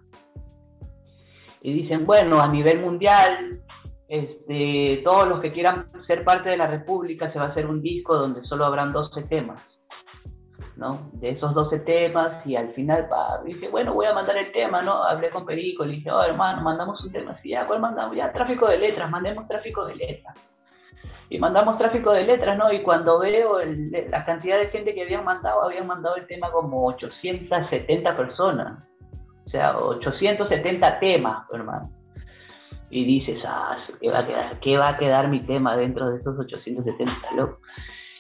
Y 1.62 1.74
dicen, 1.74 2.06
bueno, 2.06 2.42
a 2.42 2.48
nivel 2.48 2.82
mundial, 2.82 3.62
este, 4.08 5.02
todos 5.04 5.28
los 5.28 5.40
que 5.42 5.52
quieran 5.52 5.86
ser 6.08 6.24
parte 6.24 6.50
de 6.50 6.58
la 6.58 6.68
República 6.68 7.32
se 7.32 7.40
va 7.40 7.46
a 7.46 7.50
hacer 7.50 7.68
un 7.68 7.82
disco 7.82 8.16
donde 8.16 8.44
solo 8.44 8.66
habrán 8.66 8.92
12 8.92 9.24
temas. 9.24 9.79
De 11.14 11.32
esos 11.32 11.54
12 11.54 11.80
temas 11.80 12.46
y 12.46 12.56
al 12.56 12.70
final 12.70 13.10
dije, 13.44 13.68
bueno, 13.68 13.94
voy 13.94 14.06
a 14.06 14.14
mandar 14.14 14.38
el 14.38 14.52
tema, 14.54 14.82
¿no? 14.82 15.04
Hablé 15.04 15.30
con 15.30 15.46
Perico, 15.46 15.84
le 15.84 15.96
dije, 15.96 16.10
oh, 16.10 16.24
hermano, 16.24 16.62
mandamos 16.62 17.04
un 17.04 17.12
tema, 17.12 17.36
sí, 17.36 17.50
ya, 17.50 17.66
¿cuál 17.66 17.82
mandamos? 17.82 18.16
Ya, 18.16 18.32
tráfico 18.32 18.68
de 18.68 18.78
letras, 18.78 19.12
mandemos 19.12 19.46
tráfico 19.48 19.86
de 19.86 19.96
letras. 19.96 20.36
Y 21.30 21.38
mandamos 21.38 21.78
tráfico 21.78 22.12
de 22.14 22.24
letras, 22.24 22.58
¿no? 22.58 22.72
Y 22.72 22.82
cuando 22.82 23.20
veo 23.20 23.60
la 24.10 24.26
cantidad 24.26 24.58
de 24.58 24.68
gente 24.68 24.96
que 24.96 25.04
habían 25.04 25.26
mandado, 25.26 25.64
habían 25.64 25.86
mandado 25.86 26.16
el 26.16 26.26
tema 26.26 26.50
como 26.50 26.86
870 26.88 28.16
personas. 28.18 28.88
O 29.46 29.50
sea, 29.50 29.78
870 29.78 31.00
temas, 31.00 31.46
hermano. 31.52 31.90
Y 32.90 33.06
dices, 33.06 33.44
ah, 33.46 33.78
¿qué 34.00 34.10
va 34.10 34.20
a 34.20 34.28
quedar, 34.28 34.60
qué 34.60 34.78
va 34.78 34.90
a 34.90 34.98
quedar 34.98 35.28
mi 35.28 35.42
tema 35.42 35.76
dentro 35.76 36.10
de 36.10 36.20
esos 36.20 36.40
870, 36.40 37.36
loco? 37.36 37.60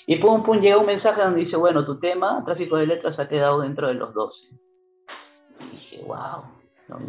Y 0.10 0.16
pum, 0.16 0.41
pum, 0.41 0.60
llega 0.60 0.80
un 0.80 0.88
mensaje 0.88 1.22
donde 1.22 1.41
dice, 1.41 1.55
bueno, 1.55 1.86
tu 1.86 1.99
tema, 1.99 2.43
tráfico 2.43 2.78
de 2.78 2.88
letras, 2.88 3.20
ha 3.20 3.28
quedado 3.28 3.62
dentro 3.62 3.89
de 3.89 3.93
los 3.93 4.12
12. 4.12 4.36
Y 5.60 5.70
dije, 5.70 6.03
wow, 6.03 6.45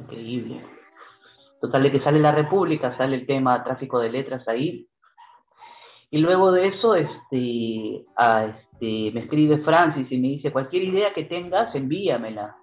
increíble. 0.02 0.62
Total, 1.62 1.82
de 1.82 1.92
que 1.92 2.02
sale 2.02 2.20
la 2.20 2.32
República, 2.32 2.94
sale 2.98 3.16
el 3.16 3.26
tema 3.26 3.64
tráfico 3.64 4.00
de 4.00 4.10
letras 4.10 4.46
ahí. 4.48 4.86
Y 6.10 6.18
luego 6.18 6.52
de 6.52 6.68
eso, 6.68 6.94
este, 6.94 8.04
este, 8.04 9.10
me 9.14 9.20
escribe 9.20 9.64
Francis 9.64 10.12
y 10.12 10.18
me 10.18 10.28
dice, 10.28 10.52
cualquier 10.52 10.82
idea 10.82 11.14
que 11.14 11.24
tengas, 11.24 11.74
envíamela. 11.74 12.54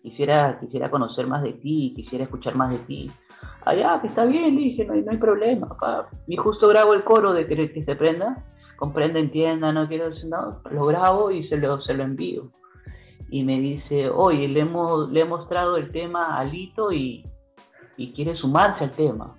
Quisiera, 0.00 0.58
quisiera 0.58 0.90
conocer 0.90 1.26
más 1.26 1.42
de 1.42 1.52
ti, 1.52 1.92
quisiera 1.94 2.24
escuchar 2.24 2.54
más 2.54 2.70
de 2.70 2.78
ti. 2.86 3.10
Allá, 3.66 3.92
ah, 3.92 4.00
que 4.00 4.06
está 4.06 4.24
bien, 4.24 4.56
dije, 4.56 4.86
no 4.86 4.94
hay, 4.94 5.02
no 5.02 5.10
hay 5.10 5.18
problema. 5.18 5.68
Y 6.26 6.36
justo 6.36 6.66
grabo 6.66 6.94
el 6.94 7.04
coro 7.04 7.34
de 7.34 7.46
que, 7.46 7.70
que 7.70 7.82
se 7.82 7.94
prenda 7.94 8.42
comprende, 8.80 9.20
entienda, 9.20 9.72
no 9.72 9.86
quiero 9.86 10.08
decir, 10.08 10.30
no, 10.30 10.58
lo 10.70 10.86
grabo 10.86 11.30
y 11.30 11.46
se 11.48 11.58
lo, 11.58 11.82
se 11.82 11.92
lo 11.92 12.02
envío. 12.02 12.48
Y 13.28 13.44
me 13.44 13.60
dice, 13.60 14.08
oye, 14.08 14.48
le, 14.48 14.60
hemos, 14.60 15.10
le 15.10 15.20
he 15.20 15.24
mostrado 15.26 15.76
el 15.76 15.90
tema 15.90 16.38
a 16.38 16.44
Lito 16.44 16.90
y, 16.90 17.22
y 17.98 18.12
quiere 18.14 18.34
sumarse 18.36 18.84
al 18.84 18.90
tema. 18.92 19.36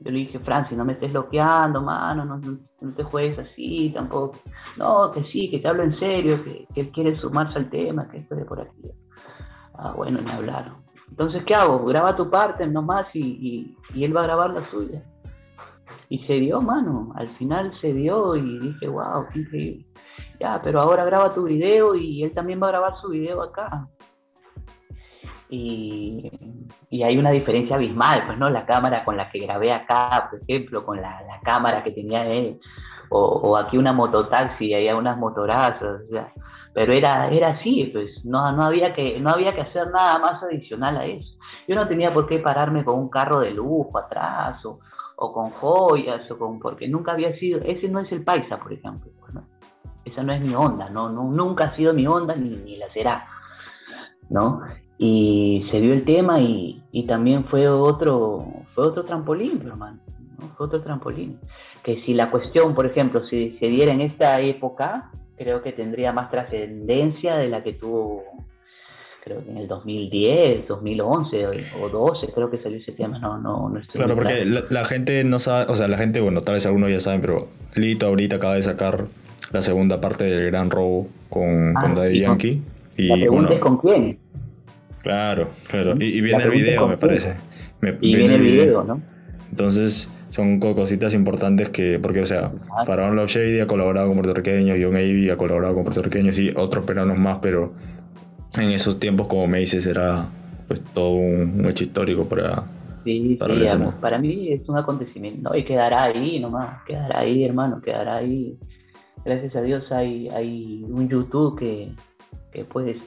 Yo 0.00 0.10
le 0.10 0.18
dije, 0.18 0.40
Francis, 0.40 0.76
no 0.76 0.84
me 0.84 0.94
estés 0.94 1.12
bloqueando, 1.12 1.80
mano, 1.80 2.24
no, 2.24 2.38
no, 2.38 2.92
te 2.94 3.04
juegues 3.04 3.38
así, 3.38 3.92
tampoco. 3.94 4.38
No, 4.76 5.12
que 5.12 5.22
sí, 5.30 5.48
que 5.48 5.60
te 5.60 5.68
hablo 5.68 5.84
en 5.84 5.96
serio, 5.98 6.42
que, 6.42 6.66
que 6.74 6.80
él 6.80 6.90
quiere 6.90 7.16
sumarse 7.20 7.56
al 7.56 7.70
tema, 7.70 8.08
que 8.08 8.18
esto 8.18 8.34
de 8.34 8.44
por 8.44 8.60
aquí. 8.60 8.90
Ah, 9.74 9.92
bueno, 9.96 10.20
me 10.20 10.32
hablaron. 10.32 10.84
Entonces, 11.08 11.44
¿qué 11.46 11.54
hago? 11.54 11.84
Graba 11.84 12.16
tu 12.16 12.28
parte 12.28 12.66
nomás 12.66 13.06
y, 13.14 13.20
y, 13.20 13.76
y 13.94 14.04
él 14.04 14.14
va 14.14 14.22
a 14.22 14.26
grabar 14.26 14.50
la 14.50 14.68
suya. 14.68 15.02
Y 16.08 16.24
se 16.26 16.34
dio, 16.34 16.60
mano, 16.60 17.12
al 17.16 17.26
final 17.28 17.72
se 17.80 17.92
dio 17.92 18.36
y 18.36 18.58
dije, 18.60 18.88
wow, 18.88 19.26
qué 19.32 19.40
increíble. 19.40 19.86
Ya, 20.38 20.60
pero 20.62 20.80
ahora 20.80 21.04
graba 21.04 21.32
tu 21.32 21.44
video 21.44 21.94
y 21.94 22.22
él 22.22 22.32
también 22.32 22.62
va 22.62 22.68
a 22.68 22.70
grabar 22.70 22.94
su 23.00 23.08
video 23.08 23.42
acá. 23.42 23.88
Y, 25.48 26.30
hay 27.04 27.18
una 27.18 27.30
diferencia 27.30 27.76
abismal, 27.76 28.24
pues, 28.26 28.38
¿no? 28.38 28.50
La 28.50 28.66
cámara 28.66 29.04
con 29.04 29.16
la 29.16 29.30
que 29.30 29.40
grabé 29.40 29.72
acá, 29.72 30.28
por 30.30 30.40
ejemplo, 30.40 30.84
con 30.84 31.00
la, 31.00 31.40
cámara 31.42 31.82
que 31.84 31.92
tenía 31.92 32.26
él, 32.26 32.60
o, 33.10 33.56
aquí 33.56 33.78
una 33.78 33.92
mototaxi, 33.92 34.74
hay 34.74 34.88
unas 34.88 35.16
motorazas, 35.16 36.02
pero 36.74 36.92
era, 36.92 37.28
era 37.28 37.48
así, 37.48 37.90
pues, 37.92 38.24
no, 38.24 38.50
no, 38.52 38.64
había 38.64 38.92
que, 38.92 39.20
no 39.20 39.30
había 39.30 39.54
que 39.54 39.60
hacer 39.62 39.90
nada 39.90 40.18
más 40.18 40.42
adicional 40.42 40.96
a 40.96 41.06
eso. 41.06 41.36
Yo 41.68 41.74
no 41.76 41.86
tenía 41.86 42.12
por 42.12 42.26
qué 42.26 42.38
pararme 42.38 42.84
con 42.84 42.98
un 42.98 43.08
carro 43.08 43.40
de 43.40 43.52
lujo 43.52 43.96
atrás, 43.98 44.64
o, 44.66 44.80
o 45.16 45.32
con 45.32 45.50
joyas, 45.50 46.30
o 46.30 46.38
con, 46.38 46.58
porque 46.58 46.88
nunca 46.88 47.12
había 47.12 47.36
sido, 47.38 47.60
ese 47.60 47.88
no 47.88 48.00
es 48.00 48.12
el 48.12 48.22
paisa, 48.22 48.58
por 48.58 48.72
ejemplo, 48.72 49.10
pues, 49.20 49.34
esa 50.04 50.22
no 50.22 50.32
es 50.32 50.40
mi 50.40 50.54
onda, 50.54 50.88
no, 50.90 51.08
nunca 51.08 51.64
ha 51.64 51.76
sido 51.76 51.92
mi 51.92 52.06
onda 52.06 52.34
ni, 52.34 52.50
ni 52.50 52.76
la 52.76 52.90
será, 52.92 53.26
¿no? 54.30 54.60
Y 54.98 55.66
se 55.70 55.80
dio 55.80 55.92
el 55.92 56.04
tema 56.04 56.40
y, 56.40 56.82
y 56.92 57.06
también 57.06 57.44
fue 57.44 57.68
otro, 57.68 58.44
fue 58.74 58.86
otro 58.86 59.04
trampolín, 59.04 59.62
hermano, 59.66 59.98
fue 60.56 60.66
otro 60.66 60.80
trampolín. 60.80 61.38
Que 61.82 62.02
si 62.04 62.14
la 62.14 62.30
cuestión, 62.30 62.74
por 62.74 62.86
ejemplo, 62.86 63.26
si 63.26 63.56
se 63.58 63.66
diera 63.66 63.92
en 63.92 64.00
esta 64.00 64.40
época, 64.40 65.10
creo 65.36 65.62
que 65.62 65.72
tendría 65.72 66.12
más 66.12 66.30
trascendencia 66.30 67.36
de 67.36 67.48
la 67.48 67.62
que 67.62 67.74
tuvo 67.74 68.24
creo 69.26 69.44
que 69.44 69.50
en 69.50 69.56
el 69.56 69.66
2010, 69.66 70.68
2011 70.68 71.42
o 71.82 71.88
12, 71.88 72.28
creo 72.32 72.48
que 72.48 72.58
salió 72.58 72.78
ese 72.78 72.92
tema, 72.92 73.18
no, 73.18 73.36
no, 73.38 73.68
no 73.68 73.80
estoy 73.80 73.98
Claro, 73.98 74.14
porque 74.14 74.44
la, 74.44 74.84
gente 74.84 75.24
no 75.24 75.40
sabe, 75.40 75.70
o 75.70 75.74
sea, 75.74 75.88
la 75.88 75.98
gente, 75.98 76.20
bueno, 76.20 76.42
tal 76.42 76.54
vez 76.54 76.64
algunos 76.64 76.90
ya 76.90 77.00
saben, 77.00 77.22
pero 77.22 77.48
Lito 77.74 78.06
ahorita 78.06 78.36
acaba 78.36 78.54
de 78.54 78.62
sacar 78.62 79.06
la 79.50 79.62
segunda 79.62 80.00
parte 80.00 80.22
del 80.22 80.46
Gran 80.52 80.70
Robo 80.70 81.08
con, 81.28 81.76
ah, 81.76 81.80
con 81.80 81.96
Daddy 81.96 82.20
Yankee. 82.20 82.62
Y, 82.96 83.08
la 83.08 83.16
pregunta 83.16 83.54
es 83.54 83.58
con 83.58 83.78
quién. 83.78 84.18
Claro, 85.02 85.48
claro. 85.66 85.94
Y, 85.98 86.20
viene 86.20 86.44
el 86.44 86.50
video, 86.50 86.86
me 86.86 86.96
parece. 86.96 87.32
y 88.00 88.14
viene, 88.14 88.36
el 88.36 88.42
video, 88.42 88.84
¿no? 88.84 89.00
Entonces, 89.50 90.08
son 90.28 90.60
cositas 90.60 91.14
importantes 91.14 91.70
que, 91.70 91.98
porque, 92.00 92.20
o 92.20 92.26
sea, 92.26 92.52
Faraón 92.86 93.16
Love 93.16 93.28
Shady 93.28 93.58
ha 93.58 93.66
colaborado 93.66 94.06
con 94.06 94.18
puertorriqueños, 94.18 94.78
John 94.80 94.94
Avey 94.94 95.30
ha 95.30 95.36
colaborado 95.36 95.74
con 95.74 95.82
puertorriqueños 95.82 96.38
y 96.38 96.52
otros 96.54 96.84
peruanos 96.84 97.18
más, 97.18 97.38
pero 97.42 97.72
en 98.64 98.70
esos 98.70 98.98
tiempos, 98.98 99.26
como 99.26 99.46
me 99.46 99.58
dices, 99.58 99.86
era 99.86 100.28
pues 100.66 100.82
todo 100.92 101.12
un, 101.12 101.64
hecho 101.68 101.84
histórico 101.84 102.28
para, 102.28 102.64
sí, 103.04 103.36
para, 103.38 103.54
sí, 103.66 103.78
para 104.00 104.18
mí 104.18 104.52
es 104.52 104.68
un 104.68 104.78
acontecimiento, 104.78 105.50
¿no? 105.50 105.56
y 105.56 105.64
quedará 105.64 106.04
ahí 106.04 106.40
nomás, 106.40 106.82
quedará 106.84 107.20
ahí, 107.20 107.44
hermano, 107.44 107.80
quedará 107.80 108.16
ahí. 108.16 108.58
Gracias 109.24 109.56
a 109.56 109.62
Dios 109.62 109.90
hay, 109.90 110.28
hay 110.28 110.84
un 110.88 111.08
YouTube 111.08 111.58
que, 111.58 111.92
que 112.52 112.64
puedes, 112.64 113.02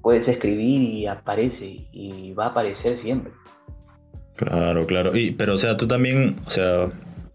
puedes 0.00 0.26
escribir 0.26 0.82
y 0.82 1.06
aparece 1.06 1.86
y 1.92 2.32
va 2.32 2.46
a 2.46 2.48
aparecer 2.48 3.00
siempre. 3.02 3.32
Claro, 4.36 4.86
claro. 4.86 5.16
Y, 5.16 5.32
pero, 5.32 5.54
o 5.54 5.56
sea, 5.56 5.76
tú 5.76 5.86
también, 5.88 6.36
o 6.46 6.50
sea, 6.50 6.86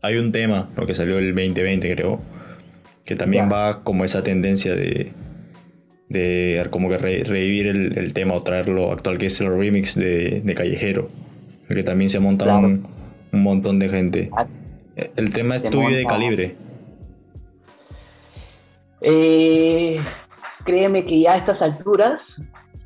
hay 0.01 0.17
un 0.17 0.31
tema, 0.31 0.69
lo 0.75 0.85
que 0.85 0.95
salió 0.95 1.19
el 1.19 1.35
2020, 1.35 1.95
creo, 1.95 2.19
que 3.05 3.15
también 3.15 3.49
va 3.51 3.83
como 3.83 4.05
esa 4.05 4.23
tendencia 4.23 4.73
de, 4.73 5.11
de 6.13 6.65
como 6.69 6.89
que 6.89 6.97
revivir 6.97 7.67
el, 7.67 8.13
tema 8.13 8.35
o 8.35 8.43
traerlo 8.43 8.91
actual, 8.91 9.17
que 9.17 9.25
es 9.25 9.41
el 9.41 9.49
remix 9.49 9.95
de, 9.95 10.41
de 10.41 10.53
Callejero, 10.53 11.09
que 11.67 11.83
también 11.83 12.09
se 12.09 12.17
ha 12.17 12.21
montado 12.21 12.59
un, 12.59 12.87
montón 13.31 13.79
de 13.79 13.89
gente. 13.89 14.29
Ah. 14.37 14.45
El 15.15 15.33
tema 15.33 15.55
es 15.55 15.63
tuyo 15.63 15.97
de 15.97 16.05
calibre. 16.05 16.55
Eh, 19.01 19.97
créeme 20.63 21.03
que 21.03 21.21
ya 21.21 21.33
a 21.33 21.37
estas 21.37 21.59
alturas, 21.63 22.21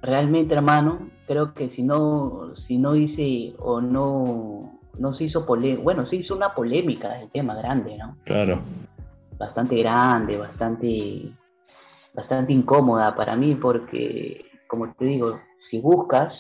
realmente 0.02 0.56
hermano, 0.56 1.10
creo 1.28 1.54
que 1.54 1.68
si 1.76 1.84
no, 1.84 2.54
si 2.66 2.78
no 2.78 2.96
hice 2.96 3.54
o 3.60 3.82
no, 3.82 4.80
no 4.98 5.14
se 5.16 5.26
hizo 5.26 5.46
polémica, 5.46 5.84
bueno, 5.84 6.08
se 6.08 6.16
hizo 6.16 6.34
una 6.34 6.56
polémica 6.56 7.10
del 7.10 7.30
tema 7.30 7.56
grande, 7.56 7.98
¿no? 7.98 8.16
Claro. 8.24 8.62
Bastante 9.38 9.76
grande, 9.76 10.38
bastante 10.38 11.30
bastante 12.18 12.52
incómoda 12.52 13.16
para 13.16 13.36
mí 13.36 13.54
porque, 13.54 14.44
como 14.68 14.92
te 14.94 15.06
digo, 15.06 15.40
si 15.70 15.80
buscas 15.80 16.34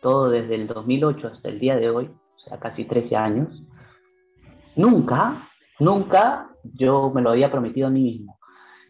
todo 0.00 0.28
desde 0.28 0.56
el 0.56 0.66
2008 0.66 1.28
hasta 1.28 1.48
el 1.48 1.60
día 1.60 1.76
de 1.76 1.88
hoy, 1.88 2.06
o 2.06 2.40
sea, 2.40 2.58
casi 2.58 2.84
13 2.84 3.14
años, 3.14 3.62
nunca, 4.74 5.48
nunca 5.78 6.50
yo 6.64 7.12
me 7.14 7.22
lo 7.22 7.30
había 7.30 7.52
prometido 7.52 7.86
a 7.86 7.90
mí 7.90 8.02
mismo. 8.02 8.38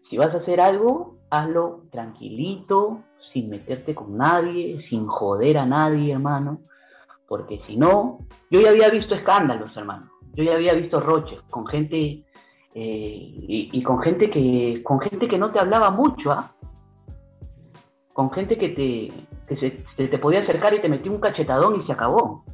Si 0.09 0.17
vas 0.17 0.33
a 0.33 0.39
hacer 0.39 0.59
algo, 0.59 1.19
hazlo 1.29 1.83
tranquilito, 1.91 3.03
sin 3.31 3.49
meterte 3.49 3.93
con 3.93 4.17
nadie, 4.17 4.83
sin 4.89 5.05
joder 5.05 5.59
a 5.59 5.67
nadie, 5.67 6.13
hermano, 6.13 6.59
porque 7.27 7.61
si 7.65 7.77
no, 7.77 8.17
yo 8.49 8.61
ya 8.61 8.71
había 8.71 8.89
visto 8.89 9.13
escándalos, 9.13 9.77
hermano, 9.77 10.09
yo 10.33 10.43
ya 10.43 10.55
había 10.55 10.73
visto 10.73 10.99
roches 10.99 11.39
con 11.51 11.67
gente 11.67 12.25
Y, 12.75 13.83
con 13.83 13.99
gente 13.99 14.29
que 14.29 14.81
con 14.83 14.99
gente 14.99 15.27
que 15.27 15.37
no 15.37 15.51
te 15.51 15.59
hablaba 15.59 15.91
mucho, 15.91 16.31
¿ah? 16.31 16.51
con 18.13 18.31
gente 18.31 18.57
que 18.57 18.69
te 18.69 19.11
que 19.47 19.57
se, 19.95 20.07
te 20.07 20.17
podía 20.17 20.41
acercar 20.41 20.73
y 20.73 20.81
te 20.81 20.89
metía 20.89 21.11
un 21.11 21.19
cachetadón 21.19 21.79
y 21.79 21.83
se 21.83 21.91
acabó, 21.91 22.45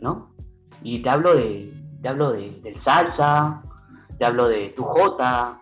¿no? 0.00 0.30
Y 0.82 1.02
te 1.02 1.10
hablo 1.10 1.34
de 1.34 1.72
te 2.00 2.08
hablo 2.08 2.32
de, 2.32 2.50
del 2.62 2.82
salsa, 2.84 3.62
te 4.18 4.24
hablo 4.24 4.48
de 4.48 4.70
tu 4.70 4.82
jota, 4.82 5.60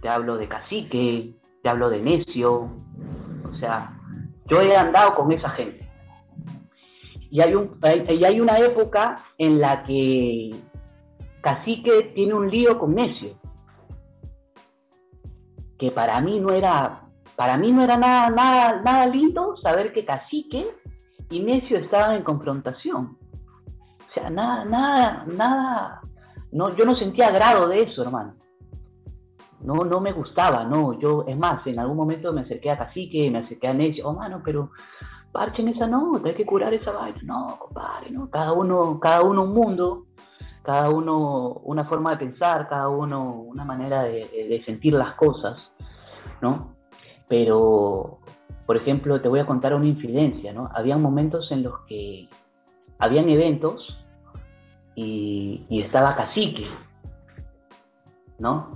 te 0.00 0.08
hablo 0.08 0.36
de 0.36 0.48
cacique, 0.48 1.34
te 1.62 1.68
hablo 1.68 1.90
de 1.90 2.00
necio, 2.00 2.70
o 3.44 3.56
sea, 3.60 3.92
yo 4.46 4.62
he 4.62 4.76
andado 4.76 5.14
con 5.14 5.30
esa 5.32 5.50
gente. 5.50 5.86
Y 7.30 7.42
hay, 7.42 7.54
un, 7.54 7.78
y 8.08 8.24
hay 8.24 8.40
una 8.40 8.56
época 8.58 9.16
en 9.36 9.60
la 9.60 9.82
que 9.82 10.54
Cacique 11.40 12.12
tiene 12.14 12.34
un 12.34 12.50
lío 12.50 12.78
con 12.78 12.94
Necio. 12.94 13.30
Que 15.78 15.90
para 15.90 16.20
mí 16.20 16.40
no 16.40 16.52
era, 16.52 17.02
para 17.36 17.56
mí 17.56 17.70
no 17.70 17.82
era 17.82 17.96
nada, 17.96 18.30
nada, 18.30 18.82
nada 18.82 19.06
lindo 19.06 19.56
saber 19.58 19.92
que 19.92 20.04
Cacique 20.04 20.66
y 21.30 21.40
Necio 21.40 21.78
estaban 21.78 22.16
en 22.16 22.22
confrontación. 22.22 23.16
O 24.08 24.12
sea, 24.12 24.30
nada, 24.30 24.64
nada, 24.64 25.24
nada. 25.26 26.00
No, 26.50 26.74
yo 26.74 26.84
no 26.84 26.96
sentía 26.96 27.30
grado 27.30 27.68
de 27.68 27.78
eso, 27.78 28.02
hermano. 28.02 28.34
No, 29.60 29.74
no 29.84 30.00
me 30.00 30.12
gustaba, 30.12 30.64
no. 30.64 30.98
Yo, 30.98 31.24
es 31.26 31.36
más, 31.36 31.66
en 31.66 31.78
algún 31.78 31.96
momento 31.96 32.32
me 32.32 32.40
acerqué 32.40 32.70
a 32.70 32.78
Cacique, 32.78 33.30
me 33.30 33.38
acerqué 33.38 33.68
a 33.68 33.74
Necio. 33.74 34.08
Oh, 34.08 34.14
mano, 34.14 34.40
pero 34.44 34.70
parchen 35.30 35.68
esa 35.68 35.86
nota, 35.86 36.28
hay 36.28 36.34
que 36.34 36.46
curar 36.46 36.72
esa 36.74 36.90
vaina. 36.90 37.20
No, 37.24 37.58
compadre, 37.58 38.10
no. 38.10 38.28
Cada 38.30 38.52
uno, 38.52 38.98
cada 38.98 39.22
uno 39.22 39.42
un 39.42 39.52
mundo 39.52 40.06
cada 40.68 40.90
uno 40.90 41.62
una 41.64 41.86
forma 41.86 42.10
de 42.10 42.18
pensar, 42.18 42.68
cada 42.68 42.90
uno 42.90 43.40
una 43.40 43.64
manera 43.64 44.02
de, 44.02 44.62
sentir 44.66 44.92
las 44.92 45.14
cosas, 45.14 45.72
¿no? 46.42 46.74
Pero, 47.26 48.18
por 48.66 48.76
ejemplo, 48.76 49.18
te 49.18 49.28
voy 49.28 49.40
a 49.40 49.46
contar 49.46 49.72
una 49.74 49.86
infidencia, 49.86 50.52
¿no? 50.52 50.68
Habían 50.74 51.00
momentos 51.00 51.50
en 51.52 51.62
los 51.62 51.72
que 51.86 52.28
habían 52.98 53.30
eventos 53.30 53.96
y, 54.94 55.64
estaba 55.70 56.14
cacique, 56.14 56.66
¿no? 58.38 58.70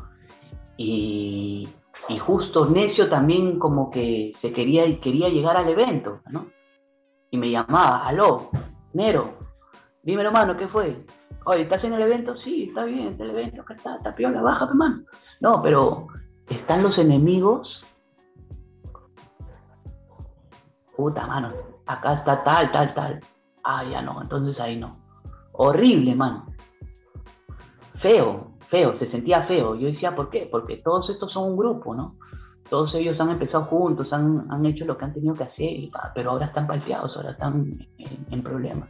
Y, 0.79 1.69
y, 2.09 2.19
justo 2.21 2.71
Necio 2.71 3.11
también 3.11 3.59
como 3.59 3.91
que 3.91 4.33
se 4.41 4.51
quería, 4.51 4.99
quería 4.99 5.29
llegar 5.29 5.59
al 5.59 5.69
evento, 5.69 6.21
¿no? 6.31 6.47
Y 7.31 7.37
me 7.37 7.51
llamaba, 7.51 8.07
aló, 8.07 8.49
Nero, 8.95 9.35
dímelo, 10.03 10.29
hermano, 10.29 10.57
¿qué 10.57 10.69
fue? 10.69 11.05
Oye, 11.45 11.63
¿estás 11.63 11.83
en 11.85 11.95
el 11.95 12.03
evento? 12.03 12.37
Sí, 12.37 12.65
está 12.69 12.85
bien, 12.85 13.09
está 13.09 13.25
el 13.25 13.31
evento, 13.31 13.63
acá 13.63 13.75
está, 13.75 13.97
está 13.97 14.13
piola, 14.13 14.43
baja, 14.43 14.67
hermano. 14.67 15.03
No, 15.41 15.61
pero 15.63 16.07
están 16.49 16.83
los 16.83 16.97
enemigos. 16.99 17.69
Puta, 20.97 21.27
mano, 21.27 21.53
acá 21.87 22.15
está 22.15 22.45
tal, 22.45 22.71
tal, 22.71 22.95
tal. 22.95 23.21
Ah, 23.65 23.85
ya 23.85 24.03
no, 24.03 24.21
entonces 24.23 24.59
ahí 24.61 24.77
no. 24.77 24.93
Horrible, 25.53 26.15
mano. 26.15 26.47
Feo, 28.01 28.53
feo, 28.69 28.99
se 28.99 29.11
sentía 29.11 29.43
feo. 29.47 29.75
Yo 29.75 29.87
decía, 29.89 30.15
¿por 30.15 30.31
qué? 30.31 30.49
Porque 30.51 30.77
todos 30.77 31.11
estos 31.11 31.33
son 31.33 31.51
un 31.51 31.57
grupo, 31.57 31.95
¿no? 31.95 32.17
Todos 32.69 32.95
ellos 32.95 33.19
han 33.21 33.31
empezado 33.31 33.65
juntos, 33.65 34.13
han, 34.13 34.47
han 34.51 34.65
hecho 34.65 34.85
lo 34.85 34.97
que 34.97 35.05
han 35.05 35.13
tenido 35.13 35.35
que 35.35 35.45
hacer, 35.45 35.91
pero 36.15 36.31
ahora 36.31 36.47
están 36.47 36.67
palpeados, 36.67 37.15
ahora 37.17 37.33
están 37.33 37.71
en 38.31 38.43
problemas. 38.43 38.89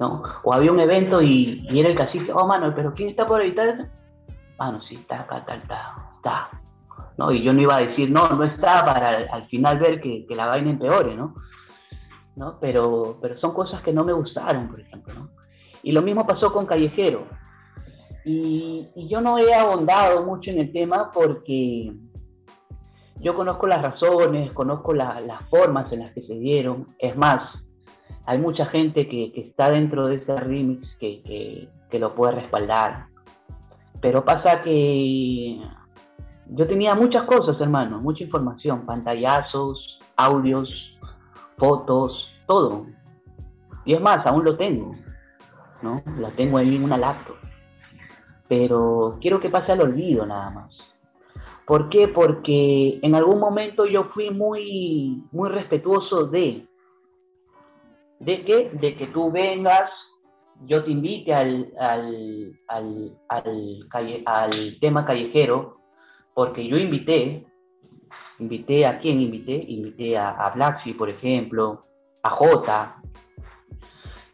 O 0.00 0.52
había 0.52 0.72
un 0.72 0.80
evento 0.80 1.20
y, 1.20 1.66
era 1.70 1.88
el 1.88 1.96
cacique, 1.96 2.32
oh, 2.32 2.46
mano, 2.46 2.72
pero 2.74 2.92
¿quién 2.94 3.08
está 3.08 3.26
por 3.26 3.40
ahí? 3.40 3.54
Mano, 4.58 4.80
sí, 4.88 4.94
está 4.94 5.20
acá, 5.20 5.38
está, 5.38 5.54
está, 5.56 5.94
está. 6.16 6.50
¿no? 7.16 7.32
Y 7.32 7.42
yo 7.42 7.52
no 7.52 7.60
iba 7.60 7.76
a 7.76 7.80
decir, 7.80 8.10
no, 8.10 8.28
no 8.28 8.44
está 8.44 8.84
para 8.84 9.26
al, 9.30 9.46
final 9.48 9.78
ver 9.78 10.00
que, 10.00 10.24
la 10.30 10.46
vaina 10.46 10.70
empeore, 10.70 11.16
¿no? 11.16 11.34
¿no? 12.36 12.58
Pero, 12.60 13.18
pero 13.20 13.38
son 13.40 13.52
cosas 13.52 13.82
que 13.82 13.92
no 13.92 14.04
me 14.04 14.12
gustaron, 14.12 14.68
por 14.68 14.80
ejemplo, 14.80 15.14
¿no? 15.14 15.28
Y 15.82 15.92
lo 15.92 16.02
mismo 16.02 16.26
pasó 16.26 16.52
con 16.52 16.66
Callejero. 16.66 17.26
Y, 18.24 18.88
yo 19.08 19.20
no 19.20 19.38
he 19.38 19.52
ahondado 19.54 20.24
mucho 20.24 20.50
en 20.50 20.58
el 20.58 20.72
tema 20.72 21.10
porque 21.12 21.92
yo 23.16 23.34
conozco 23.34 23.66
las 23.66 23.82
razones, 23.82 24.52
conozco 24.52 24.92
las 24.92 25.48
formas 25.50 25.90
en 25.92 26.00
las 26.00 26.12
que 26.12 26.22
se 26.22 26.34
dieron. 26.34 26.86
Es 26.98 27.16
más, 27.16 27.40
hay 28.28 28.36
mucha 28.36 28.66
gente 28.66 29.08
que, 29.08 29.32
está 29.34 29.70
dentro 29.70 30.06
de 30.06 30.16
ese 30.16 30.36
remix 30.36 30.86
que, 31.00 31.66
lo 31.98 32.14
puede 32.14 32.32
respaldar. 32.34 33.06
Pero 34.02 34.22
pasa 34.22 34.60
que 34.60 35.58
yo 36.50 36.66
tenía 36.66 36.94
muchas 36.94 37.22
cosas, 37.22 37.58
hermano, 37.58 38.00
mucha 38.00 38.22
información, 38.22 38.84
pantallazos, 38.84 39.98
audios, 40.14 40.68
fotos, 41.56 42.12
todo. 42.46 42.84
Y 43.86 43.94
es 43.94 44.00
más, 44.02 44.26
aún 44.26 44.44
lo 44.44 44.58
tengo, 44.58 44.94
¿no? 45.80 46.02
La 46.20 46.28
tengo 46.32 46.58
ahí 46.58 46.76
en 46.76 46.84
una 46.84 46.98
laptop. 46.98 47.36
Pero 48.46 49.16
quiero 49.22 49.40
que 49.40 49.48
pase 49.48 49.72
al 49.72 49.80
olvido 49.80 50.26
nada 50.26 50.50
más. 50.50 50.76
¿Por 51.64 51.88
qué? 51.88 52.08
Porque 52.08 52.98
en 53.00 53.14
algún 53.14 53.40
momento 53.40 53.86
yo 53.86 54.04
fui 54.12 54.28
muy, 54.28 55.24
muy 55.32 55.48
respetuoso 55.48 56.26
de, 56.26 56.68
de 58.20 58.44
que, 58.44 58.70
de 58.72 58.96
que 58.96 59.06
tú 59.08 59.30
vengas, 59.30 59.90
yo 60.66 60.84
te 60.84 60.90
invite 60.90 61.32
al, 61.32 61.72
al, 61.78 62.52
al, 64.26 64.78
tema 64.80 65.06
callejero, 65.06 65.78
porque 66.34 66.66
yo 66.66 66.76
invité, 66.76 67.46
invité 68.38 68.86
a 68.86 68.98
quién 68.98 69.20
invité, 69.20 69.52
invité 69.52 70.16
a, 70.16 70.30
a 70.30 70.78
por 70.96 71.08
ejemplo, 71.08 71.80
a 72.22 72.30
Jota, 72.30 72.96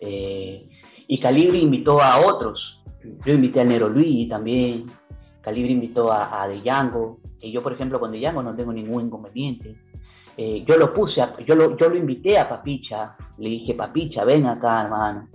eh, 0.01 0.69
y 1.07 1.21
Calibri 1.21 1.63
invitó 1.63 2.01
a 2.01 2.27
otros. 2.27 2.83
Yo 3.27 3.35
invité 3.35 3.61
a 3.61 3.65
Nero 3.65 3.89
Luis 3.89 4.29
también, 4.29 4.87
Calibri 5.43 5.73
invitó 5.73 6.11
a, 6.11 6.43
a 6.43 6.49
De 6.49 6.61
Django, 6.61 7.19
y 7.41 7.53
yo, 7.53 7.63
por 7.63 7.75
ejemplo, 7.75 8.01
con 8.01 8.13
De 8.13 8.19
Django 8.19 8.43
no 8.43 8.57
tengo 8.57 8.73
ningún 8.73 9.07
inconveniente. 9.07 9.77
Eh, 10.37 10.65
yo 10.67 10.77
lo 10.77 10.93
puse, 10.93 11.21
yo, 11.47 11.55
lo, 11.55 11.77
yo 11.77 11.89
lo 11.89 11.97
invité 11.97 12.39
a 12.39 12.49
Papicha, 12.49 13.17
le 13.39 13.51
dije, 13.51 13.75
Papicha, 13.75 14.25
ven 14.25 14.47
acá, 14.47 14.83
hermano, 14.83 15.29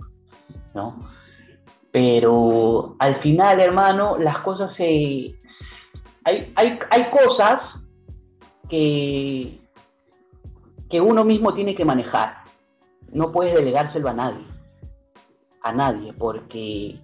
¿no? 0.74 1.00
Pero 1.90 2.96
al 2.98 3.20
final, 3.22 3.60
hermano, 3.60 4.18
las 4.18 4.42
cosas 4.42 4.76
se... 4.76 5.34
Hay, 6.24 6.52
hay, 6.54 6.78
hay 6.90 7.04
cosas 7.10 7.60
que, 8.68 9.58
que 10.90 11.00
uno 11.00 11.24
mismo 11.24 11.54
tiene 11.54 11.74
que 11.74 11.84
manejar. 11.84 12.42
No 13.12 13.32
puedes 13.32 13.54
delegárselo 13.54 14.10
a 14.10 14.12
nadie, 14.12 14.44
a 15.62 15.72
nadie, 15.72 16.12
porque 16.12 17.00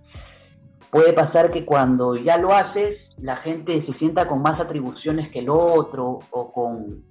puede 0.90 1.12
pasar 1.14 1.50
que 1.50 1.64
cuando 1.64 2.14
ya 2.14 2.36
lo 2.36 2.52
haces, 2.52 2.98
la 3.18 3.36
gente 3.36 3.84
se 3.86 3.94
sienta 3.94 4.28
con 4.28 4.42
más 4.42 4.60
atribuciones 4.60 5.30
que 5.32 5.40
el 5.40 5.48
otro 5.48 6.18
o 6.30 6.52
con, 6.52 7.04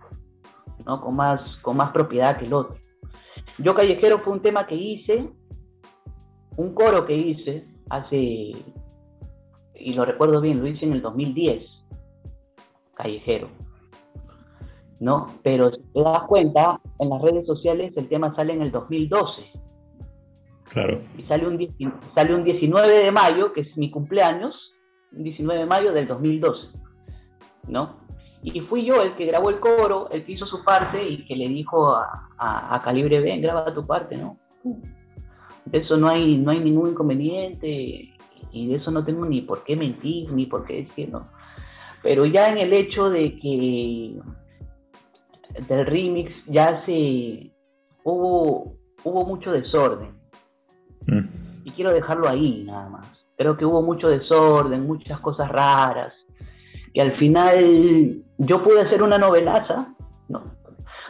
¿no? 0.85 1.01
con, 1.01 1.15
más, 1.15 1.41
con 1.61 1.77
más 1.77 1.91
propiedad 1.91 2.37
que 2.37 2.45
el 2.45 2.53
otro. 2.53 2.77
Yo 3.57 3.73
Callejero 3.73 4.19
fue 4.19 4.33
un 4.33 4.41
tema 4.41 4.67
que 4.67 4.75
hice, 4.75 5.29
un 6.57 6.73
coro 6.73 7.05
que 7.05 7.15
hice 7.15 7.67
hace, 7.89 8.17
y 8.17 9.93
lo 9.93 10.05
recuerdo 10.05 10.41
bien, 10.41 10.59
lo 10.59 10.67
hice 10.67 10.85
en 10.85 10.93
el 10.93 11.01
2010, 11.01 11.63
Callejero. 12.95 13.47
¿No? 14.99 15.27
Pero 15.43 15.71
si 15.71 15.81
te 15.93 16.01
das 16.01 16.23
cuenta, 16.27 16.79
en 16.99 17.09
las 17.09 17.21
redes 17.21 17.45
sociales 17.45 17.93
el 17.97 18.07
tema 18.07 18.33
sale 18.33 18.53
en 18.53 18.61
el 18.61 18.71
2012. 18.71 19.43
Claro. 20.69 21.01
Y 21.17 21.23
sale 21.23 21.47
un, 21.47 21.59
sale 22.15 22.33
un 22.33 22.43
19 22.43 23.03
de 23.03 23.11
mayo, 23.11 23.53
que 23.53 23.61
es 23.61 23.77
mi 23.77 23.91
cumpleaños, 23.91 24.55
un 25.11 25.23
19 25.23 25.61
de 25.61 25.65
mayo 25.65 25.93
del 25.93 26.07
2012. 26.07 26.67
¿No? 27.67 28.04
Y 28.53 28.59
fui 28.61 28.85
yo 28.85 29.01
el 29.01 29.15
que 29.15 29.25
grabó 29.25 29.49
el 29.49 29.59
coro, 29.59 30.07
el 30.11 30.23
que 30.23 30.33
hizo 30.33 30.45
su 30.45 30.63
parte 30.63 31.03
y 31.03 31.25
que 31.25 31.35
le 31.35 31.47
dijo 31.47 31.95
a, 31.95 32.79
Calibre, 32.83 33.19
ven, 33.19 33.41
graba 33.41 33.73
tu 33.73 33.83
parte, 33.83 34.15
¿no? 34.17 34.37
De 35.65 35.79
eso 35.79 35.97
no 35.97 36.07
hay, 36.07 36.37
no 36.37 36.51
hay 36.51 36.59
ningún 36.59 36.91
inconveniente 36.91 38.13
y 38.51 38.67
de 38.67 38.75
eso 38.75 38.91
no 38.91 39.03
tengo 39.03 39.25
ni 39.25 39.41
por 39.41 39.63
qué 39.63 39.75
mentir, 39.75 40.31
ni 40.31 40.45
por 40.45 40.63
qué 40.63 40.83
decir, 40.83 41.09
¿no? 41.09 41.23
Pero 42.03 42.23
ya 42.25 42.49
en 42.49 42.59
el 42.59 42.71
hecho 42.71 43.09
de 43.09 43.35
que 43.39 44.19
del 45.67 45.85
remix 45.87 46.31
ya 46.45 46.85
se 46.85 47.51
hubo, 48.03 48.77
hubo 49.03 49.25
mucho 49.25 49.51
desorden. 49.51 50.11
Mm. 51.07 51.63
Y 51.63 51.71
quiero 51.71 51.91
dejarlo 51.91 52.29
ahí 52.29 52.63
nada 52.63 52.89
más. 52.89 53.11
Creo 53.35 53.57
que 53.57 53.65
hubo 53.65 53.81
mucho 53.81 54.07
desorden, 54.07 54.85
muchas 54.85 55.19
cosas 55.19 55.49
raras 55.49 56.13
y 56.95 57.01
al 57.01 57.11
final 57.17 58.23
yo 58.37 58.63
pude 58.63 58.81
hacer 58.81 59.03
una 59.03 59.17
novelaza, 59.17 59.93
¿no? 60.29 60.43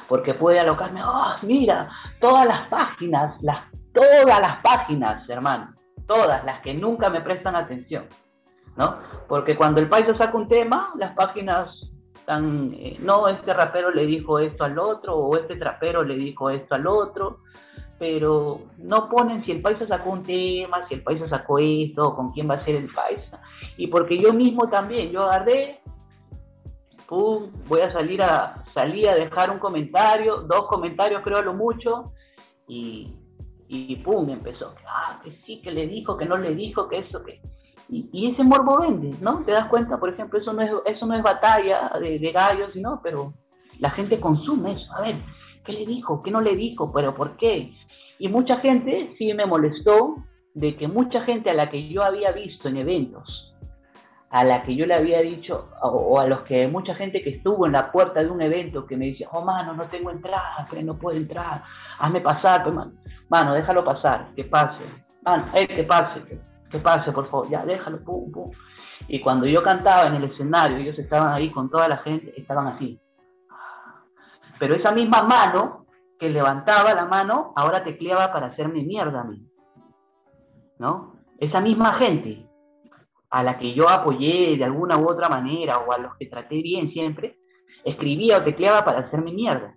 Porque 0.10 0.34
pude 0.34 0.60
alocarme, 0.60 1.04
oh, 1.04 1.36
mira, 1.44 1.90
todas 2.20 2.48
las 2.48 2.68
páginas, 2.70 3.36
las, 3.44 3.72
todas 3.94 4.40
las 4.42 4.62
páginas, 4.64 5.30
hermano, 5.30 5.74
todas 6.08 6.44
las 6.44 6.62
que 6.62 6.74
nunca 6.74 7.12
me 7.12 7.22
prestan 7.22 7.56
atención. 7.56 8.06
¿no? 8.76 8.98
Porque 9.28 9.56
cuando 9.56 9.80
el 9.80 9.88
país 9.88 10.08
saca 10.18 10.36
un 10.36 10.48
tema, 10.48 10.92
las 10.98 11.14
páginas 11.14 11.70
están, 12.16 12.74
eh, 12.74 12.98
no, 13.00 13.28
este 13.28 13.54
rapero 13.54 13.92
le 13.92 14.08
dijo 14.08 14.40
esto 14.40 14.64
al 14.64 14.80
otro, 14.80 15.16
o 15.16 15.38
este 15.38 15.56
trapero 15.56 16.04
le 16.04 16.16
dijo 16.16 16.50
esto 16.50 16.74
al 16.74 16.88
otro, 16.88 17.42
pero 18.00 18.60
no 18.80 19.08
ponen 19.08 19.46
si 19.46 19.52
el 19.52 19.62
país 19.62 19.78
sacó 19.88 20.10
un 20.10 20.24
tema, 20.24 20.88
si 20.88 20.96
el 20.96 21.04
país 21.04 21.22
sacó 21.30 21.60
esto, 21.60 22.16
con 22.16 22.32
quién 22.32 22.50
va 22.50 22.56
a 22.56 22.66
ser 22.66 22.76
el 22.76 22.90
país. 22.92 23.20
Y 23.78 23.88
porque 23.88 24.22
yo 24.22 24.34
mismo 24.34 24.70
también, 24.70 25.12
yo 25.12 25.24
agarré, 25.24 25.80
pum, 27.08 27.52
voy 27.68 27.82
a 27.82 27.92
salir 27.92 28.22
a, 28.22 28.64
salir 28.74 29.10
a 29.10 29.16
dejar 29.16 29.52
un 29.52 29.60
comentario, 29.60 30.38
dos 30.38 30.68
comentarios 30.68 31.22
creo 31.24 31.38
a 31.38 31.42
lo 31.42 31.54
mucho, 31.54 32.14
y, 32.68 33.14
y 33.68 33.96
pum, 33.98 34.30
empezó, 34.30 34.74
ah, 34.88 35.20
que 35.24 35.32
sí, 35.46 35.62
que 35.62 35.72
le 35.72 35.88
dijo, 35.88 36.18
que 36.18 36.26
no 36.26 36.38
le 36.38 36.54
dijo, 36.56 36.88
que 36.88 37.00
eso, 37.00 37.24
que... 37.24 37.42
Y, 37.88 38.32
ese 38.32 38.44
morbo 38.44 38.80
vende, 38.80 39.16
¿no? 39.22 39.44
Te 39.46 39.52
das 39.52 39.68
cuenta, 39.70 40.00
por 40.00 40.10
ejemplo, 40.10 40.40
eso 40.40 40.54
no 40.54 40.64
es, 40.64 40.72
eso 40.86 41.06
no 41.06 41.14
es 41.14 41.22
batalla 41.22 41.92
de, 42.00 42.18
de 42.18 42.32
gallos, 42.32 42.76
¿no? 42.76 43.00
Pero 43.04 43.34
la 43.78 43.92
gente 43.92 44.20
consume 44.20 44.74
eso. 44.74 44.92
A 44.96 45.02
ver, 45.02 45.18
¿qué 45.64 45.74
le 45.74 45.86
dijo? 45.86 46.22
¿Qué 46.24 46.32
no 46.32 46.42
le 46.42 46.56
dijo? 46.56 46.92
¿Pero 46.92 47.14
por 47.14 47.38
qué? 47.38 47.74
Y 48.18 48.28
mucha 48.28 48.58
gente 48.58 49.14
sí 49.20 49.32
me 49.36 49.46
molestó 49.46 50.16
de 50.56 50.76
que 50.76 50.88
mucha 50.88 51.22
gente 51.22 51.50
a 51.50 51.54
la 51.54 51.70
que 51.70 51.88
yo 51.90 52.02
había 52.04 52.32
visto 52.32 52.70
en 52.70 52.78
eventos, 52.78 53.45
a 54.36 54.44
la 54.44 54.64
que 54.64 54.76
yo 54.76 54.86
le 54.86 54.96
había 54.96 55.22
dicho, 55.22 55.64
o, 55.82 56.20
a 56.20 56.28
los 56.28 56.42
que 56.42 56.68
mucha 56.68 56.94
gente 56.94 57.24
que 57.24 57.30
estuvo 57.30 57.66
en 57.66 57.72
la 57.72 57.90
puerta 57.90 58.22
de 58.22 58.30
un 58.30 58.42
evento 58.42 58.86
que 58.86 58.98
me 58.98 59.06
decía, 59.06 59.30
oh 59.32 59.46
mano, 59.46 59.72
no 59.72 59.86
tengo 59.86 60.12
entrada, 60.12 60.68
no 60.84 60.98
puedo 60.98 61.16
entrar, 61.16 61.64
hazme 62.00 62.20
pasar, 62.20 62.64
pues, 62.64 62.76
mano, 62.76 62.92
mano, 63.30 63.54
déjalo 63.54 63.86
pasar, 63.86 64.28
que 64.36 64.44
pase, 64.44 64.84
mano, 65.24 65.46
eh, 65.54 65.66
que 65.66 65.86
pase, 65.86 66.22
que, 66.70 66.80
pase, 66.80 67.14
por 67.14 67.30
favor, 67.30 67.48
ya, 67.50 67.66
déjalo, 67.66 68.04
pum, 68.04 68.30
pum. 68.30 68.52
Y 69.08 69.22
cuando 69.22 69.46
yo 69.46 69.64
cantaba 69.64 70.08
en 70.08 70.16
el 70.16 70.26
escenario, 70.26 70.80
ellos 70.80 71.00
estaban 71.00 71.32
ahí 71.32 71.50
con 71.50 71.70
toda 71.70 71.88
la 71.88 71.98
gente, 72.00 72.34
estaban 72.36 72.68
así. 72.68 73.00
Pero 74.60 74.76
esa 74.76 74.92
misma 74.92 75.22
mano 75.22 75.86
que 76.20 76.28
levantaba 76.28 76.94
la 76.94 77.06
mano, 77.06 77.54
ahora 77.56 77.86
tecleaba 77.86 78.34
para 78.34 78.48
hacerme 78.48 78.84
mierda 78.84 79.22
a 79.22 79.24
mí. 79.24 79.48
¿No? 80.78 81.14
Esa 81.40 81.62
misma 81.62 82.00
gente 82.00 82.46
a 83.36 83.44
la 83.44 83.58
que 83.58 83.74
yo 83.74 83.90
apoyé 83.90 84.56
de 84.56 84.64
alguna 84.64 84.98
u 84.98 85.10
otra 85.10 85.28
manera 85.28 85.80
o 85.80 85.92
a 85.92 85.98
los 85.98 86.16
que 86.16 86.28
traté 86.28 86.62
bien 86.62 86.90
siempre, 86.94 87.38
escribía 87.84 88.38
o 88.38 88.44
tecleaba 88.44 88.86
para 88.86 89.02
hacerme 89.02 89.34
mierda. 89.34 89.76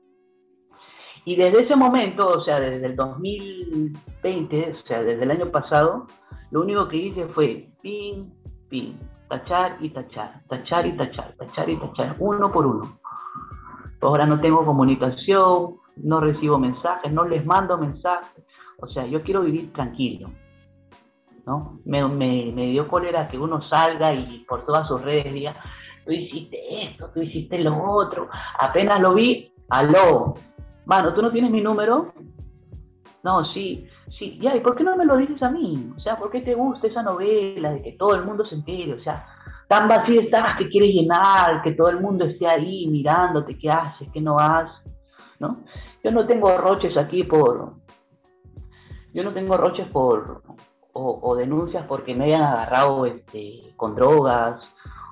Y 1.24 1.34
desde 1.34 1.64
ese 1.64 1.74
momento, 1.74 2.28
o 2.28 2.40
sea, 2.44 2.60
desde 2.60 2.86
el 2.86 2.94
2020, 2.94 4.70
o 4.70 4.86
sea, 4.86 5.02
desde 5.02 5.24
el 5.24 5.32
año 5.32 5.46
pasado, 5.50 6.06
lo 6.52 6.60
único 6.60 6.86
que 6.86 6.98
hice 6.98 7.26
fue 7.26 7.68
pin, 7.82 8.32
pin, 8.68 8.96
tachar 9.28 9.76
y 9.80 9.90
tachar, 9.90 10.40
tachar 10.48 10.86
y 10.86 10.96
tachar, 10.96 11.34
tachar 11.36 11.68
y 11.68 11.76
tachar, 11.78 12.14
uno 12.20 12.52
por 12.52 12.64
uno. 12.64 13.00
Ahora 14.00 14.24
no 14.24 14.40
tengo 14.40 14.64
comunicación, 14.64 15.78
no 15.96 16.20
recibo 16.20 16.60
mensajes, 16.60 17.12
no 17.12 17.24
les 17.24 17.44
mando 17.44 17.76
mensajes. 17.76 18.44
O 18.80 18.86
sea, 18.86 19.04
yo 19.04 19.20
quiero 19.24 19.42
vivir 19.42 19.72
tranquilo. 19.72 20.28
Me, 21.84 22.66
dio 22.66 22.88
cólera 22.88 23.28
que 23.28 23.38
uno 23.38 23.60
salga 23.62 24.12
y 24.12 24.44
por 24.48 24.64
todas 24.64 24.86
sus 24.88 25.02
redes 25.02 25.32
diga, 25.32 25.54
tú 26.04 26.12
hiciste 26.12 26.84
esto, 26.84 27.10
tú 27.12 27.22
hiciste 27.22 27.58
lo 27.58 27.82
otro. 27.82 28.28
Apenas 28.58 29.00
lo 29.00 29.14
vi, 29.14 29.52
aló. 29.70 30.34
Mano, 30.86 31.14
¿tú 31.14 31.22
no 31.22 31.30
tienes 31.30 31.50
mi 31.50 31.60
número? 31.60 32.12
No, 33.22 33.44
sí, 33.52 33.86
sí. 34.18 34.38
Ya, 34.40 34.56
¿y 34.56 34.60
por 34.60 34.74
qué 34.76 34.84
no 34.84 34.96
me 34.96 35.04
lo 35.04 35.16
dices 35.16 35.42
a 35.42 35.50
mí? 35.50 35.92
O 35.96 36.00
sea, 36.00 36.16
¿por 36.16 36.30
qué 36.30 36.40
te 36.40 36.54
gusta 36.54 36.86
esa 36.86 37.02
novela 37.02 37.72
de 37.72 37.82
que 37.82 37.92
todo 37.92 38.14
el 38.14 38.24
mundo 38.24 38.44
se 38.44 38.54
entere? 38.54 38.94
O 38.94 39.02
sea, 39.02 39.26
tan 39.68 39.88
vacío 39.88 40.20
estás 40.20 40.56
que 40.58 40.68
quieres 40.68 40.90
llenar, 40.90 41.62
que 41.62 41.72
todo 41.72 41.88
el 41.88 42.00
mundo 42.00 42.24
esté 42.24 42.46
ahí 42.46 42.86
mirándote, 42.86 43.58
qué 43.58 43.68
haces, 43.68 44.08
qué 44.12 44.20
no 44.20 44.38
haces. 44.38 44.88
¿no? 45.38 45.58
Yo 46.02 46.10
no 46.10 46.26
tengo 46.26 46.56
roches 46.56 46.96
aquí 46.96 47.24
por, 47.24 47.74
yo 49.12 49.22
no 49.22 49.32
tengo 49.32 49.56
roches 49.56 49.88
por, 49.88 50.42
o, 50.98 51.36
denuncias 51.36 51.86
porque 51.86 52.14
me 52.14 52.24
hayan 52.26 52.42
agarrado 52.42 53.06
este, 53.06 53.72
con 53.76 53.94
drogas, 53.94 54.60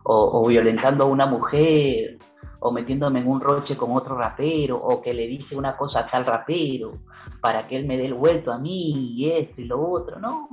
o, 0.03 0.47
violentando 0.47 1.05
a 1.05 1.09
una 1.09 1.27
mujer, 1.27 2.19
o 2.61 2.71
metiéndome 2.71 3.21
en 3.21 3.29
un 3.29 3.41
roche 3.41 3.77
con 3.77 3.93
otro 3.93 4.17
rapero, 4.17 4.77
o 4.77 5.01
que 5.01 5.13
le 5.13 5.27
dice 5.27 5.57
una 5.57 5.77
cosa 5.77 6.01
a 6.01 6.11
tal 6.11 6.25
rapero, 6.25 6.93
para 7.41 7.67
que 7.67 7.77
él 7.77 7.87
me 7.87 7.97
dé 7.97 8.07
el 8.07 8.15
vuelto 8.15 8.53
a 8.53 8.59
mí, 8.59 9.15
y 9.17 9.31
esto 9.31 9.61
y 9.61 9.65
lo 9.65 9.81
otro, 9.81 10.21
no, 10.21 10.49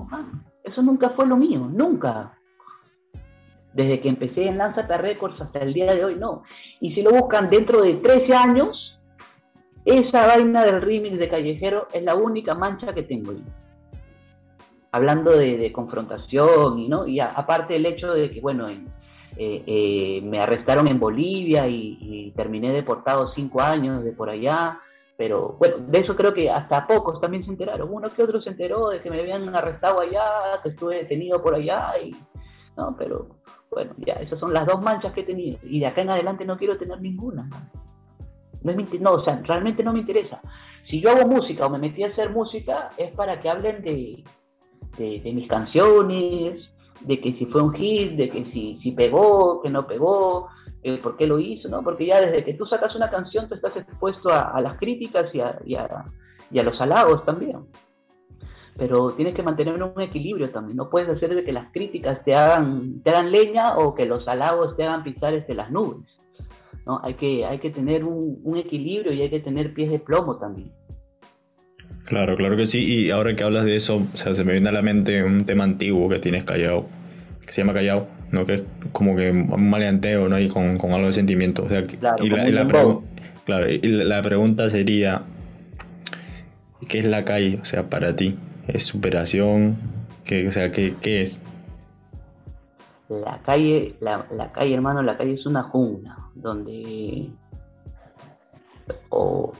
eso 0.63 0.81
nunca 0.81 1.11
fue 1.11 1.27
lo 1.27 1.38
mío, 1.38 1.59
nunca. 1.59 2.38
Desde 3.73 4.01
que 4.01 4.09
empecé 4.09 4.47
en 4.47 4.57
Lanzata 4.57 4.97
Records 4.97 5.41
hasta 5.41 5.59
el 5.59 5.73
día 5.73 5.93
de 5.93 6.05
hoy, 6.05 6.15
no. 6.15 6.43
Y 6.79 6.93
si 6.93 7.01
lo 7.01 7.11
buscan 7.11 7.49
dentro 7.49 7.81
de 7.81 7.95
13 7.95 8.36
años, 8.36 8.99
esa 9.86 10.27
vaina 10.27 10.63
del 10.63 10.81
remix 10.81 11.17
de 11.17 11.27
Callejero 11.29 11.88
es 11.91 12.03
la 12.03 12.15
única 12.15 12.55
mancha 12.55 12.93
que 12.93 13.03
tengo. 13.03 13.34
Hablando 14.95 15.31
de, 15.31 15.71
confrontación 15.71 16.77
y 16.77 16.87
no 16.87 17.07
y 17.07 17.19
aparte 17.19 17.75
el 17.75 17.85
hecho 17.87 18.13
de 18.13 18.29
que 18.29 18.39
bueno 18.39 18.69
eh, 18.69 18.83
eh, 19.37 20.21
me 20.23 20.39
arrestaron 20.39 20.87
en 20.87 20.99
Bolivia 20.99 21.67
y, 21.67 22.31
terminé 22.35 22.71
deportado 22.71 23.31
cinco 23.33 23.61
años 23.61 24.03
de 24.03 24.11
por 24.11 24.29
allá 24.29 24.79
pero 25.17 25.55
bueno 25.59 25.77
de 25.79 25.97
eso 25.97 26.15
creo 26.15 26.31
que 26.31 26.49
hasta 26.49 26.85
pocos 26.85 27.19
también 27.19 27.43
se 27.43 27.49
enteraron. 27.49 27.89
Uno 27.91 28.07
que 28.09 28.21
otro 28.21 28.39
se 28.41 28.51
enteró 28.51 28.89
de 28.89 29.01
que 29.01 29.09
me 29.09 29.19
habían 29.19 29.53
arrestado 29.55 29.99
allá 29.99 30.61
que 30.61 30.69
estuve 30.69 30.97
detenido 30.97 31.41
por 31.41 31.55
allá 31.55 31.93
y 31.99 32.15
no 32.77 32.95
pero 32.95 33.29
bueno 33.71 33.93
ya 33.97 34.13
esas 34.13 34.39
son 34.39 34.53
las 34.53 34.67
dos 34.67 34.79
manchas 34.83 35.11
que 35.13 35.21
he 35.21 35.25
tenido. 35.25 35.57
Y 35.63 35.79
de 35.79 35.87
acá 35.87 36.03
en 36.03 36.11
adelante 36.11 36.45
no 36.45 36.55
quiero 36.55 36.77
tener 36.77 37.01
ninguna. 37.01 37.49
No, 38.63 39.11
o 39.11 39.23
sea, 39.23 39.41
realmente 39.43 39.83
no 39.83 39.91
me 39.91 39.99
interesa. 39.99 40.39
Si 40.89 41.01
yo 41.01 41.11
hago 41.11 41.27
música 41.27 41.65
o 41.65 41.69
me 41.69 41.79
metí 41.79 42.03
a 42.03 42.07
hacer 42.07 42.29
música, 42.29 42.89
es 42.97 43.11
para 43.13 43.41
que 43.41 43.49
hablen 43.49 43.81
de, 43.81 44.23
de, 44.97 45.31
mis 45.33 45.47
canciones, 45.47 46.69
de 47.01 47.19
que 47.19 47.33
si 47.33 47.45
fue 47.47 47.61
un 47.61 47.73
hit, 47.73 48.13
de 48.13 48.29
que 48.29 48.45
si, 48.51 48.79
si 48.81 48.91
pegó, 48.91 49.61
que 49.61 49.69
no 49.69 49.87
pegó, 49.87 50.49
eh, 50.83 50.99
por 51.01 51.15
qué 51.15 51.27
lo 51.27 51.39
hizo, 51.39 51.69
¿no? 51.69 51.81
Porque 51.81 52.05
ya 52.05 52.19
desde 52.19 52.43
que 52.43 52.53
tú 52.55 52.65
sacas 52.65 52.95
una 52.95 53.09
canción, 53.09 53.47
tú 53.47 53.55
estás 53.55 53.77
expuesto 53.77 54.29
a, 54.29 54.59
las 54.61 54.77
críticas 54.77 55.33
y 55.33 55.39
a, 55.39 55.57
y, 55.65 55.75
a, 55.75 56.63
los 56.63 56.79
halagos 56.81 57.23
también. 57.25 57.59
Pero 58.75 59.11
tienes 59.11 59.35
que 59.35 59.43
mantener 59.43 59.81
un 59.81 60.01
equilibrio 60.01 60.49
también. 60.49 60.75
No 60.75 60.89
puedes 60.89 61.07
hacer 61.07 61.33
de 61.35 61.43
que 61.43 61.53
las 61.53 61.71
críticas 61.71 62.23
te 62.25 62.33
hagan, 62.33 63.01
te 63.01 63.11
hagan 63.11 63.31
leña 63.31 63.77
o 63.77 63.93
que 63.93 64.05
los 64.05 64.27
halagos 64.27 64.75
te 64.75 64.83
hagan 64.83 65.03
pisar 65.03 65.31
desde 65.33 65.53
las 65.53 65.71
nubes. 65.71 66.05
¿no? 66.85 66.99
Hay 67.03 67.13
que, 67.13 67.45
hay 67.45 67.59
que 67.59 67.69
tener 67.69 68.03
un, 68.03 68.57
equilibrio 68.57 69.13
y 69.13 69.21
hay 69.21 69.29
que 69.29 69.39
tener 69.39 69.73
pies 69.73 69.91
de 69.91 69.99
plomo 69.99 70.37
también. 70.37 70.71
Claro, 72.06 72.36
claro 72.36 72.56
que 72.58 72.66
sí. 72.68 72.84
Y 72.84 73.12
ahora 73.12 73.36
que 73.36 73.43
hablas 73.43 73.66
de 73.66 73.76
eso, 73.76 74.06
o 74.14 74.18
sea, 74.18 74.34
se 74.34 74.43
me 74.43 74.54
viene 74.54 74.70
a 74.70 74.72
la 74.72 74.82
mente 74.82 75.24
un 75.24 75.45
tema 75.45 75.64
antiguo 75.64 76.10
que 76.10 76.20
tienes 76.20 76.43
callado, 76.43 76.88
que 77.45 77.54
se 77.54 77.62
llama 77.62 77.74
callado, 77.74 78.08
¿no? 78.32 78.45
Que 78.45 78.56
es 78.56 78.64
como 78.91 79.16
que 79.16 79.32
un 79.32 79.70
maleanteo, 79.70 80.28
¿no? 80.30 80.39
Y 80.39 80.49
con, 80.49 80.78
algo 80.82 81.08
de 81.08 81.14
sentimiento. 81.14 81.64
O 81.64 81.70
sea, 81.70 81.82
y, 81.82 82.30
la, 82.30 82.68
claro, 83.45 83.70
y 83.70 83.88
la 83.88 84.22
pregunta 84.22 84.70
sería, 84.70 85.24
¿qué 86.88 86.99
es 86.99 87.06
la 87.06 87.26
calle? 87.26 87.60
O 87.62 87.66
sea, 87.66 87.89
para 87.89 88.16
ti, 88.16 88.36
¿es 88.68 88.84
superación? 88.84 89.78
¿Qué, 90.26 90.47
o 90.47 90.51
sea, 90.51 90.72
¿qué, 90.72 90.95
qué 91.01 91.24
es? 91.24 91.41
la 93.10 93.39
calle, 93.45 93.95
la, 93.99 94.26
calle, 94.54 94.74
hermano, 94.74 95.01
la 95.01 95.18
calle 95.18 95.34
es 95.34 95.45
una 95.45 95.64
jungla 95.64 96.18
donde 96.36 97.30
o, 99.10 99.54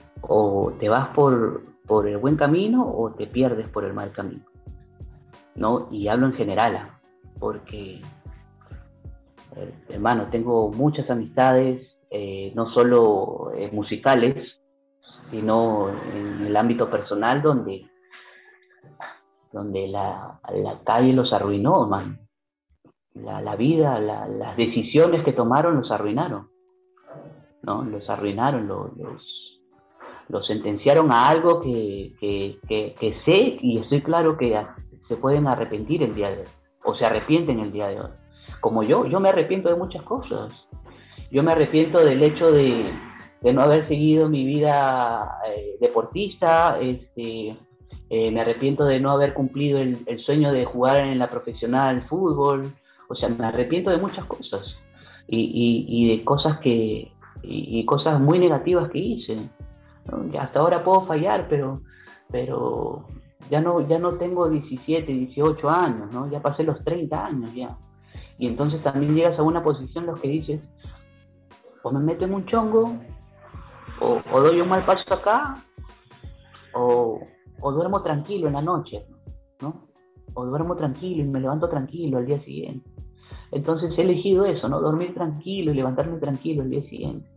te 0.80 0.90
vas 0.90 1.10
por, 1.10 1.62
por, 1.94 2.08
el 2.08 2.18
buen 2.18 2.36
camino 2.36 2.86
o 2.86 3.12
te 3.12 3.28
pierdes 3.28 3.70
por 3.70 3.86
el 3.86 3.94
mal 3.94 4.12
camino. 4.12 4.44
¿no? 5.56 5.88
Y 5.92 6.08
hablo 6.08 6.28
en 6.28 6.34
general, 6.34 6.76
¿ah? 6.76 7.00
porque, 7.40 8.02
eh, 9.56 9.74
hermano, 9.90 10.28
tengo 10.32 10.72
muchas 10.72 11.10
amistades, 11.10 11.88
eh, 12.10 12.52
no 12.56 12.72
solo 12.74 13.52
eh, 13.56 13.70
musicales, 13.72 14.36
sino 15.32 15.90
en 15.90 16.46
el 16.46 16.56
ámbito 16.56 16.90
personal 16.90 17.42
donde, 17.42 17.86
donde 19.52 19.88
la, 19.88 20.40
la 20.54 20.80
calle 20.84 21.14
los 21.14 21.32
arruinó, 21.34 21.84
hermano 21.84 22.24
la, 23.16 23.56
vida, 23.56 24.00
las 24.00 24.58
decisiones 24.58 25.24
que 25.24 25.34
tomaron 25.34 25.78
los 25.78 25.92
arruinaron, 25.92 26.50
¿no? 27.62 27.84
Los 27.84 28.10
arruinaron, 28.10 28.68
los, 28.68 28.96
los, 28.98 29.22
sentenciaron 30.48 31.12
a 31.12 31.30
algo 31.30 31.62
que, 31.62 32.14
que, 32.68 33.22
sé 33.26 33.58
y 33.62 33.78
estoy 33.78 34.02
claro 34.02 34.38
que 34.38 34.60
se 35.08 35.16
pueden 35.16 35.48
arrepentir 35.48 36.04
el 36.04 36.16
día 36.16 36.30
de 36.30 36.40
hoy, 36.40 36.48
o 36.86 36.96
se 36.96 37.06
arrepienten 37.06 37.60
el 37.60 37.72
día 37.72 37.88
de 37.88 38.02
hoy. 38.02 38.10
Como 38.60 38.84
yo, 38.84 39.06
yo 39.06 39.20
me 39.20 39.30
arrepiento 39.30 39.70
de 39.70 39.76
muchas 39.76 40.04
cosas. 40.04 40.68
Yo 41.32 41.44
me 41.44 41.52
arrepiento 41.52 42.04
del 42.04 42.22
hecho 42.24 42.52
de, 42.52 42.94
no 43.54 43.62
haber 43.62 43.88
seguido 43.88 44.30
mi 44.30 44.46
vida 44.46 45.40
eh, 45.50 45.78
deportista, 45.82 46.80
este, 46.80 47.58
eh, 48.10 48.32
me 48.32 48.42
arrepiento 48.42 48.86
de 48.86 49.00
no 49.00 49.12
haber 49.12 49.34
cumplido 49.34 49.80
el, 49.80 50.24
sueño 50.24 50.54
de 50.54 50.66
jugar 50.66 50.98
en 50.98 51.18
la 51.18 51.28
profesional 51.28 52.06
fútbol, 52.08 52.72
o 53.10 53.16
sea, 53.16 53.30
me 53.30 53.46
arrepiento 53.46 53.90
de 53.90 53.98
muchas 53.98 54.26
cosas 54.26 54.78
y, 55.28 56.16
de 56.16 56.24
cosas 56.24 56.60
que, 56.60 57.12
cosas 57.86 58.20
muy 58.20 58.38
negativas 58.40 58.92
que 58.92 59.00
hice. 59.00 59.38
Hasta 60.40 60.60
ahora 60.60 60.84
puedo 60.84 61.06
fallar, 61.06 61.48
pero, 61.48 61.80
pero 62.30 63.06
ya 63.50 63.62
no, 63.62 63.88
ya 63.88 64.00
no 64.00 64.14
tengo 64.14 64.50
17, 64.50 65.12
18 65.12 65.70
años, 65.70 66.14
¿no? 66.14 66.30
Ya 66.30 66.42
pasé 66.42 66.64
los 66.64 66.80
30 66.84 67.26
años 67.26 67.54
ya. 67.54 67.78
Y 68.38 68.48
entonces 68.48 68.82
también 68.82 69.16
llegas 69.16 69.38
a 69.40 69.44
una 69.44 69.64
posición 69.64 70.06
en 70.06 70.12
los 70.12 70.20
que 70.20 70.28
dices, 70.28 70.62
o 71.84 71.92
me 71.92 72.00
meto 72.00 72.26
en 72.26 72.34
un 72.34 72.46
chongo, 72.46 72.98
o, 74.00 74.42
doy 74.42 74.60
un 74.60 74.70
mal 74.70 74.86
paso 74.86 75.14
acá, 75.14 75.56
o, 76.74 77.20
o, 77.62 77.72
duermo 77.72 78.02
tranquilo 78.02 78.48
en 78.48 78.54
la 78.54 78.62
noche, 78.62 79.06
¿no? 79.62 79.88
O 80.34 80.46
duermo 80.46 80.76
tranquilo 80.76 81.24
y 81.24 81.28
me 81.28 81.40
levanto 81.40 81.70
tranquilo 81.70 82.18
al 82.18 82.26
día 82.26 82.40
siguiente. 82.42 82.90
Entonces 83.52 83.94
he 83.98 84.02
elegido 84.02 84.46
eso, 84.46 84.68
¿no? 84.68 84.82
Dormir 84.82 85.14
tranquilo 85.14 85.72
y 85.72 85.76
levantarme 85.76 86.18
tranquilo 86.18 86.64
el 86.64 86.70
día 86.70 86.82
siguiente. 86.84 87.30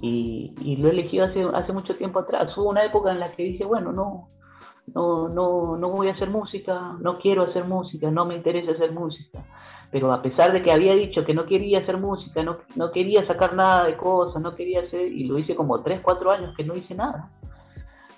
Y, 0.00 0.76
lo 0.78 0.88
he 0.88 0.92
elegido 0.92 1.24
hace, 1.24 1.42
hace 1.54 1.72
mucho 1.72 1.94
tiempo 1.94 2.18
atrás. 2.18 2.56
Hubo 2.56 2.70
una 2.70 2.84
época 2.84 3.10
en 3.12 3.20
la 3.20 3.28
que 3.28 3.44
dije, 3.44 3.64
bueno, 3.64 3.92
no, 3.92 4.28
no, 4.94 5.28
no, 5.28 5.76
no 5.76 5.90
voy 5.90 6.08
a 6.08 6.12
hacer 6.12 6.30
música, 6.30 6.96
no 7.00 7.18
quiero 7.18 7.44
hacer 7.44 7.64
música, 7.64 8.10
no 8.10 8.24
me 8.26 8.36
interesa 8.36 8.72
hacer 8.72 8.92
música. 8.92 9.44
Pero 9.90 10.12
a 10.12 10.20
pesar 10.20 10.52
de 10.52 10.62
que 10.62 10.72
había 10.72 10.94
dicho 10.94 11.24
que 11.24 11.32
no 11.32 11.46
quería 11.46 11.78
hacer 11.80 11.96
música, 11.96 12.42
no, 12.42 12.58
no 12.74 12.90
quería 12.90 13.26
sacar 13.26 13.54
nada 13.54 13.84
de 13.84 13.96
cosas, 13.96 14.42
no 14.42 14.54
quería 14.54 14.80
hacer, 14.80 15.10
y 15.12 15.24
lo 15.24 15.38
hice 15.38 15.54
como 15.54 15.80
3, 15.80 16.00
4 16.02 16.30
años 16.30 16.54
que 16.56 16.64
no 16.64 16.74
hice 16.74 16.94
nada. 16.94 17.30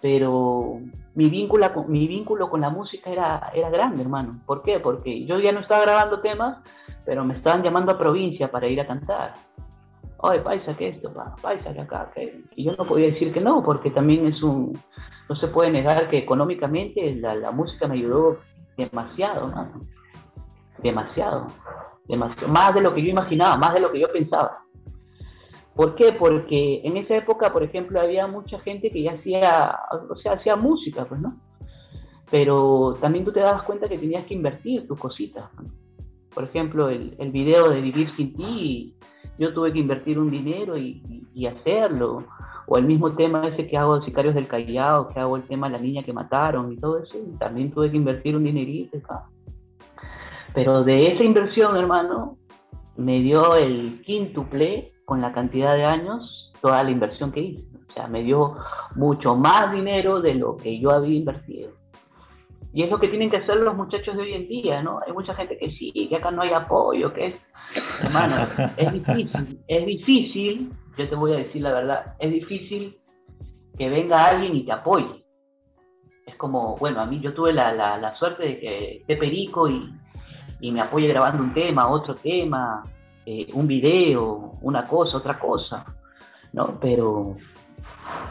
Pero 0.00 0.80
mi 1.14 1.28
vínculo 1.28 1.72
con, 1.72 1.90
mi 1.90 2.06
vínculo 2.06 2.48
con 2.48 2.60
la 2.60 2.70
música 2.70 3.10
era, 3.10 3.50
era 3.54 3.68
grande, 3.70 4.02
hermano. 4.02 4.40
¿Por 4.46 4.62
qué? 4.62 4.78
Porque 4.78 5.24
yo 5.24 5.38
ya 5.40 5.52
no 5.52 5.60
estaba 5.60 5.82
grabando 5.82 6.20
temas, 6.20 6.58
pero 7.04 7.24
me 7.24 7.34
estaban 7.34 7.62
llamando 7.62 7.92
a 7.92 7.98
provincia 7.98 8.50
para 8.50 8.68
ir 8.68 8.80
a 8.80 8.86
cantar. 8.86 9.34
Oye, 10.20 10.40
paisa, 10.40 10.74
¿qué 10.76 10.88
esto? 10.88 11.12
Paisa, 11.40 11.72
que 11.72 11.80
acá. 11.80 12.10
Y 12.56 12.64
yo 12.64 12.72
no 12.72 12.86
podía 12.86 13.06
decir 13.06 13.32
que 13.32 13.40
no, 13.40 13.62
porque 13.62 13.90
también 13.90 14.26
es 14.26 14.42
un, 14.42 14.76
no 15.28 15.36
se 15.36 15.46
puede 15.48 15.70
negar 15.70 16.08
que 16.08 16.18
económicamente 16.18 17.14
la, 17.14 17.50
música 17.52 17.86
me 17.86 17.94
ayudó 17.94 18.38
demasiado, 18.76 19.52
demasiado, 20.82 21.46
demasiado, 22.08 22.48
más 22.48 22.74
de 22.74 22.80
lo 22.80 22.94
que 22.94 23.02
yo 23.02 23.10
imaginaba, 23.10 23.56
más 23.56 23.74
de 23.74 23.80
lo 23.80 23.92
que 23.92 24.00
yo 24.00 24.12
pensaba. 24.12 24.64
¿Por 25.76 25.94
qué? 25.94 26.12
Porque 26.12 26.80
en 26.82 26.96
esa 26.96 27.16
época, 27.16 27.52
por 27.52 27.62
ejemplo, 27.62 28.00
había 28.00 28.26
mucha 28.26 28.58
gente 28.58 28.90
que 28.90 29.02
ya 29.02 29.12
hacía, 29.12 29.78
o 30.10 30.16
sea, 30.16 30.32
hacía 30.32 30.56
música, 30.56 31.04
pues, 31.04 31.20
¿no? 31.20 31.36
Pero 32.28 32.96
también 33.00 33.24
tú 33.24 33.32
te 33.32 33.38
dabas 33.38 33.62
cuenta 33.62 33.88
que 33.88 33.96
tenías 33.96 34.24
que 34.24 34.34
invertir 34.34 34.88
tus 34.88 34.98
cositas. 34.98 35.48
Por 36.34 36.42
ejemplo, 36.42 36.88
el, 36.88 37.14
el, 37.18 37.30
video 37.30 37.70
de 37.70 37.80
Vivir 37.80 38.10
sin 38.16 38.34
ti, 38.34 38.96
yo 39.38 39.54
tuve 39.54 39.72
que 39.72 39.78
invertir 39.78 40.18
un 40.18 40.30
dinero 40.30 40.76
y, 40.76 41.24
hacerlo 41.46 42.24
o 42.66 42.76
el 42.76 42.84
mismo 42.84 43.14
tema 43.14 43.46
ese 43.46 43.66
que 43.68 43.78
hago 43.78 44.00
de 44.00 44.04
Sicarios 44.04 44.34
del 44.34 44.48
Callao, 44.48 45.08
que 45.08 45.20
hago 45.20 45.36
el 45.36 45.44
tema 45.44 45.68
de 45.68 45.76
la 45.76 45.82
niña 45.82 46.02
que 46.02 46.12
mataron 46.12 46.72
y 46.72 46.76
todo 46.76 46.98
eso, 46.98 47.16
también 47.38 47.70
tuve 47.70 47.90
que 47.90 47.96
invertir 47.96 48.36
un 48.36 48.42
dinerito. 48.42 48.98
Pero 50.52 50.82
de 50.82 51.12
esa 51.12 51.22
inversión, 51.22 51.76
hermano, 51.76 52.36
me 52.96 53.20
dio 53.20 53.54
el 53.54 54.02
quíntuple 54.02 54.92
con 55.04 55.20
la 55.20 55.32
cantidad 55.32 55.74
de 55.74 55.84
años 55.84 56.52
toda 56.60 56.82
la 56.82 56.90
inversión 56.90 57.30
que 57.30 57.40
hice. 57.40 57.64
O 57.88 57.92
sea, 57.92 58.08
me 58.08 58.22
dio 58.22 58.56
mucho 58.96 59.36
más 59.36 59.72
dinero 59.72 60.20
de 60.20 60.34
lo 60.34 60.56
que 60.56 60.78
yo 60.80 60.90
había 60.90 61.16
invertido. 61.16 61.70
Y 62.72 62.82
es 62.82 62.90
lo 62.90 62.98
que 62.98 63.08
tienen 63.08 63.30
que 63.30 63.38
hacer 63.38 63.56
los 63.56 63.74
muchachos 63.74 64.16
de 64.16 64.22
hoy 64.22 64.34
en 64.34 64.48
día, 64.48 64.82
¿no? 64.82 65.00
Hay 65.06 65.12
mucha 65.12 65.34
gente 65.34 65.56
que 65.56 65.70
sí, 65.70 65.92
que 66.08 66.16
acá 66.16 66.30
no 66.30 66.42
hay 66.42 66.52
apoyo, 66.52 67.12
que 67.12 67.28
es... 67.28 67.46
Hermano, 68.04 68.46
es 68.76 68.92
difícil, 68.92 69.60
es 69.66 69.86
difícil 69.86 70.70
yo 70.98 71.08
te 71.08 71.14
voy 71.14 71.32
a 71.32 71.36
decir 71.36 71.62
la 71.62 71.72
verdad, 71.72 72.16
es 72.18 72.32
difícil 72.32 72.98
que 73.76 73.88
venga 73.88 74.26
alguien 74.26 74.56
y 74.56 74.64
te 74.64 74.72
apoye. 74.72 75.24
Es 76.26 76.34
como, 76.34 76.76
bueno, 76.76 77.00
a 77.00 77.06
mí 77.06 77.20
yo 77.20 77.32
tuve 77.32 77.52
la, 77.52 78.12
suerte 78.14 78.42
de 78.42 78.58
que 78.58 78.96
esté 78.96 79.16
Perico 79.16 79.68
y, 79.68 79.92
me 80.60 80.80
apoye 80.80 81.06
grabando 81.06 81.42
un 81.42 81.54
tema, 81.54 81.88
otro 81.88 82.16
tema, 82.16 82.82
eh, 83.24 83.46
un 83.52 83.68
video, 83.68 84.52
una 84.62 84.84
cosa, 84.84 85.18
otra 85.18 85.38
cosa, 85.38 85.84
¿no? 86.52 86.78
Pero, 86.80 87.36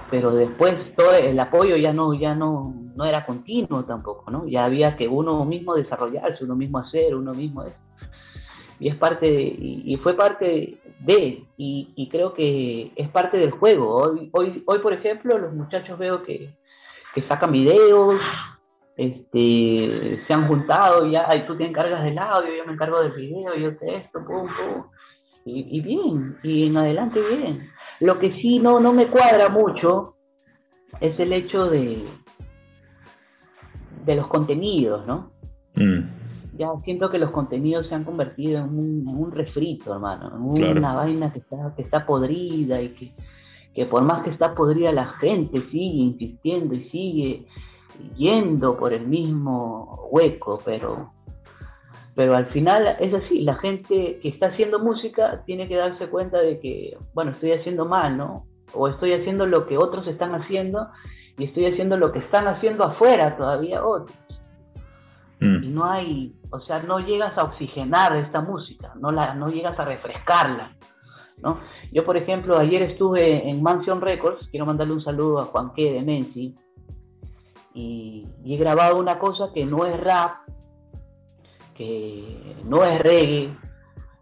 pero 0.10 0.32
después 0.32 0.94
todo 0.96 1.14
el 1.14 1.40
apoyo 1.40 1.76
ya 1.76 1.94
no, 1.94 2.14
ya 2.14 2.34
no, 2.34 2.74
no 2.96 3.06
era 3.06 3.26
continuo 3.26 3.84
tampoco, 3.84 4.32
¿no? 4.32 4.48
Ya 4.48 4.66
había 4.66 4.96
que 4.96 5.08
uno 5.08 5.44
mismo 5.46 5.76
desarrollarse, 5.76 6.44
uno 6.44 6.56
mismo 6.56 6.80
hacer, 6.80 7.16
uno 7.16 7.34
mismo 7.34 7.64
esto. 7.64 7.80
Y 8.80 8.90
es 8.90 8.96
parte 8.96 9.28
y, 9.28 9.98
fue 10.04 10.14
parte 10.14 10.78
de 11.00 11.44
y, 11.58 12.10
creo 12.12 12.34
que 12.34 12.92
es 12.96 13.10
parte 13.10 13.38
del 13.38 13.52
juego. 13.52 13.96
Hoy 13.96 14.30
hoy 14.34 14.64
hoy 14.68 14.80
por 14.80 14.94
ejemplo 14.94 15.38
los 15.38 15.54
muchachos 15.54 15.98
veo 15.98 16.24
que, 16.24 16.54
sacan 17.28 17.52
videos 17.52 18.22
este 18.96 20.24
se 20.28 20.34
han 20.34 20.48
juntado 20.48 21.08
ya 21.08 21.36
y 21.36 21.48
tú 21.48 21.58
te 21.58 21.66
encargas 21.66 22.04
del 22.04 22.18
audio 22.20 22.56
yo 22.56 22.66
me 22.66 22.74
encargo 22.74 23.02
del 23.02 23.12
video 23.14 23.56
yo 23.56 23.76
te 23.78 23.98
esto 23.98 24.24
pum 24.24 24.48
pum. 24.48 24.84
Y, 25.46 25.82
bien 25.82 26.38
y 26.44 26.68
en 26.68 26.78
adelante 26.78 27.20
bien 27.20 27.68
lo 28.00 28.20
que 28.20 28.34
sí 28.42 28.60
no 28.60 28.80
no 28.80 28.94
me 28.94 29.08
cuadra 29.08 29.50
mucho 29.50 30.16
es 31.00 31.20
el 31.20 31.34
hecho 31.34 31.66
de 31.66 32.04
de 34.06 34.16
los 34.16 34.28
contenidos 34.28 35.06
no 35.08 35.32
mm. 35.76 36.18
Ya 36.58 36.70
siento 36.84 37.10
que 37.10 37.20
los 37.20 37.30
contenidos 37.30 37.86
se 37.88 37.94
han 37.94 38.04
convertido 38.04 38.64
en 38.64 39.08
un, 39.08 39.32
refrito, 39.32 39.94
hermano, 39.94 40.32
en 40.56 40.78
una 40.78 40.96
vaina 40.96 41.32
que 41.32 41.38
está, 41.38 41.72
que 41.76 41.84
está 41.84 42.04
podrida 42.04 42.82
y 42.82 42.90
que, 42.96 43.14
que 43.76 43.86
por 43.86 44.02
más 44.02 44.24
que 44.24 44.32
está 44.32 44.56
podrida 44.56 44.92
la 44.92 45.06
gente 45.20 45.62
sigue 45.70 46.00
insistiendo 46.00 46.74
y 46.74 46.90
sigue 46.90 47.48
yendo 48.16 48.76
por 48.76 48.92
el 48.92 49.08
mismo 49.08 50.08
hueco, 50.10 50.60
pero, 50.66 51.12
pero 52.18 52.36
al 52.36 52.48
final 52.48 52.96
es 53.00 53.14
así, 53.14 53.44
la 53.44 53.54
gente 53.58 54.18
que 54.20 54.30
está 54.30 54.48
haciendo 54.48 54.80
música 54.80 55.44
tiene 55.46 55.68
que 55.68 55.76
darse 55.76 56.10
cuenta 56.10 56.40
de 56.40 56.60
que, 56.60 56.98
bueno, 57.14 57.30
estoy 57.30 57.52
haciendo 57.52 57.86
mal, 57.86 58.18
¿no? 58.18 58.48
O 58.74 58.88
estoy 58.88 59.14
haciendo 59.14 59.46
lo 59.46 59.68
que 59.68 59.78
otros 59.78 60.08
están 60.08 60.34
haciendo 60.34 60.88
y 61.38 61.44
estoy 61.44 61.68
haciendo 61.68 61.96
lo 61.96 62.12
que 62.12 62.18
están 62.18 62.48
haciendo 62.48 62.86
afuera 62.86 63.38
todavía 63.38 63.86
otros. 63.86 64.18
Mm. 65.42 65.64
Y 65.64 65.68
no 65.68 65.86
hay, 65.86 66.36
o 66.50 66.60
sea, 66.62 66.80
no 66.80 66.98
llegas 67.02 67.38
a 67.38 67.44
oxigenar 67.44 68.16
esta 68.16 68.42
música, 68.42 68.94
no, 69.00 69.12
la, 69.12 69.36
no 69.36 69.50
llegas 69.50 69.78
a 69.78 69.86
refrescarla. 69.86 70.76
¿no? 71.44 71.60
Yo, 71.92 72.04
por 72.04 72.18
ejemplo, 72.18 72.58
ayer 72.58 72.82
estuve 72.82 73.48
en 73.48 73.62
Mansion 73.62 74.02
Records, 74.02 74.48
quiero 74.50 74.66
mandarle 74.66 74.94
un 74.94 75.04
saludo 75.04 75.38
a 75.38 75.46
Juan 75.46 75.68
K. 75.68 75.76
de 75.84 76.02
Menzi, 76.02 76.56
y, 77.76 78.24
he 78.44 78.58
grabado 78.58 78.98
una 78.98 79.20
cosa 79.20 79.52
que 79.54 79.68
no 79.68 79.86
es 79.86 80.00
rap, 80.00 80.48
que 81.78 82.56
no 82.66 82.84
es 82.84 83.00
reggae, 83.00 83.56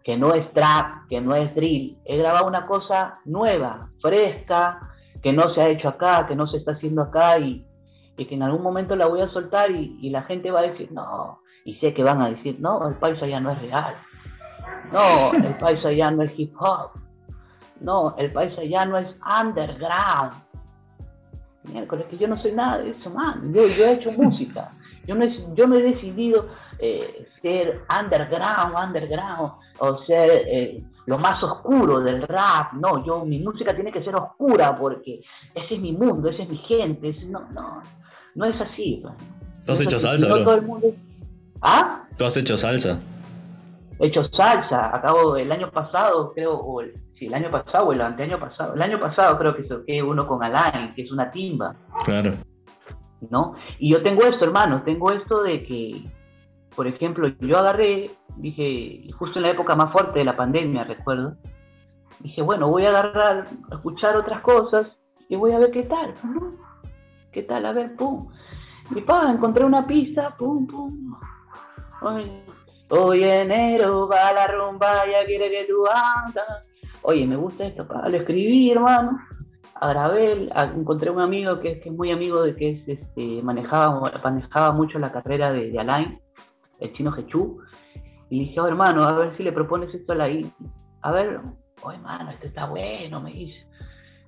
que 0.04 0.16
no 0.16 0.34
es 0.34 0.52
trap, 0.52 1.08
que 1.08 1.20
no 1.20 1.34
es 1.34 1.54
drill. 1.54 1.98
He 2.04 2.18
grabado 2.18 2.46
una 2.46 2.66
cosa 2.66 3.14
nueva, 3.24 3.88
fresca, 4.00 4.78
que 5.22 5.32
no 5.32 5.52
se 5.52 5.62
ha 5.62 5.68
hecho 5.68 5.88
acá, 5.88 6.26
que 6.28 6.36
no 6.36 6.46
se 6.46 6.58
está 6.58 6.72
haciendo 6.72 7.02
acá 7.02 7.38
y, 7.38 7.66
y 8.16 8.24
que 8.26 8.34
en 8.34 8.42
algún 8.42 8.62
momento 8.62 8.94
la 8.94 9.06
voy 9.06 9.22
a 9.22 9.32
soltar 9.32 9.70
y, 9.70 10.08
la 10.10 10.22
gente 10.22 10.50
va 10.50 10.60
a 10.60 10.70
decir, 10.70 10.92
no, 10.92 11.40
y 11.64 11.74
sé 11.76 11.92
que 11.94 12.04
van 12.04 12.22
a 12.22 12.30
decir, 12.30 12.56
no, 12.60 12.86
el 12.88 12.94
paisa 12.94 13.26
ya 13.26 13.40
no 13.40 13.50
es 13.50 13.60
real, 13.62 13.94
no, 14.92 15.46
el 15.48 15.54
paisa 15.56 15.92
ya 15.92 16.10
no 16.10 16.22
es 16.22 16.38
hip 16.38 16.54
hop, 16.58 16.90
no, 17.80 18.14
el 18.16 18.30
paisa 18.30 18.62
ya 18.64 18.84
no 18.84 18.98
es 18.98 19.08
underground. 19.42 20.34
Miércoles, 21.64 22.06
que 22.06 22.16
yo 22.16 22.28
no 22.28 22.40
soy 22.40 22.52
nada 22.52 22.78
de 22.78 22.90
eso, 22.90 23.10
man. 23.10 23.52
Yo, 23.52 23.62
yo 23.66 23.86
he 23.86 23.94
hecho 23.94 24.12
música. 24.12 24.70
Yo 25.04 25.16
no 25.16 25.24
he, 25.24 25.54
yo 25.54 25.66
no 25.66 25.74
he 25.74 25.82
decidido 25.82 26.46
eh, 26.78 27.28
ser 27.42 27.82
underground, 27.90 28.74
underground, 28.74 29.52
o 29.78 29.98
ser 30.04 30.42
eh, 30.46 30.82
lo 31.06 31.18
más 31.18 31.42
oscuro 31.42 32.00
del 32.00 32.22
rap. 32.22 32.72
No, 32.74 33.04
yo, 33.04 33.24
mi 33.24 33.38
música 33.38 33.74
tiene 33.74 33.92
que 33.92 34.02
ser 34.02 34.14
oscura 34.14 34.76
porque 34.78 35.20
ese 35.54 35.74
es 35.74 35.80
mi 35.80 35.92
mundo, 35.92 36.28
ese 36.28 36.42
es 36.42 36.50
mi 36.50 36.58
gente. 36.58 37.16
no, 37.28 37.40
no. 37.52 37.82
No 38.36 38.44
es 38.44 38.60
así. 38.60 39.02
¿Tú 39.64 39.72
has 39.72 39.80
hecho 39.80 39.98
salsa, 39.98 40.28
no 40.28 40.44
Todo 40.44 40.54
el 40.54 40.62
mundo... 40.62 40.88
¿Ah? 41.62 42.04
¿Tú 42.18 42.26
has 42.26 42.36
hecho 42.36 42.56
salsa? 42.56 42.98
He 43.98 44.08
hecho 44.08 44.24
salsa. 44.36 44.94
Acabo 44.94 45.36
el 45.36 45.50
año 45.50 45.70
pasado, 45.70 46.32
creo, 46.34 46.54
o 46.54 46.82
el, 46.82 46.92
sí, 47.18 47.26
el 47.26 47.34
año 47.34 47.50
pasado 47.50 47.86
o 47.86 47.92
el 47.94 48.00
anteaño 48.02 48.38
pasado. 48.38 48.74
El 48.74 48.82
año 48.82 49.00
pasado 49.00 49.38
creo 49.38 49.56
que 49.56 49.62
toqué 49.62 50.02
uno 50.02 50.26
con 50.26 50.42
Alain, 50.44 50.94
que 50.94 51.02
es 51.02 51.10
una 51.10 51.30
timba. 51.30 51.74
Claro. 52.04 52.34
¿No? 53.30 53.54
Y 53.78 53.90
yo 53.90 54.02
tengo 54.02 54.22
esto, 54.24 54.44
hermano, 54.44 54.82
tengo 54.84 55.10
esto 55.12 55.42
de 55.42 55.64
que, 55.64 56.04
por 56.76 56.86
ejemplo, 56.86 57.26
yo 57.40 57.58
agarré, 57.58 58.10
dije, 58.36 59.08
justo 59.18 59.38
en 59.38 59.44
la 59.44 59.50
época 59.50 59.74
más 59.74 59.90
fuerte 59.90 60.18
de 60.18 60.26
la 60.26 60.36
pandemia, 60.36 60.84
recuerdo, 60.84 61.36
dije, 62.20 62.42
bueno, 62.42 62.68
voy 62.68 62.84
a 62.84 62.90
agarrar, 62.90 63.44
a 63.70 63.74
escuchar 63.74 64.14
otras 64.16 64.42
cosas 64.42 64.96
y 65.28 65.36
voy 65.36 65.52
a 65.52 65.58
ver 65.58 65.70
qué 65.70 65.82
tal. 65.84 66.12
¿qué 67.32 67.42
tal? 67.42 67.66
A 67.66 67.72
ver, 67.72 67.96
pum. 67.96 68.28
Y 68.94 69.00
pa, 69.00 69.30
encontré 69.30 69.64
una 69.64 69.86
pista, 69.86 70.34
pum, 70.36 70.66
pum. 70.66 71.16
Hoy 72.90 73.24
enero 73.24 74.06
va 74.06 74.32
la 74.32 74.46
rumba, 74.46 75.04
ya 75.06 75.24
quiere 75.24 75.50
que 75.50 75.64
tú 75.64 75.84
andas. 75.86 76.68
Oye, 77.02 77.26
me 77.26 77.36
gusta 77.36 77.66
esto, 77.66 77.86
para 77.86 78.08
lo 78.08 78.18
escribí, 78.18 78.70
hermano. 78.70 79.18
Gravel, 79.80 80.50
encontré 80.74 81.10
un 81.10 81.20
amigo 81.20 81.58
que, 81.60 81.82
es 81.84 81.92
muy 81.92 82.10
amigo 82.10 82.42
de 82.42 82.54
que 82.54 82.70
es, 82.70 82.88
este, 82.88 83.42
manejaba, 83.42 84.12
manejaba 84.22 84.72
mucho 84.72 84.98
la 84.98 85.12
carrera 85.12 85.52
de 85.52 85.78
Alain, 85.78 86.18
el 86.80 86.92
chino 86.92 87.12
Jechú. 87.12 87.58
Y 88.30 88.40
dije, 88.40 88.60
oh, 88.60 88.66
hermano, 88.66 89.04
a 89.04 89.16
ver 89.16 89.36
si 89.36 89.42
le 89.42 89.52
propones 89.52 89.94
esto 89.94 90.12
a 90.12 90.16
la 90.16 90.28
I. 90.28 90.50
A 91.02 91.12
ver, 91.12 91.40
oh, 91.82 91.92
hermano, 91.92 92.30
esto 92.30 92.46
está 92.46 92.66
bueno, 92.66 93.20
me 93.20 93.32
dice. 93.32 93.66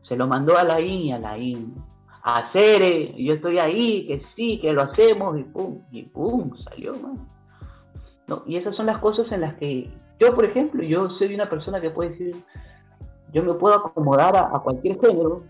Se 0.08 0.16
lo 0.16 0.26
mandó 0.26 0.56
a 0.56 0.64
la 0.64 0.80
I 0.80 1.08
y 1.08 1.12
a 1.12 1.18
la 1.18 1.38
I. 1.38 1.74
A 2.22 2.50
Cere, 2.52 3.14
yo 3.16 3.34
estoy 3.34 3.58
ahí, 3.58 4.06
que 4.06 4.22
sí, 4.34 4.58
que 4.60 4.72
lo 4.72 4.82
hacemos, 4.82 5.38
y 5.38 5.44
pum, 5.44 5.82
y 5.90 6.02
pum, 6.04 6.52
salió. 6.64 6.92
¿no? 8.26 8.42
Y 8.46 8.56
esas 8.56 8.76
son 8.76 8.86
las 8.86 8.98
cosas 8.98 9.30
en 9.32 9.40
las 9.40 9.54
que 9.54 9.90
yo, 10.20 10.34
por 10.34 10.44
ejemplo, 10.44 10.82
yo 10.82 11.10
soy 11.10 11.34
una 11.34 11.48
persona 11.48 11.80
que 11.80 11.90
puede 11.90 12.10
decir, 12.10 12.36
yo 13.32 13.42
me 13.42 13.54
puedo 13.54 13.76
acomodar 13.76 14.36
a, 14.36 14.58
cualquier 14.58 14.98
género. 15.00 15.42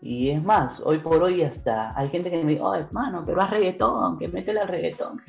Y 0.00 0.30
es 0.30 0.42
más, 0.42 0.78
hoy 0.84 0.98
por 0.98 1.22
hoy 1.22 1.42
hasta 1.42 1.98
hay 1.98 2.10
gente 2.10 2.30
que 2.30 2.44
me 2.44 2.52
dice, 2.52 2.62
oh, 2.62 2.74
hermano, 2.74 3.22
pero 3.24 3.40
haz 3.40 3.50
reggaetón, 3.50 4.18
que 4.18 4.28
métele 4.28 4.60
al 4.60 4.68
reggaetón. 4.68 5.20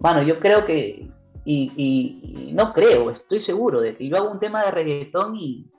Bueno, 0.00 0.22
yo 0.22 0.40
creo 0.40 0.64
que, 0.64 1.08
y, 1.44 2.52
no 2.54 2.72
creo, 2.72 3.10
estoy 3.10 3.44
seguro 3.44 3.80
de 3.80 3.96
que 3.96 4.08
yo 4.08 4.16
hago 4.16 4.30
un 4.30 4.40
tema 4.40 4.64
de 4.64 4.70
reggaetón 4.70 5.36
y 5.36 5.70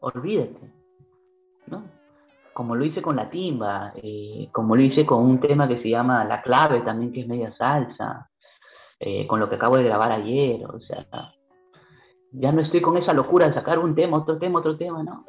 olvídate, 0.00 0.72
¿no? 1.66 1.82
Como 2.52 2.76
lo 2.76 2.84
hice 2.84 3.02
con 3.02 3.16
la 3.16 3.28
timba, 3.28 3.92
eh, 3.96 4.48
como 4.52 4.76
lo 4.76 4.82
hice 4.82 5.04
con 5.04 5.24
un 5.24 5.40
tema 5.40 5.66
que 5.68 5.82
se 5.82 5.90
llama 5.90 6.24
La 6.24 6.42
Clave 6.42 6.80
también, 6.82 7.12
que 7.12 7.22
es 7.22 7.28
media 7.28 7.52
salsa, 7.56 8.30
eh, 9.00 9.26
con 9.26 9.40
lo 9.40 9.48
que 9.48 9.56
acabo 9.56 9.76
de 9.76 9.84
grabar 9.84 10.12
ayer, 10.12 10.64
o 10.64 10.80
sea, 10.80 11.06
ya 12.32 12.52
no 12.52 12.60
estoy 12.60 12.80
con 12.80 12.96
esa 12.96 13.12
locura 13.12 13.48
de 13.48 13.54
sacar 13.54 13.78
un 13.78 13.94
tema, 13.94 14.18
otro 14.18 14.38
tema, 14.38 14.60
otro 14.60 14.76
tema, 14.76 15.02
no. 15.02 15.24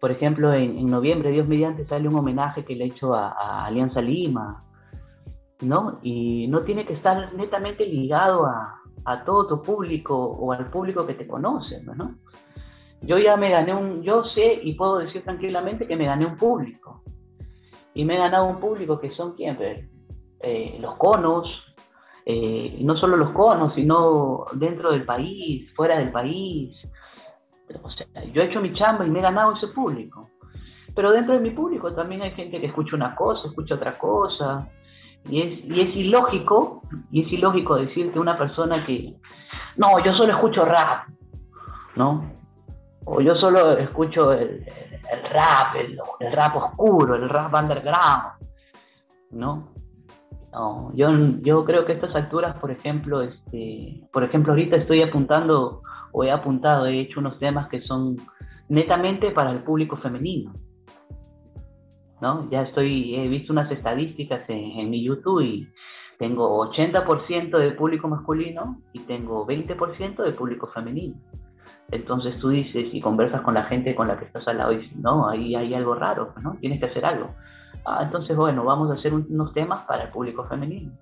Por 0.00 0.10
ejemplo, 0.10 0.52
en, 0.52 0.84
noviembre, 0.86 1.30
Dios 1.30 1.48
mediante, 1.48 1.86
sale 1.86 2.08
un 2.08 2.16
homenaje 2.16 2.64
que 2.64 2.74
le 2.74 2.84
he 2.84 2.88
hecho 2.88 3.14
a, 3.14 3.64
Alianza 3.64 4.02
Lima, 4.02 4.60
¿no? 5.60 5.98
Y 6.02 6.46
no 6.48 6.62
tiene 6.62 6.86
que 6.86 6.94
estar 6.94 7.32
netamente 7.34 7.86
ligado 7.86 8.46
a, 8.46 8.80
todo 9.26 9.46
tu 9.46 9.60
público 9.60 10.16
o 10.16 10.52
al 10.52 10.64
público 10.66 11.06
que 11.06 11.12
te 11.12 11.26
conoce, 11.26 11.82
¿no? 11.82 12.16
Yo 13.02 13.18
ya 13.18 13.36
me 13.36 13.50
gané 13.50 13.74
un, 13.74 14.02
yo 14.02 14.24
sé 14.24 14.60
y 14.62 14.74
puedo 14.74 14.96
decir 14.96 15.22
tranquilamente 15.22 15.86
que 15.86 15.96
me 15.96 16.06
gané 16.06 16.24
un 16.24 16.36
público. 16.36 17.02
Y 17.92 18.04
me 18.04 18.14
he 18.14 18.18
ganado 18.18 18.46
un 18.46 18.58
público 18.58 18.98
que 18.98 19.10
son 19.10 19.34
quién, 19.34 19.58
eh, 20.40 20.78
los 20.80 20.94
conos, 20.96 21.46
eh, 22.24 22.78
no 22.80 22.96
solo 22.96 23.16
los 23.16 23.30
conos, 23.32 23.74
sino 23.74 24.46
dentro 24.54 24.90
del 24.92 25.04
país, 25.04 25.70
fuera 25.74 25.98
del 25.98 26.10
país. 26.10 26.74
yo 28.32 28.40
he 28.40 28.46
hecho 28.46 28.62
mi 28.62 28.72
chamba 28.72 29.06
y 29.06 29.10
me 29.10 29.18
he 29.18 29.22
ganado 29.22 29.52
ese 29.52 29.68
público. 29.68 30.30
Pero 30.94 31.10
dentro 31.10 31.34
de 31.34 31.40
mi 31.40 31.50
público 31.50 31.92
también 31.92 32.22
hay 32.22 32.30
gente 32.30 32.58
que 32.58 32.66
escucha 32.66 32.96
una 32.96 33.14
cosa, 33.14 33.48
escucha 33.48 33.74
otra 33.74 33.98
cosa. 33.98 34.68
Y 35.28 35.40
es, 35.40 35.64
y 35.64 35.80
es 35.80 35.96
ilógico, 35.96 36.82
y 37.10 37.22
es 37.22 37.32
ilógico 37.32 37.76
decir 37.76 38.12
que 38.12 38.18
una 38.18 38.36
persona 38.36 38.84
que, 38.84 39.14
no, 39.76 40.04
yo 40.04 40.12
solo 40.14 40.34
escucho 40.34 40.64
rap, 40.64 41.04
¿no? 41.96 42.30
O 43.06 43.20
yo 43.20 43.34
solo 43.34 43.76
escucho 43.78 44.32
el, 44.32 44.64
rap, 45.30 45.76
el, 45.76 45.98
el, 46.20 46.32
rap 46.32 46.56
oscuro, 46.56 47.14
el 47.14 47.28
rap 47.28 47.54
underground, 47.54 48.32
¿no? 49.30 49.74
No, 50.52 50.92
yo, 50.94 51.08
yo 51.40 51.64
creo 51.64 51.84
que 51.84 51.92
a 51.92 51.94
estas 51.96 52.14
alturas, 52.14 52.56
por 52.60 52.70
ejemplo, 52.70 53.22
este, 53.22 54.02
por 54.12 54.22
ejemplo, 54.22 54.52
ahorita 54.52 54.76
estoy 54.76 55.02
apuntando 55.02 55.80
o 56.12 56.22
he 56.22 56.30
apuntado, 56.30 56.86
he 56.86 57.00
hecho 57.00 57.18
unos 57.18 57.40
temas 57.40 57.68
que 57.68 57.82
son 57.82 58.16
netamente 58.68 59.32
para 59.32 59.50
el 59.50 59.64
público 59.64 59.96
femenino. 59.96 60.52
¿No? 62.24 62.48
Ya 62.50 62.62
estoy, 62.62 63.14
he 63.16 63.28
visto 63.28 63.52
unas 63.52 63.70
estadísticas 63.70 64.48
en, 64.48 64.88
mi 64.88 65.04
YouTube 65.04 65.42
y 65.42 65.68
tengo 66.18 66.66
80% 66.72 67.58
de 67.58 67.72
público 67.72 68.08
masculino 68.08 68.80
y 68.94 69.00
tengo 69.00 69.46
20% 69.46 70.22
de 70.22 70.32
público 70.32 70.66
femenino. 70.68 71.16
Entonces 71.90 72.38
tú 72.38 72.48
dices 72.48 72.86
y 72.94 73.00
conversas 73.02 73.42
con 73.42 73.52
la 73.52 73.64
gente 73.64 73.94
con 73.94 74.08
la 74.08 74.16
que 74.16 74.24
estás 74.24 74.48
al 74.48 74.56
lado 74.56 74.72
y 74.72 74.78
dices, 74.78 74.96
no, 74.96 75.28
ahí 75.28 75.54
hay 75.54 75.74
algo 75.74 75.94
raro, 75.94 76.32
¿no? 76.42 76.52
Tienes 76.60 76.80
que 76.80 76.86
hacer 76.86 77.04
algo. 77.04 77.28
Ah, 77.84 78.00
entonces, 78.04 78.34
bueno, 78.34 78.64
vamos 78.64 78.90
a 78.90 78.94
hacer 78.94 79.12
unos 79.12 79.52
temas 79.52 79.82
para 79.82 80.04
el 80.04 80.08
público 80.08 80.44
femenino. 80.44 80.92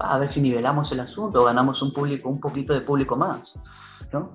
a 0.00 0.18
ver 0.18 0.34
si 0.34 0.40
nivelamos 0.40 0.90
el 0.90 0.98
asunto, 0.98 1.44
ganamos 1.44 1.80
un 1.82 1.92
público, 1.92 2.28
un 2.28 2.40
poquito 2.40 2.74
de 2.74 2.80
público 2.80 3.14
más, 3.14 3.40
¿no? 4.12 4.32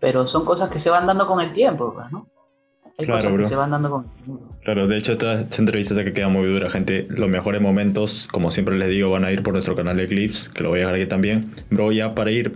Pero 0.00 0.26
son 0.28 0.46
cosas 0.46 0.70
que 0.70 0.82
se 0.82 0.88
van 0.88 1.06
dando 1.06 1.26
con 1.26 1.42
el 1.42 1.52
tiempo, 1.52 1.92
pues, 1.92 2.06
claro, 2.98 3.32
bro. 3.32 3.48
se 3.48 3.56
van 3.56 3.70
dando 3.70 3.90
con 3.90 4.06
Claro, 4.62 4.86
de 4.86 4.98
hecho, 4.98 5.12
esta, 5.12 5.40
esta 5.40 5.60
entrevista 5.60 6.04
que 6.04 6.12
queda 6.12 6.28
muy 6.28 6.46
dura, 6.46 6.70
gente. 6.70 7.06
Los 7.10 7.28
mejores 7.28 7.60
momentos, 7.60 8.28
como 8.30 8.50
siempre 8.50 8.78
les 8.78 8.88
digo, 8.88 9.10
van 9.10 9.24
a 9.24 9.32
ir 9.32 9.42
por 9.42 9.54
nuestro 9.54 9.74
canal 9.74 9.96
de 9.96 10.06
clips, 10.06 10.48
que 10.48 10.62
lo 10.62 10.70
voy 10.70 10.78
a 10.78 10.82
dejar 10.82 10.94
aquí 10.96 11.06
también. 11.06 11.50
Bro, 11.70 11.92
ya 11.92 12.14
para 12.14 12.30
ir 12.30 12.52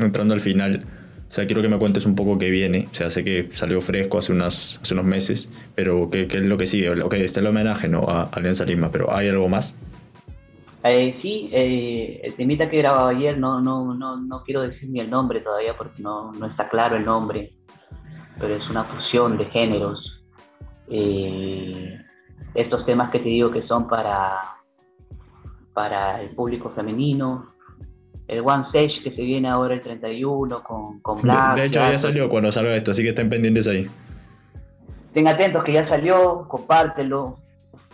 entrando 0.00 0.34
al 0.34 0.40
final, 0.40 0.80
o 1.28 1.32
sea, 1.32 1.46
quiero 1.46 1.62
que 1.62 1.68
me 1.68 1.78
cuentes 1.78 2.06
un 2.06 2.14
poco 2.14 2.38
qué 2.38 2.50
viene. 2.50 2.88
O 2.90 2.94
sea, 2.94 3.10
sé 3.10 3.24
que 3.24 3.50
salió 3.54 3.80
fresco 3.80 4.18
hace, 4.18 4.32
unas, 4.32 4.80
hace 4.82 4.94
unos 4.94 5.06
meses, 5.06 5.50
pero 5.74 6.10
¿qué, 6.10 6.26
qué 6.26 6.38
es 6.38 6.46
lo 6.46 6.56
que 6.58 6.66
sigue? 6.66 6.90
Ok, 7.02 7.14
está 7.14 7.40
el 7.40 7.46
homenaje 7.46 7.88
¿no? 7.88 8.08
a 8.08 8.24
Alianza 8.24 8.64
Lima, 8.64 8.90
pero 8.90 9.14
¿hay 9.14 9.28
algo 9.28 9.48
más? 9.48 9.76
Eh, 10.84 11.16
sí, 11.22 11.48
eh, 11.52 12.20
el 12.24 12.34
temita 12.34 12.68
que 12.68 12.78
grababa 12.78 13.10
ayer, 13.10 13.38
no, 13.38 13.60
no, 13.60 13.94
no, 13.94 14.16
no 14.16 14.42
quiero 14.42 14.62
decir 14.62 14.88
ni 14.90 14.98
el 14.98 15.08
nombre 15.08 15.40
todavía 15.40 15.76
porque 15.76 16.02
no, 16.02 16.32
no 16.32 16.46
está 16.46 16.68
claro 16.68 16.96
el 16.96 17.04
nombre, 17.04 17.52
pero 18.38 18.56
es 18.56 18.68
una 18.70 18.84
fusión 18.84 19.36
de 19.38 19.44
géneros. 19.46 20.22
Eh, 20.88 21.98
estos 22.54 22.84
temas 22.84 23.10
que 23.10 23.18
te 23.18 23.28
digo 23.28 23.50
que 23.50 23.66
son 23.66 23.88
para, 23.88 24.40
para 25.72 26.20
el 26.20 26.30
público 26.30 26.70
femenino, 26.74 27.46
el 28.28 28.40
One 28.40 28.64
Stage 28.66 29.02
que 29.02 29.14
se 29.14 29.22
viene 29.22 29.48
ahora 29.48 29.74
el 29.74 29.80
31 29.80 30.62
con, 30.62 31.00
con 31.00 31.22
Black. 31.22 31.56
De, 31.56 31.64
hecho, 31.66 31.80
ya 31.80 31.98
salió 31.98 32.28
cuando 32.28 32.52
salga 32.52 32.74
esto, 32.74 32.90
así 32.90 33.02
que 33.02 33.10
estén 33.10 33.28
pendientes 33.28 33.66
ahí. 33.68 33.88
Estén 35.06 35.28
atentos 35.28 35.64
que 35.64 35.74
ya 35.74 35.88
salió, 35.88 36.46
compártelo. 36.48 37.38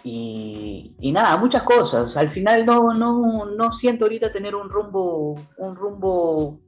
Y, 0.05 0.95
y 1.01 1.13
nada, 1.13 1.37
muchas 1.37 1.63
cosas. 1.65 2.17
Al 2.17 2.31
final 2.31 2.65
no, 2.65 2.95
no, 2.95 3.47
no 3.47 3.73
siento 3.81 4.05
ahorita 4.05 4.33
tener 4.33 4.55
un 4.55 4.71
rumbo, 4.71 5.35
un 5.57 5.75
rumbo 5.75 6.61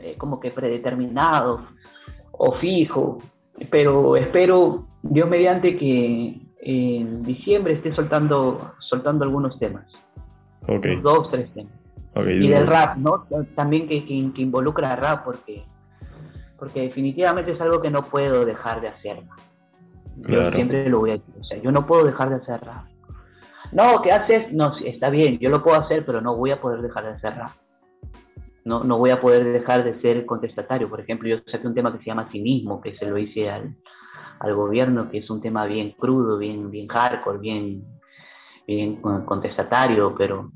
eh, 0.00 0.16
como 0.18 0.40
que 0.40 0.50
predeterminado 0.50 1.64
o 2.32 2.52
fijo, 2.58 3.18
pero 3.70 4.16
espero, 4.16 4.86
Dios 5.02 5.28
mediante, 5.28 5.76
que 5.76 6.40
en 6.60 7.22
diciembre 7.22 7.74
esté 7.74 7.94
soltando, 7.94 8.74
soltando 8.88 9.24
algunos 9.24 9.58
temas. 9.58 9.86
Okay. 10.68 10.96
Dos, 10.96 11.30
tres 11.30 11.52
temas 11.52 11.82
y 12.14 12.48
del 12.48 12.66
rap, 12.66 12.96
¿no? 12.96 13.26
También 13.54 13.88
que, 13.88 14.04
que, 14.04 14.42
involucra 14.42 14.96
rap, 14.96 15.24
porque, 15.24 15.64
porque 16.58 16.82
definitivamente 16.82 17.52
es 17.52 17.60
algo 17.60 17.80
que 17.80 17.90
no 17.90 18.02
puedo 18.02 18.44
dejar 18.44 18.80
de 18.80 18.88
hacer. 18.88 19.22
Yo 20.28 20.50
siempre 20.50 20.88
lo 20.90 21.00
voy 21.00 21.10
a 21.10 21.12
decir, 21.14 21.34
o 21.40 21.44
sea, 21.44 21.58
yo 21.58 21.72
no 21.72 21.86
puedo 21.86 22.04
dejar 22.04 22.28
de 22.28 22.36
hacer 22.36 22.60
rap. 22.60 22.84
No, 23.72 24.02
¿qué 24.02 24.12
haces? 24.12 24.52
No, 24.52 24.76
está 24.84 25.08
bien, 25.08 25.38
yo 25.38 25.48
lo 25.48 25.62
puedo 25.62 25.80
hacer, 25.80 26.04
pero 26.04 26.20
no 26.20 26.36
voy 26.36 26.50
a 26.50 26.60
poder 26.60 26.82
dejar 26.82 27.04
de 27.04 27.10
hacer 27.12 27.34
rap. 27.34 27.52
No, 28.64 28.84
no 28.84 28.98
voy 28.98 29.10
a 29.10 29.20
poder 29.20 29.44
dejar 29.52 29.84
de 29.84 30.00
ser 30.00 30.24
contestatario. 30.24 30.88
Por 30.88 31.00
ejemplo, 31.00 31.28
yo 31.28 31.38
saqué 31.50 31.66
un 31.66 31.74
tema 31.74 31.92
que 31.92 31.98
se 31.98 32.06
llama 32.06 32.28
Cinismo, 32.30 32.80
que 32.80 32.96
se 32.96 33.06
lo 33.06 33.18
hice 33.18 33.50
al, 33.50 33.76
al 34.40 34.54
gobierno, 34.54 35.10
que 35.10 35.18
es 35.18 35.30
un 35.30 35.40
tema 35.40 35.66
bien 35.66 35.92
crudo, 35.92 36.38
bien, 36.38 36.70
bien 36.70 36.88
hardcore, 36.88 37.38
bien, 37.38 37.84
bien 38.66 39.00
contestatario, 39.24 40.14
pero 40.16 40.50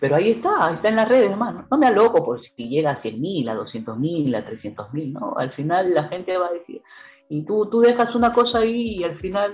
pero 0.00 0.16
ahí 0.16 0.30
está, 0.30 0.66
ahí 0.66 0.76
está 0.76 0.88
en 0.88 0.96
las 0.96 1.08
redes, 1.08 1.30
hermano. 1.30 1.66
No 1.70 1.76
me 1.76 1.86
aloco 1.86 2.24
por 2.24 2.40
si 2.40 2.68
llega 2.68 2.92
a 2.92 3.02
100.000, 3.02 3.50
a 3.50 3.54
200.000, 3.54 4.34
a 4.34 4.50
300.000, 4.50 5.12
¿no? 5.12 5.34
Al 5.36 5.52
final 5.52 5.92
la 5.92 6.04
gente 6.04 6.36
va 6.38 6.46
a 6.46 6.52
decir, 6.52 6.80
y 7.28 7.44
tú, 7.44 7.68
tú 7.70 7.80
dejas 7.80 8.14
una 8.14 8.32
cosa 8.32 8.60
ahí 8.60 8.96
y 8.98 9.04
al 9.04 9.18
final 9.18 9.52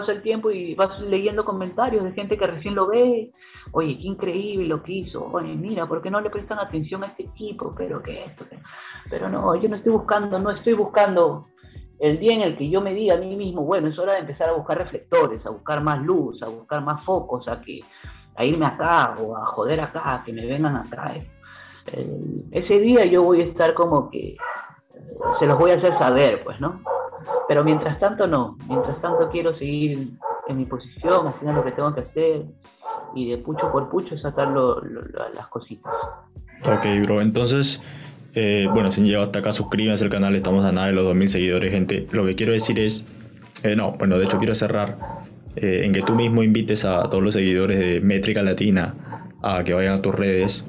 pasa 0.00 0.12
el 0.12 0.22
tiempo 0.22 0.50
y 0.50 0.74
vas 0.74 1.00
leyendo 1.00 1.44
comentarios 1.44 2.04
de 2.04 2.12
gente 2.12 2.36
que 2.36 2.46
recién 2.46 2.74
lo 2.74 2.86
ve. 2.86 3.32
Oye, 3.72 3.98
qué 3.98 4.08
increíble 4.08 4.68
lo 4.68 4.82
que 4.82 4.92
hizo. 4.92 5.24
Oye, 5.32 5.54
mira, 5.54 5.86
¿por 5.86 6.02
qué 6.02 6.10
no 6.10 6.20
le 6.20 6.30
prestan 6.30 6.58
atención 6.58 7.02
a 7.02 7.06
este 7.06 7.24
tipo? 7.36 7.72
Pero 7.76 8.02
que 8.02 8.24
esto, 8.24 8.44
pero 9.08 9.28
no, 9.28 9.54
yo 9.56 9.68
no 9.68 9.76
estoy 9.76 9.92
buscando, 9.92 10.38
no 10.38 10.50
estoy 10.50 10.74
buscando 10.74 11.46
el 11.98 12.18
día 12.18 12.34
en 12.34 12.42
el 12.42 12.56
que 12.56 12.68
yo 12.68 12.80
me 12.80 12.92
diga 12.92 13.14
a 13.14 13.18
mí 13.18 13.34
mismo, 13.36 13.62
bueno, 13.62 13.88
es 13.88 13.98
hora 13.98 14.14
de 14.14 14.20
empezar 14.20 14.50
a 14.50 14.52
buscar 14.52 14.78
reflectores, 14.78 15.44
a 15.46 15.50
buscar 15.50 15.82
más 15.82 16.00
luz, 16.02 16.42
a 16.42 16.46
buscar 16.46 16.82
más 16.82 17.04
focos, 17.04 17.48
a 17.48 17.60
que 17.60 17.80
a 18.36 18.44
irme 18.44 18.66
acá 18.66 19.14
o 19.18 19.34
a 19.34 19.46
joder 19.46 19.80
acá, 19.80 20.22
que 20.24 20.32
me 20.32 20.44
vengan 20.46 20.76
acá. 20.76 21.14
Eh, 21.92 22.20
ese 22.50 22.78
día 22.80 23.06
yo 23.06 23.22
voy 23.22 23.40
a 23.40 23.44
estar 23.44 23.72
como 23.72 24.10
que 24.10 24.36
se 25.38 25.46
los 25.46 25.58
voy 25.58 25.70
a 25.70 25.76
hacer 25.76 25.96
saber, 25.98 26.44
pues, 26.44 26.60
¿no? 26.60 26.80
Pero 27.48 27.64
mientras 27.64 27.98
tanto 27.98 28.26
no, 28.26 28.56
mientras 28.68 29.00
tanto 29.00 29.28
quiero 29.30 29.56
seguir 29.56 30.10
en 30.48 30.56
mi 30.56 30.64
posición, 30.64 31.26
haciendo 31.26 31.52
lo 31.52 31.64
que 31.64 31.72
tengo 31.72 31.94
que 31.94 32.00
hacer 32.00 32.42
y 33.14 33.30
de 33.30 33.38
pucho 33.38 33.70
por 33.70 33.88
pucho 33.88 34.16
sacar 34.18 34.48
las 34.48 35.46
cositas. 35.48 35.92
Ok, 36.64 36.86
bro, 37.04 37.20
entonces, 37.20 37.82
eh, 38.34 38.66
bueno, 38.72 38.90
si 38.90 39.14
han 39.14 39.20
hasta 39.22 39.38
acá, 39.40 39.52
suscríbanse 39.52 40.04
al 40.04 40.10
canal, 40.10 40.34
estamos 40.34 40.64
a 40.64 40.72
nada 40.72 40.88
de 40.88 40.92
los 40.92 41.04
2000 41.04 41.28
seguidores, 41.28 41.72
gente. 41.72 42.06
Lo 42.12 42.24
que 42.26 42.34
quiero 42.34 42.52
decir 42.52 42.78
es, 42.78 43.06
eh, 43.62 43.76
no, 43.76 43.92
bueno, 43.92 44.18
de 44.18 44.24
hecho 44.24 44.38
quiero 44.38 44.54
cerrar 44.54 44.96
eh, 45.56 45.82
en 45.84 45.92
que 45.92 46.02
tú 46.02 46.14
mismo 46.14 46.42
invites 46.42 46.84
a 46.84 47.08
todos 47.08 47.22
los 47.22 47.34
seguidores 47.34 47.78
de 47.78 48.00
Métrica 48.00 48.42
Latina 48.42 48.94
a 49.42 49.64
que 49.64 49.74
vayan 49.74 49.94
a 49.94 50.02
tus 50.02 50.14
redes 50.14 50.64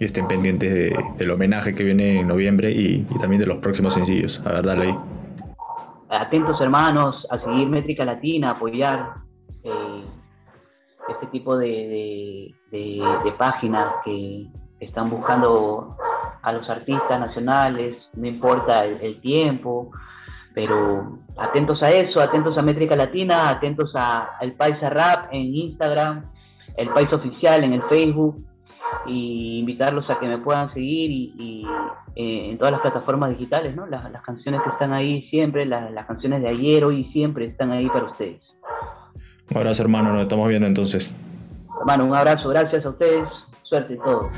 y 0.00 0.04
estén 0.04 0.26
pendientes 0.26 0.94
del 1.16 1.30
homenaje 1.30 1.74
que 1.74 1.84
viene 1.84 2.20
en 2.20 2.26
noviembre 2.26 2.72
y, 2.72 3.06
también 3.20 3.40
de 3.40 3.46
los 3.46 3.58
próximos 3.58 3.94
sencillos. 3.94 4.40
A 4.44 4.54
ver, 4.54 4.64
dale 4.64 4.82
ahí. 4.86 4.94
Atentos 6.12 6.60
hermanos 6.60 7.26
a 7.30 7.38
seguir 7.38 7.66
Métrica 7.70 8.04
Latina, 8.04 8.50
apoyar 8.50 9.14
este 11.08 11.26
tipo 11.28 11.56
de, 11.56 12.54
páginas 13.38 13.94
que 14.04 14.46
están 14.78 15.08
buscando 15.08 15.96
a 16.42 16.52
los 16.52 16.68
artistas 16.68 17.18
nacionales, 17.18 17.96
no 18.12 18.26
importa 18.26 18.84
el, 18.84 19.22
tiempo, 19.22 19.90
pero 20.54 21.18
atentos 21.38 21.82
a 21.82 21.90
eso, 21.90 22.20
atentos 22.20 22.58
a 22.58 22.62
Métrica 22.62 22.94
Latina, 22.94 23.48
atentos 23.48 23.90
a 23.94 24.32
El 24.42 24.52
Paisa 24.52 24.90
Rap 24.90 25.32
en 25.32 25.54
Instagram, 25.54 26.30
El 26.76 26.90
País 26.90 27.10
Oficial 27.10 27.64
en 27.64 27.72
el 27.72 27.82
Facebook, 27.84 28.36
y 29.06 29.58
invitarlos 29.58 30.08
a 30.10 30.18
que 30.18 30.26
me 30.26 30.38
puedan 30.38 30.72
seguir 30.72 31.10
y, 31.10 31.66
eh, 32.14 32.50
en 32.50 32.58
todas 32.58 32.72
las 32.72 32.80
plataformas 32.80 33.30
digitales, 33.30 33.74
¿no? 33.74 33.86
Las, 33.86 34.02
canciones 34.22 34.60
que 34.62 34.70
están 34.70 34.92
ahí 34.92 35.22
siempre, 35.30 35.66
las, 35.66 35.90
las, 35.92 36.06
canciones 36.06 36.42
de 36.42 36.48
ayer, 36.48 36.84
hoy 36.84 37.00
y 37.00 37.12
siempre 37.12 37.46
están 37.46 37.72
ahí 37.72 37.88
para 37.88 38.04
ustedes. 38.04 38.40
Un 39.50 39.56
abrazo 39.56 39.82
hermano, 39.82 40.12
nos 40.12 40.22
estamos 40.22 40.48
viendo 40.48 40.66
entonces. 40.66 41.16
Hermano, 41.80 42.06
un 42.06 42.14
abrazo, 42.14 42.48
gracias 42.48 42.84
a 42.84 42.90
ustedes, 42.90 43.28
suerte 43.64 43.94
y 43.94 43.98
todo. 43.98 44.30